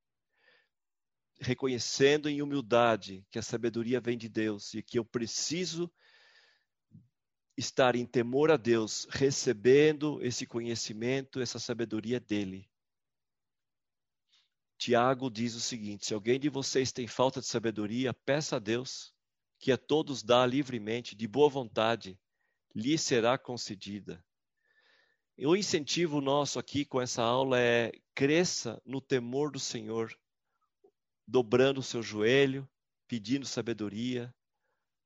reconhecendo 1.42 2.28
em 2.28 2.40
humildade 2.40 3.26
que 3.30 3.38
a 3.38 3.42
sabedoria 3.42 4.00
vem 4.00 4.16
de 4.16 4.28
Deus 4.28 4.74
e 4.74 4.82
que 4.82 4.98
eu 4.98 5.04
preciso 5.04 5.92
estar 7.56 7.96
em 7.96 8.06
temor 8.06 8.50
a 8.50 8.56
Deus, 8.56 9.06
recebendo 9.10 10.22
esse 10.22 10.46
conhecimento, 10.46 11.40
essa 11.40 11.58
sabedoria 11.58 12.18
dele. 12.18 12.68
Tiago 14.78 15.30
diz 15.30 15.54
o 15.54 15.60
seguinte: 15.60 16.06
se 16.06 16.14
alguém 16.14 16.40
de 16.40 16.48
vocês 16.48 16.92
tem 16.92 17.06
falta 17.06 17.40
de 17.40 17.46
sabedoria, 17.46 18.14
peça 18.14 18.56
a 18.56 18.58
Deus, 18.58 19.12
que 19.58 19.70
a 19.70 19.76
todos 19.76 20.22
dá 20.22 20.46
livremente, 20.46 21.14
de 21.14 21.28
boa 21.28 21.48
vontade, 21.48 22.18
lhe 22.74 22.96
será 22.96 23.36
concedida. 23.36 24.24
O 25.38 25.56
incentivo 25.56 26.20
nosso 26.20 26.58
aqui 26.58 26.84
com 26.84 27.00
essa 27.00 27.22
aula 27.22 27.58
é 27.60 27.92
cresça 28.14 28.80
no 28.84 29.00
temor 29.00 29.50
do 29.50 29.58
Senhor, 29.58 30.16
dobrando 31.26 31.80
o 31.80 31.82
seu 31.82 32.02
joelho, 32.02 32.68
pedindo 33.06 33.46
sabedoria, 33.46 34.34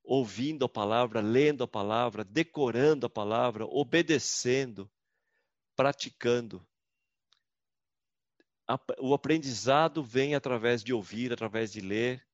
ouvindo 0.03 0.65
a 0.65 0.69
palavra, 0.69 1.21
lendo 1.21 1.65
a 1.65 1.69
palavra, 1.69 2.25
decorando 2.25 3.07
a 3.07 3.11
palavra, 3.11 3.67
obedecendo, 3.67 4.91
praticando 5.75 6.67
o 8.99 9.15
aprendizado 9.15 10.03
vem 10.03 10.35
através 10.35 10.83
de 10.83 10.93
ouvir, 10.93 11.33
através 11.33 11.73
de 11.73 11.81
ler, 11.81 12.27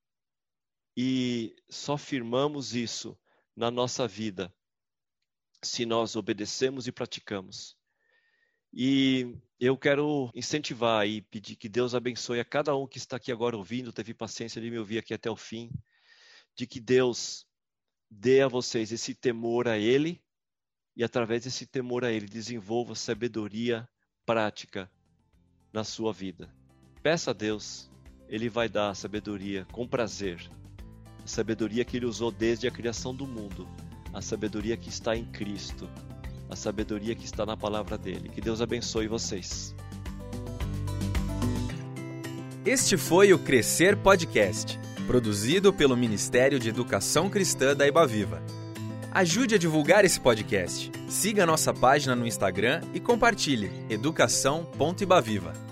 e 0.96 1.54
só 1.68 1.98
firmamos 1.98 2.74
isso 2.74 3.18
na 3.54 3.70
nossa 3.70 4.08
vida 4.08 4.54
se 5.62 5.86
nós 5.86 6.16
obedecemos 6.16 6.86
e 6.86 6.92
praticamos. 6.92 7.76
E 8.72 9.36
eu 9.64 9.78
quero 9.78 10.28
incentivar 10.34 11.06
e 11.06 11.22
pedir 11.22 11.54
que 11.54 11.68
Deus 11.68 11.94
abençoe 11.94 12.40
a 12.40 12.44
cada 12.44 12.74
um 12.74 12.84
que 12.84 12.98
está 12.98 13.16
aqui 13.16 13.30
agora 13.30 13.56
ouvindo, 13.56 13.92
teve 13.92 14.12
paciência 14.12 14.60
de 14.60 14.68
me 14.68 14.76
ouvir 14.76 14.98
aqui 14.98 15.14
até 15.14 15.30
o 15.30 15.36
fim, 15.36 15.70
de 16.56 16.66
que 16.66 16.80
Deus 16.80 17.46
dê 18.10 18.42
a 18.42 18.48
vocês 18.48 18.90
esse 18.90 19.14
temor 19.14 19.68
a 19.68 19.78
Ele 19.78 20.20
e 20.96 21.04
através 21.04 21.44
desse 21.44 21.64
temor 21.64 22.04
a 22.04 22.10
Ele 22.10 22.26
desenvolva 22.26 22.96
sabedoria 22.96 23.88
prática 24.26 24.90
na 25.72 25.84
sua 25.84 26.12
vida. 26.12 26.52
Peça 27.00 27.30
a 27.30 27.34
Deus, 27.34 27.88
Ele 28.28 28.48
vai 28.48 28.68
dar 28.68 28.90
a 28.90 28.94
sabedoria 28.96 29.64
com 29.70 29.86
prazer. 29.86 30.40
A 31.22 31.26
sabedoria 31.28 31.84
que 31.84 31.96
Ele 31.96 32.06
usou 32.06 32.32
desde 32.32 32.66
a 32.66 32.70
criação 32.72 33.14
do 33.14 33.28
mundo. 33.28 33.68
A 34.12 34.20
sabedoria 34.20 34.76
que 34.76 34.88
está 34.88 35.16
em 35.16 35.24
Cristo. 35.30 35.88
A 36.52 36.56
sabedoria 36.56 37.14
que 37.14 37.24
está 37.24 37.46
na 37.46 37.56
palavra 37.56 37.96
dele. 37.96 38.28
Que 38.28 38.38
Deus 38.38 38.60
abençoe 38.60 39.08
vocês. 39.08 39.74
Este 42.62 42.98
foi 42.98 43.32
o 43.32 43.38
Crescer 43.38 43.96
Podcast, 43.96 44.78
produzido 45.06 45.72
pelo 45.72 45.96
Ministério 45.96 46.58
de 46.58 46.68
Educação 46.68 47.30
Cristã 47.30 47.74
da 47.74 47.88
Ibaviva. 47.88 48.42
Ajude 49.10 49.54
a 49.54 49.58
divulgar 49.58 50.04
esse 50.04 50.20
podcast. 50.20 50.92
Siga 51.08 51.46
nossa 51.46 51.72
página 51.72 52.14
no 52.14 52.26
Instagram 52.26 52.82
e 52.92 53.00
compartilhe 53.00 53.70
educação.ibaviva. 53.88 55.71